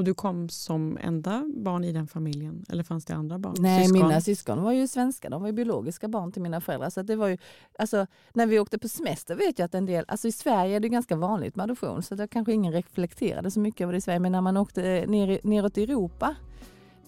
Och 0.00 0.04
du 0.04 0.14
kom 0.14 0.48
som 0.48 0.98
enda 1.00 1.44
barn 1.54 1.84
i 1.84 1.92
den 1.92 2.06
familjen? 2.06 2.64
Eller 2.68 2.82
fanns 2.82 3.04
det 3.04 3.14
andra 3.14 3.38
barn? 3.38 3.54
Nej, 3.58 3.84
Syskon? 3.84 4.02
mina 4.08 4.20
syskon 4.20 4.62
var 4.62 4.72
ju 4.72 4.88
svenska, 4.88 5.30
de 5.30 5.40
var 5.40 5.48
ju 5.48 5.52
biologiska 5.54 6.08
barn 6.08 6.32
till 6.32 6.42
mina 6.42 6.60
föräldrar. 6.60 6.90
Så 6.90 7.02
det 7.02 7.16
var 7.16 7.28
ju, 7.28 7.38
alltså, 7.78 8.06
när 8.32 8.46
vi 8.46 8.58
åkte 8.58 8.78
på 8.78 8.88
semester 8.88 9.34
vet 9.34 9.58
jag 9.58 9.66
att 9.66 9.74
en 9.74 9.86
del, 9.86 10.04
alltså 10.08 10.28
i 10.28 10.32
Sverige 10.32 10.76
är 10.76 10.80
det 10.80 10.88
ganska 10.88 11.16
vanligt 11.16 11.56
med 11.56 11.64
adoption 11.64 12.02
så 12.02 12.14
det 12.14 12.28
kanske 12.28 12.52
ingen 12.52 12.72
reflekterade 12.72 13.50
så 13.50 13.60
mycket 13.60 13.80
över 13.80 13.92
det 13.92 13.96
i 13.96 14.00
Sverige. 14.00 14.18
Men 14.20 14.32
när 14.32 14.40
man 14.40 14.56
åkte 14.56 15.04
ner, 15.08 15.28
i- 15.28 15.40
neråt 15.42 15.78
i 15.78 15.82
Europa, 15.82 16.34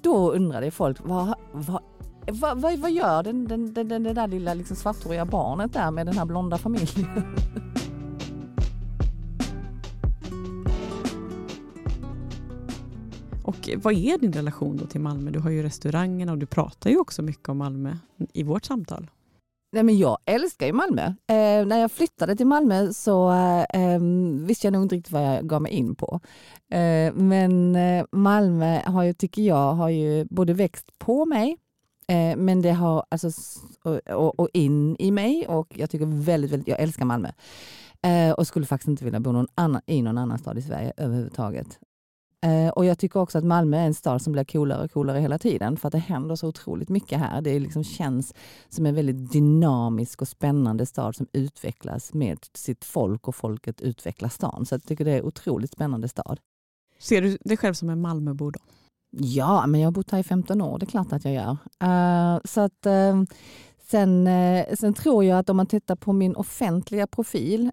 då 0.02 0.32
undrade 0.32 0.70
folk 0.70 0.98
vad, 1.04 1.34
vad, 1.52 1.82
vad, 2.30 2.60
vad, 2.60 2.78
vad 2.78 2.90
gör 2.92 3.22
den, 3.22 3.48
den, 3.48 3.74
den, 3.74 3.88
den, 3.88 4.02
det 4.02 4.12
där 4.12 4.26
lilla 4.28 4.54
liksom 4.54 4.76
svarthåriga 4.76 5.24
barnet 5.24 5.72
där 5.72 5.90
med 5.90 6.06
den 6.06 6.18
här 6.18 6.24
blonda 6.24 6.58
familjen? 6.58 7.06
Och 13.44 13.68
vad 13.76 13.94
är 13.94 14.18
din 14.18 14.32
relation 14.32 14.76
då 14.76 14.86
till 14.86 15.00
Malmö? 15.00 15.30
Du 15.30 15.38
har 15.38 15.50
ju 15.50 15.62
restaurangerna 15.62 16.32
och 16.32 16.38
du 16.38 16.46
pratar 16.46 16.90
ju 16.90 16.98
också 16.98 17.22
mycket 17.22 17.48
om 17.48 17.58
Malmö 17.58 17.96
i 18.32 18.42
vårt 18.42 18.64
samtal. 18.64 19.10
Nej, 19.72 19.82
men 19.82 19.98
jag 19.98 20.18
älskar 20.24 20.66
ju 20.66 20.72
Malmö. 20.72 21.02
Eh, 21.06 21.66
när 21.66 21.78
jag 21.78 21.92
flyttade 21.92 22.36
till 22.36 22.46
Malmö 22.46 22.92
så 22.92 23.32
eh, 23.74 24.00
visste 24.40 24.66
jag 24.66 24.72
nog 24.72 24.82
inte 24.82 24.94
riktigt 24.94 25.12
vad 25.12 25.22
jag 25.22 25.48
gav 25.48 25.62
mig 25.62 25.72
in 25.72 25.94
på. 25.94 26.20
Eh, 26.70 27.14
men 27.14 27.76
eh, 27.76 28.04
Malmö 28.12 28.80
har 28.84 29.02
ju, 29.02 29.12
tycker 29.12 29.42
jag, 29.42 29.72
har 29.72 29.88
ju 29.88 30.24
både 30.24 30.52
växt 30.52 30.98
på 30.98 31.26
mig 31.26 31.56
eh, 32.08 32.36
men 32.36 32.62
det 32.62 32.72
har 32.72 33.04
alltså, 33.08 33.30
och, 33.84 34.00
och, 34.08 34.40
och 34.40 34.48
in 34.52 34.96
i 34.98 35.10
mig 35.10 35.46
och 35.48 35.72
jag 35.76 35.90
tycker 35.90 36.24
väldigt, 36.24 36.50
väldigt, 36.50 36.68
jag 36.68 36.80
älskar 36.80 37.04
Malmö. 37.04 37.30
Eh, 38.02 38.32
och 38.32 38.46
skulle 38.46 38.66
faktiskt 38.66 38.88
inte 38.88 39.04
vilja 39.04 39.20
bo 39.20 39.32
någon 39.32 39.48
annan, 39.54 39.82
i 39.86 40.02
någon 40.02 40.18
annan 40.18 40.38
stad 40.38 40.58
i 40.58 40.62
Sverige 40.62 40.92
överhuvudtaget. 40.96 41.78
Eh, 42.46 42.68
och 42.68 42.84
jag 42.84 42.98
tycker 42.98 43.20
också 43.20 43.38
att 43.38 43.44
Malmö 43.44 43.76
är 43.76 43.86
en 43.86 43.94
stad 43.94 44.22
som 44.22 44.32
blir 44.32 44.44
coolare 44.44 44.84
och 44.84 44.92
coolare 44.92 45.18
hela 45.18 45.38
tiden 45.38 45.76
för 45.76 45.88
att 45.88 45.92
det 45.92 45.98
händer 45.98 46.36
så 46.36 46.48
otroligt 46.48 46.88
mycket 46.88 47.18
här. 47.18 47.40
Det 47.40 47.60
liksom 47.60 47.84
känns 47.84 48.34
som 48.68 48.86
en 48.86 48.94
väldigt 48.94 49.32
dynamisk 49.32 50.22
och 50.22 50.28
spännande 50.28 50.86
stad 50.86 51.16
som 51.16 51.26
utvecklas 51.32 52.14
med 52.14 52.38
sitt 52.54 52.84
folk 52.84 53.28
och 53.28 53.34
folket 53.34 53.80
utvecklar 53.80 54.28
stan. 54.28 54.66
Så 54.66 54.74
jag 54.74 54.84
tycker 54.84 55.04
det 55.04 55.10
är 55.10 55.18
en 55.18 55.24
otroligt 55.24 55.72
spännande 55.72 56.08
stad. 56.08 56.40
Ser 56.98 57.22
du 57.22 57.38
dig 57.40 57.56
själv 57.56 57.74
som 57.74 57.90
en 57.90 58.00
Malmöbo 58.00 58.50
då? 58.50 58.60
Ja, 59.16 59.66
men 59.66 59.80
jag 59.80 59.86
har 59.86 59.92
bott 59.92 60.10
här 60.10 60.18
i 60.18 60.22
15 60.22 60.60
år, 60.60 60.78
det 60.78 60.84
är 60.84 60.90
klart 60.90 61.12
att 61.12 61.24
jag 61.24 61.34
gör. 61.34 61.56
Uh, 61.84 62.40
så 62.44 62.60
att, 62.60 62.86
uh, 62.86 63.22
sen, 63.90 64.26
uh, 64.26 64.64
sen 64.74 64.94
tror 64.94 65.24
jag 65.24 65.38
att 65.38 65.50
om 65.50 65.56
man 65.56 65.66
tittar 65.66 65.96
på 65.96 66.12
min 66.12 66.36
offentliga 66.36 67.06
profil 67.06 67.70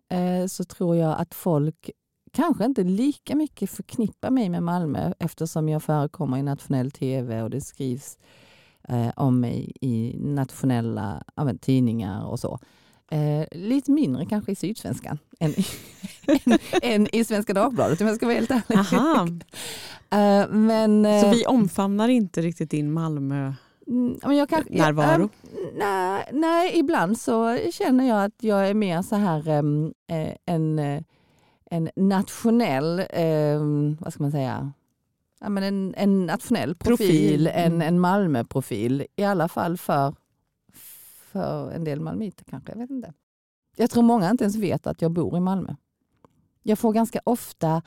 så 0.47 0.63
tror 0.63 0.95
jag 0.95 1.19
att 1.19 1.33
folk 1.33 1.89
kanske 2.31 2.65
inte 2.65 2.83
lika 2.83 3.35
mycket 3.35 3.69
förknippar 3.69 4.29
mig 4.29 4.49
med 4.49 4.63
Malmö 4.63 5.13
eftersom 5.19 5.69
jag 5.69 5.83
förekommer 5.83 6.37
i 6.37 6.43
nationell 6.43 6.91
tv 6.91 7.41
och 7.41 7.49
det 7.49 7.61
skrivs 7.61 8.17
om 9.15 9.39
mig 9.39 9.71
i 9.81 10.15
nationella 10.19 11.23
tidningar 11.61 12.25
och 12.25 12.39
så. 12.39 12.59
Eh, 13.11 13.47
lite 13.51 13.91
mindre 13.91 14.25
kanske 14.25 14.51
i 14.51 14.55
Sydsvenskan 14.55 15.17
än, 15.39 15.53
än, 16.27 16.57
än, 16.81 17.15
i 17.15 17.23
Svenska 17.23 17.53
Dagbladet 17.53 18.01
om 18.01 18.07
jag 18.07 18.15
ska 18.15 18.25
vara 18.25 18.35
helt 18.35 18.51
ärlig. 18.51 18.77
Aha. 18.77 19.27
eh, 20.09 20.49
men, 20.49 21.05
eh, 21.05 21.21
Så 21.21 21.29
vi 21.29 21.45
omfamnar 21.45 22.07
inte 22.07 22.41
riktigt 22.41 22.71
din 22.71 22.91
Malmö 22.91 23.53
mm, 23.87 24.19
men 24.23 24.37
jag 24.37 24.49
kan, 24.49 24.63
närvaro? 24.69 25.29
Jag, 25.41 25.69
nej, 25.77 26.29
nej, 26.31 26.79
ibland 26.79 27.19
så 27.19 27.57
känner 27.73 28.07
jag 28.07 28.23
att 28.23 28.43
jag 28.43 28.69
är 28.69 28.73
mer 28.73 29.01
så 29.01 29.15
här 29.15 29.47
um, 29.47 29.93
en, 30.45 30.79
en 31.69 31.89
nationell, 31.95 33.03
um, 33.59 33.97
vad 33.99 34.13
ska 34.13 34.23
man 34.23 34.31
säga, 34.31 34.73
ja, 35.39 35.49
men 35.49 35.63
en, 35.63 35.93
en 35.97 36.25
nationell 36.25 36.75
profil, 36.75 37.07
profil. 37.07 37.47
En, 37.47 37.73
mm. 37.73 37.81
en 37.81 37.99
Malmö-profil. 37.99 39.05
I 39.15 39.23
alla 39.23 39.47
fall 39.47 39.77
för 39.77 40.15
för 41.31 41.71
en 41.71 41.83
del 41.83 41.99
malmöiter 41.99 42.45
kanske. 42.45 42.71
Jag 42.71 42.79
vet 42.79 42.89
inte. 42.89 43.13
Jag 43.75 43.89
tror 43.89 44.03
många 44.03 44.29
inte 44.29 44.43
ens 44.43 44.55
vet 44.55 44.87
att 44.87 45.01
jag 45.01 45.11
bor 45.11 45.37
i 45.37 45.39
Malmö. 45.39 45.75
Jag 46.63 46.79
får 46.79 46.93
ganska 46.93 47.21
ofta 47.23 47.81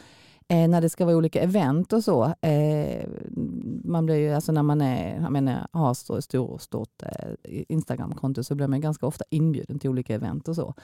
eh, 0.53 0.68
när 0.68 0.80
det 0.80 0.88
ska 0.88 1.05
vara 1.05 1.16
olika 1.16 1.40
event 1.40 1.92
och 1.92 2.05
så. 2.05 2.34
Eh, 2.40 3.09
man 3.84 4.07
blir 4.07 4.16
ju, 4.16 4.30
alltså 4.34 4.53
när 4.53 4.62
man 4.62 4.80
är, 4.80 5.20
jag 5.22 5.32
menar, 5.32 5.66
har 5.72 5.94
så 5.94 6.22
stor, 6.22 6.59
stort 6.59 7.03
eh, 7.03 7.62
Instagramkonto 7.68 8.44
så 8.44 8.55
blir 8.55 8.66
man 8.66 8.80
ganska 8.80 9.07
ofta 9.07 9.24
inbjuden 9.30 9.78
till 9.78 9.90
olika 9.90 10.14
event 10.14 10.48
och 10.48 10.57
så. 10.57 10.74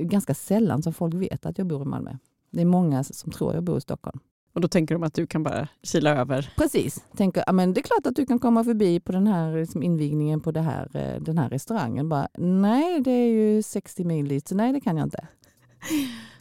Ganska 0.00 0.34
sällan 0.34 0.82
som 0.82 0.92
folk 0.92 1.14
vet 1.14 1.46
att 1.46 1.58
jag 1.58 1.66
bor 1.66 1.82
i 1.82 1.84
Malmö. 1.84 2.16
Det 2.50 2.60
är 2.60 2.64
många 2.64 3.04
som 3.04 3.32
tror 3.32 3.54
jag 3.54 3.62
bor 3.62 3.78
i 3.78 3.80
Stockholm. 3.80 4.20
Och 4.52 4.60
då 4.60 4.68
tänker 4.68 4.94
de 4.94 5.02
att 5.02 5.14
du 5.14 5.26
kan 5.26 5.42
bara 5.42 5.68
kila 5.82 6.10
över? 6.10 6.52
Precis. 6.56 7.04
Tänker, 7.16 7.44
ja, 7.46 7.52
men 7.52 7.72
det 7.72 7.80
är 7.80 7.82
klart 7.82 8.06
att 8.06 8.16
du 8.16 8.26
kan 8.26 8.38
komma 8.38 8.64
förbi 8.64 9.00
på 9.00 9.12
den 9.12 9.26
här 9.26 9.60
liksom, 9.60 9.82
invigningen 9.82 10.40
på 10.40 10.52
det 10.52 10.60
här, 10.60 10.96
eh, 10.96 11.22
den 11.22 11.38
här 11.38 11.48
restaurangen. 11.48 12.08
Bara, 12.08 12.28
nej, 12.38 13.00
det 13.00 13.10
är 13.10 13.28
ju 13.28 13.62
60 13.62 14.04
mil 14.04 14.28
dit, 14.28 14.48
så 14.48 14.54
nej 14.54 14.72
det 14.72 14.80
kan 14.80 14.96
jag 14.96 15.06
inte. 15.06 15.26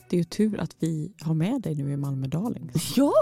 Det 0.09 0.15
är 0.15 0.17
ju 0.17 0.23
tur 0.23 0.59
att 0.59 0.75
vi 0.79 1.11
har 1.21 1.33
med 1.33 1.61
dig 1.61 1.75
nu 1.75 1.91
i 1.91 1.97
Malmö 1.97 2.27
Darling. 2.27 2.71
Ja! 2.95 3.13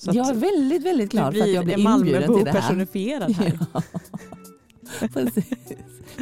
jag 0.00 0.28
är 0.28 0.34
väldigt, 0.34 0.82
väldigt 0.82 1.10
glad 1.10 1.34
för 1.34 1.42
att 1.42 1.50
jag 1.50 1.64
blir 1.64 1.78
inbjuden 1.78 2.34
till 2.34 2.44
det 2.44 2.50
här. 2.50 2.60
personifierad 2.60 3.32
här. 3.32 3.58
Ja. 5.00 5.08
Precis. 5.12 5.50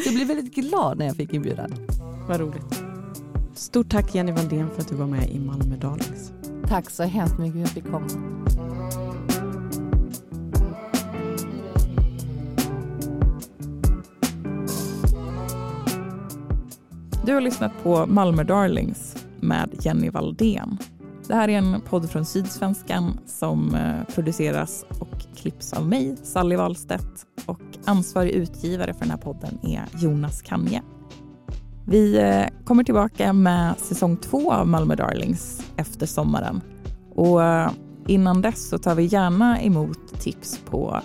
Jag 0.05 0.15
blev 0.15 0.29
väldigt 0.29 0.55
glad 0.55 0.99
när 0.99 1.07
jag 1.07 1.17
fick 1.17 1.35
inbjudan. 1.35 1.75
Vad 2.29 2.41
roligt. 2.41 2.83
Stort 3.55 3.91
tack 3.91 4.15
Jenny 4.15 4.33
Valdén 4.33 4.71
för 4.71 4.81
att 4.81 4.89
du 4.89 4.95
var 4.95 5.07
med 5.07 5.31
i 5.31 5.39
Malmö 5.39 5.77
Darlings. 5.77 6.33
Tack 6.69 6.91
så 6.91 7.03
hemskt 7.03 7.39
mycket 7.39 7.53
för 7.53 7.63
att 7.63 7.77
jag 7.77 7.85
fick 7.85 7.93
komma. 7.93 8.07
Du 17.27 17.35
har 17.35 17.41
lyssnat 17.41 17.73
på 17.83 18.07
Malmö 18.07 18.45
Darlings 18.45 19.17
med 19.43 19.71
Jenny 19.81 20.11
Valdén. 20.11 20.79
Det 21.29 21.35
här 21.35 21.49
är 21.49 21.59
en 21.59 21.81
podd 21.81 22.11
från 22.11 22.25
Sydsvenskan 22.25 23.19
som 23.27 23.75
eh, 23.75 24.15
produceras 24.15 24.85
och 24.99 25.37
klipps 25.37 25.73
av 25.73 25.89
mig, 25.89 26.17
Sally 26.23 26.57
Wahlstedt. 26.57 27.27
Och 27.47 27.61
ansvarig 27.85 28.31
utgivare 28.31 28.95
för 28.95 29.01
den 29.01 29.11
här 29.11 29.19
podden 29.19 29.59
är 29.63 29.85
Jonas 29.99 30.43
Kanje. 30.43 30.83
Vi 31.87 32.19
eh, 32.19 32.65
kommer 32.65 32.85
tillbaka 32.85 33.33
med 33.33 33.79
säsong 33.79 34.17
två 34.17 34.53
av 34.53 34.67
Malmö 34.67 34.95
Darlings 34.95 35.63
efter 35.77 36.07
sommaren. 36.07 36.61
Och 37.15 37.43
eh, 37.43 37.71
innan 38.07 38.43
dess 38.43 38.69
så 38.69 38.79
tar 38.79 38.95
vi 38.95 39.05
gärna 39.05 39.63
emot 39.63 40.21
tips 40.21 40.61
på 40.71 41.01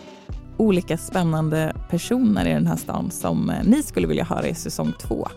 olika 0.58 0.98
spännande 0.98 1.76
personer 1.90 2.48
i 2.48 2.54
den 2.54 2.68
här 2.68 2.76
stan 2.76 3.12
som 3.12 3.52
ni 3.64 3.84
skulle 3.84 4.08
vilja 4.08 4.24
höra 4.24 4.48
i 4.48 4.56
säsong 4.56 4.94
två. 5.00 5.28